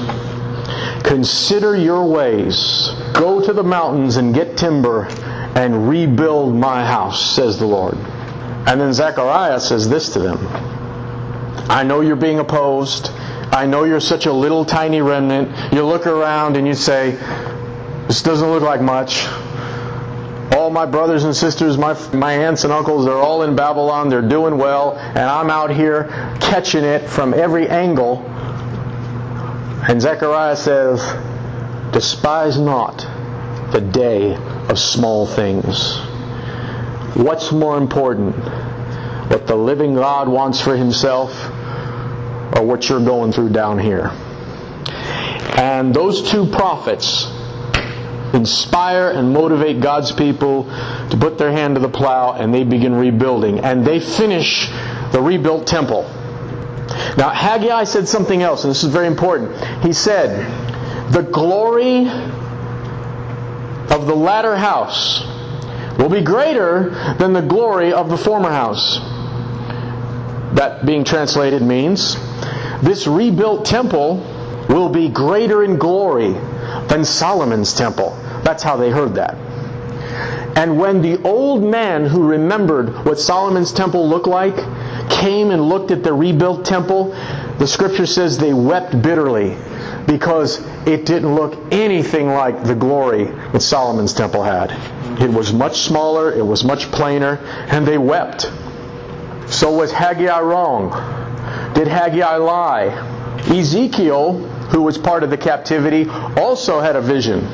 Consider 1.02 1.76
your 1.76 2.06
ways. 2.06 2.90
Go 3.12 3.44
to 3.44 3.52
the 3.52 3.62
mountains 3.62 4.16
and 4.16 4.34
get 4.34 4.56
timber 4.56 5.06
and 5.56 5.88
rebuild 5.88 6.54
my 6.54 6.84
house, 6.84 7.34
says 7.34 7.58
the 7.58 7.66
Lord. 7.66 7.96
And 8.66 8.80
then 8.80 8.92
Zechariah 8.92 9.60
says 9.60 9.88
this 9.88 10.12
to 10.14 10.18
them 10.18 10.38
I 11.68 11.82
know 11.82 12.00
you're 12.00 12.16
being 12.16 12.38
opposed. 12.38 13.10
I 13.52 13.66
know 13.66 13.84
you're 13.84 14.00
such 14.00 14.26
a 14.26 14.32
little 14.32 14.64
tiny 14.64 15.00
remnant. 15.00 15.72
You 15.72 15.84
look 15.84 16.06
around 16.06 16.56
and 16.56 16.66
you 16.66 16.74
say, 16.74 17.12
This 18.06 18.22
doesn't 18.22 18.48
look 18.48 18.62
like 18.62 18.80
much. 18.80 19.26
All 20.54 20.70
my 20.70 20.86
brothers 20.86 21.24
and 21.24 21.34
sisters, 21.34 21.76
my, 21.76 21.94
my 22.12 22.32
aunts 22.32 22.64
and 22.64 22.72
uncles, 22.72 23.04
they're 23.04 23.14
all 23.14 23.42
in 23.42 23.56
Babylon. 23.56 24.08
They're 24.08 24.22
doing 24.22 24.58
well. 24.58 24.96
And 24.96 25.18
I'm 25.18 25.50
out 25.50 25.70
here 25.70 26.04
catching 26.40 26.84
it 26.84 27.08
from 27.08 27.34
every 27.34 27.68
angle. 27.68 28.24
And 29.88 30.00
Zechariah 30.00 30.56
says, 30.56 31.00
Despise 31.92 32.58
not 32.58 32.98
the 33.72 33.80
day 33.80 34.36
of 34.68 34.78
small 34.78 35.26
things. 35.26 35.98
What's 37.16 37.50
more 37.50 37.78
important? 37.78 38.36
What 39.30 39.46
the 39.46 39.56
living 39.56 39.94
God 39.94 40.28
wants 40.28 40.60
for 40.60 40.76
himself 40.76 41.32
or 42.54 42.62
what 42.62 42.90
you're 42.90 43.04
going 43.04 43.32
through 43.32 43.50
down 43.50 43.78
here? 43.78 44.10
And 45.56 45.94
those 45.94 46.30
two 46.30 46.46
prophets 46.46 47.26
inspire 48.34 49.10
and 49.10 49.32
motivate 49.32 49.80
God's 49.80 50.12
people 50.12 50.64
to 50.64 51.16
put 51.18 51.38
their 51.38 51.50
hand 51.50 51.76
to 51.76 51.80
the 51.80 51.88
plow 51.88 52.34
and 52.34 52.52
they 52.52 52.64
begin 52.64 52.94
rebuilding. 52.94 53.60
And 53.60 53.82
they 53.82 53.98
finish 53.98 54.68
the 55.12 55.22
rebuilt 55.22 55.66
temple. 55.66 56.02
Now, 57.16 57.30
Haggai 57.30 57.84
said 57.84 58.06
something 58.06 58.42
else, 58.42 58.64
and 58.64 58.70
this 58.70 58.84
is 58.84 58.92
very 58.92 59.06
important. 59.06 59.56
He 59.82 59.94
said, 59.94 61.12
The 61.12 61.22
glory 61.22 62.06
of 63.90 64.06
the 64.06 64.14
latter 64.14 64.54
house 64.54 65.35
will 65.98 66.08
be 66.08 66.22
greater 66.22 66.90
than 67.18 67.32
the 67.32 67.42
glory 67.42 67.92
of 67.92 68.08
the 68.08 68.16
former 68.16 68.50
house. 68.50 68.98
That 70.56 70.86
being 70.86 71.04
translated 71.04 71.62
means 71.62 72.16
this 72.82 73.06
rebuilt 73.06 73.64
temple 73.64 74.16
will 74.68 74.88
be 74.88 75.08
greater 75.08 75.64
in 75.64 75.76
glory 75.76 76.32
than 76.88 77.04
Solomon's 77.04 77.74
temple. 77.74 78.10
That's 78.42 78.62
how 78.62 78.76
they 78.76 78.90
heard 78.90 79.14
that. 79.14 79.34
And 80.56 80.78
when 80.78 81.02
the 81.02 81.22
old 81.22 81.62
man 81.62 82.06
who 82.06 82.26
remembered 82.26 83.04
what 83.04 83.18
Solomon's 83.18 83.72
temple 83.72 84.08
looked 84.08 84.26
like 84.26 84.56
came 85.10 85.50
and 85.50 85.68
looked 85.68 85.90
at 85.90 86.02
the 86.02 86.12
rebuilt 86.12 86.64
temple, 86.64 87.10
the 87.58 87.66
scripture 87.66 88.06
says 88.06 88.38
they 88.38 88.54
wept 88.54 89.02
bitterly 89.02 89.56
because 90.06 90.64
it 90.86 91.04
didn't 91.04 91.34
look 91.34 91.58
anything 91.72 92.28
like 92.28 92.64
the 92.64 92.74
glory 92.74 93.24
that 93.24 93.60
Solomon's 93.60 94.14
temple 94.14 94.42
had. 94.42 94.70
It 95.20 95.30
was 95.30 95.52
much 95.52 95.80
smaller, 95.80 96.32
it 96.32 96.44
was 96.44 96.64
much 96.64 96.90
plainer, 96.92 97.38
and 97.70 97.86
they 97.86 97.98
wept. 97.98 98.50
So 99.48 99.72
was 99.72 99.92
Haggai 99.92 100.40
wrong? 100.40 100.90
Did 101.74 101.88
Haggai 101.88 102.36
lie? 102.36 102.88
Ezekiel, 103.48 104.38
who 104.70 104.82
was 104.82 104.98
part 104.98 105.22
of 105.22 105.30
the 105.30 105.36
captivity, 105.36 106.08
also 106.36 106.80
had 106.80 106.96
a 106.96 107.00
vision. 107.00 107.44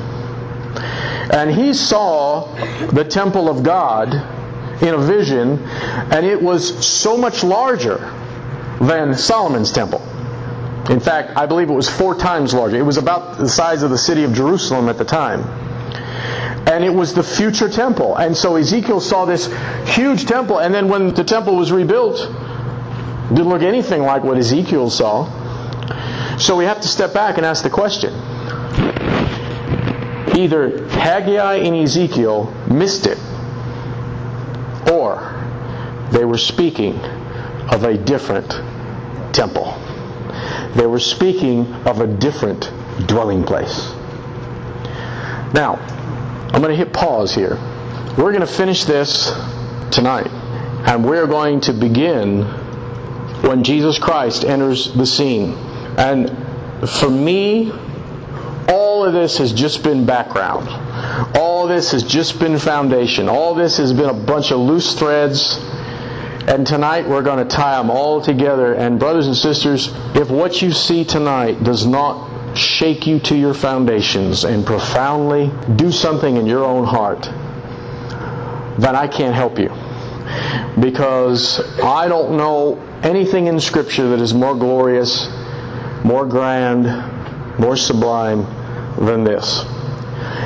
And 1.31 1.51
he 1.51 1.73
saw 1.73 2.53
the 2.87 3.05
temple 3.05 3.47
of 3.47 3.63
God 3.63 4.13
in 4.81 4.93
a 4.93 4.97
vision, 4.97 5.59
and 5.63 6.25
it 6.25 6.41
was 6.41 6.85
so 6.85 7.15
much 7.15 7.43
larger 7.43 7.97
than 8.81 9.13
Solomon's 9.15 9.71
temple. 9.71 10.01
In 10.89 10.99
fact, 10.99 11.37
I 11.37 11.45
believe 11.45 11.69
it 11.69 11.73
was 11.73 11.89
four 11.89 12.15
times 12.15 12.53
larger. 12.53 12.75
It 12.75 12.81
was 12.81 12.97
about 12.97 13.37
the 13.37 13.47
size 13.47 13.83
of 13.83 13.89
the 13.89 13.97
city 13.97 14.23
of 14.23 14.33
Jerusalem 14.33 14.89
at 14.89 14.97
the 14.97 15.05
time. 15.05 15.41
And 16.65 16.83
it 16.83 16.93
was 16.93 17.13
the 17.13 17.23
future 17.23 17.69
temple. 17.69 18.15
And 18.15 18.35
so 18.35 18.55
Ezekiel 18.55 19.01
saw 19.01 19.25
this 19.25 19.47
huge 19.85 20.25
temple, 20.25 20.59
and 20.59 20.73
then 20.73 20.87
when 20.87 21.13
the 21.13 21.23
temple 21.23 21.55
was 21.55 21.71
rebuilt, 21.71 22.19
it 22.19 23.35
didn't 23.35 23.49
look 23.49 23.61
anything 23.61 24.03
like 24.03 24.23
what 24.23 24.37
Ezekiel 24.37 24.89
saw. 24.89 25.27
So 26.37 26.55
we 26.55 26.65
have 26.65 26.81
to 26.81 26.87
step 26.87 27.13
back 27.13 27.37
and 27.37 27.45
ask 27.45 27.63
the 27.63 27.69
question. 27.69 28.13
Either 30.35 30.87
Haggai 30.87 31.55
and 31.55 31.75
Ezekiel 31.75 32.51
missed 32.71 33.05
it, 33.05 33.19
or 34.91 35.29
they 36.11 36.25
were 36.25 36.37
speaking 36.37 36.99
of 37.71 37.83
a 37.83 37.97
different 37.97 38.49
temple. 39.33 39.77
They 40.75 40.87
were 40.87 40.99
speaking 40.99 41.71
of 41.85 42.01
a 42.01 42.07
different 42.07 42.71
dwelling 43.05 43.43
place. 43.43 43.91
Now, 45.53 45.79
I'm 46.53 46.61
going 46.61 46.69
to 46.69 46.75
hit 46.75 46.93
pause 46.93 47.33
here. 47.33 47.55
We're 48.17 48.31
going 48.31 48.41
to 48.41 48.47
finish 48.47 48.83
this 48.83 49.31
tonight. 49.91 50.27
And 50.87 51.03
we're 51.03 51.27
going 51.27 51.61
to 51.61 51.73
begin 51.73 52.43
when 53.41 53.63
Jesus 53.63 53.97
Christ 53.97 54.45
enters 54.45 54.93
the 54.93 55.05
scene. 55.05 55.53
And 55.97 56.29
for 56.87 57.09
me, 57.09 57.71
all 58.69 59.03
of 59.03 59.13
this 59.13 59.37
has 59.39 59.51
just 59.51 59.83
been 59.83 60.05
background. 60.05 60.69
All 61.35 61.67
this 61.67 61.91
has 61.91 62.03
just 62.03 62.39
been 62.39 62.59
foundation. 62.59 63.27
All 63.27 63.55
this 63.55 63.77
has 63.77 63.91
been 63.91 64.09
a 64.09 64.13
bunch 64.13 64.51
of 64.51 64.59
loose 64.59 64.93
threads 64.93 65.59
and 66.45 66.67
tonight 66.67 67.07
we're 67.07 67.21
going 67.21 67.37
to 67.37 67.55
tie 67.55 67.77
them 67.77 67.89
all 67.89 68.21
together. 68.21 68.73
And 68.73 68.99
brothers 68.99 69.27
and 69.27 69.35
sisters, 69.35 69.89
if 70.13 70.29
what 70.29 70.61
you 70.61 70.73
see 70.73 71.05
tonight 71.05 71.63
does 71.63 71.85
not 71.85 72.32
shake 72.55 73.07
you 73.07 73.19
to 73.19 73.35
your 73.35 73.53
foundations 73.53 74.43
and 74.43 74.65
profoundly 74.65 75.51
do 75.75 75.91
something 75.91 76.37
in 76.37 76.45
your 76.45 76.63
own 76.63 76.85
heart, 76.85 77.23
then 78.79 78.95
I 78.95 79.07
can't 79.07 79.35
help 79.35 79.59
you. 79.59 79.69
Because 80.79 81.59
I 81.81 82.07
don't 82.07 82.37
know 82.37 82.81
anything 83.03 83.47
in 83.47 83.59
Scripture 83.59 84.09
that 84.09 84.21
is 84.21 84.33
more 84.33 84.55
glorious, 84.55 85.27
more 86.03 86.25
grand, 86.25 86.85
more 87.59 87.75
sublime 87.75 88.45
than 88.97 89.23
this. 89.23 89.63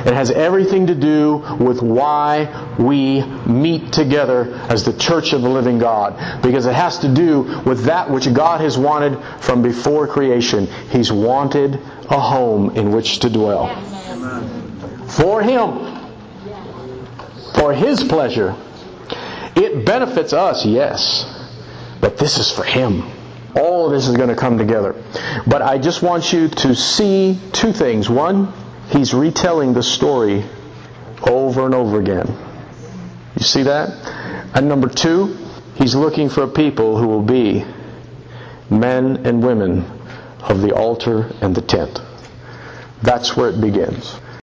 It 0.05 0.13
has 0.13 0.31
everything 0.31 0.87
to 0.87 0.95
do 0.95 1.43
with 1.59 1.81
why 1.81 2.75
we 2.79 3.23
meet 3.45 3.91
together 3.91 4.53
as 4.69 4.83
the 4.83 4.93
church 4.93 5.33
of 5.33 5.41
the 5.41 5.49
living 5.49 5.79
God. 5.79 6.41
Because 6.41 6.65
it 6.65 6.73
has 6.73 6.99
to 6.99 7.13
do 7.13 7.61
with 7.65 7.85
that 7.85 8.09
which 8.09 8.33
God 8.33 8.61
has 8.61 8.77
wanted 8.77 9.17
from 9.39 9.61
before 9.61 10.07
creation. 10.07 10.67
He's 10.91 11.11
wanted 11.11 11.79
a 12.09 12.19
home 12.19 12.71
in 12.71 12.91
which 12.91 13.19
to 13.19 13.29
dwell. 13.29 13.75
For 15.09 15.41
Him. 15.41 16.09
For 17.55 17.73
His 17.73 18.03
pleasure. 18.03 18.55
It 19.55 19.85
benefits 19.85 20.33
us, 20.33 20.65
yes. 20.65 21.25
But 22.01 22.17
this 22.17 22.37
is 22.37 22.51
for 22.51 22.63
Him. 22.63 23.03
All 23.55 23.87
of 23.87 23.91
this 23.91 24.07
is 24.07 24.15
going 24.15 24.29
to 24.29 24.35
come 24.35 24.57
together. 24.57 24.95
But 25.47 25.61
I 25.61 25.77
just 25.77 26.03
want 26.03 26.31
you 26.31 26.47
to 26.47 26.75
see 26.75 27.39
two 27.53 27.73
things. 27.73 28.09
One, 28.09 28.53
He's 28.89 29.13
retelling 29.13 29.73
the 29.73 29.83
story 29.83 30.45
over 31.29 31.65
and 31.65 31.75
over 31.75 31.99
again. 31.99 32.27
You 33.37 33.43
see 33.43 33.63
that? 33.63 33.89
And 34.55 34.67
number 34.69 34.87
two, 34.87 35.37
he's 35.75 35.93
looking 35.93 36.29
for 36.29 36.47
people 36.47 36.97
who 36.97 37.07
will 37.07 37.21
be 37.21 37.65
men 38.69 39.25
and 39.25 39.43
women 39.43 39.96
of 40.41 40.61
the 40.61 40.73
altar 40.73 41.31
and 41.41 41.55
the 41.55 41.61
tent. 41.61 42.01
That's 43.01 43.35
where 43.37 43.49
it 43.49 43.61
begins. 43.61 44.19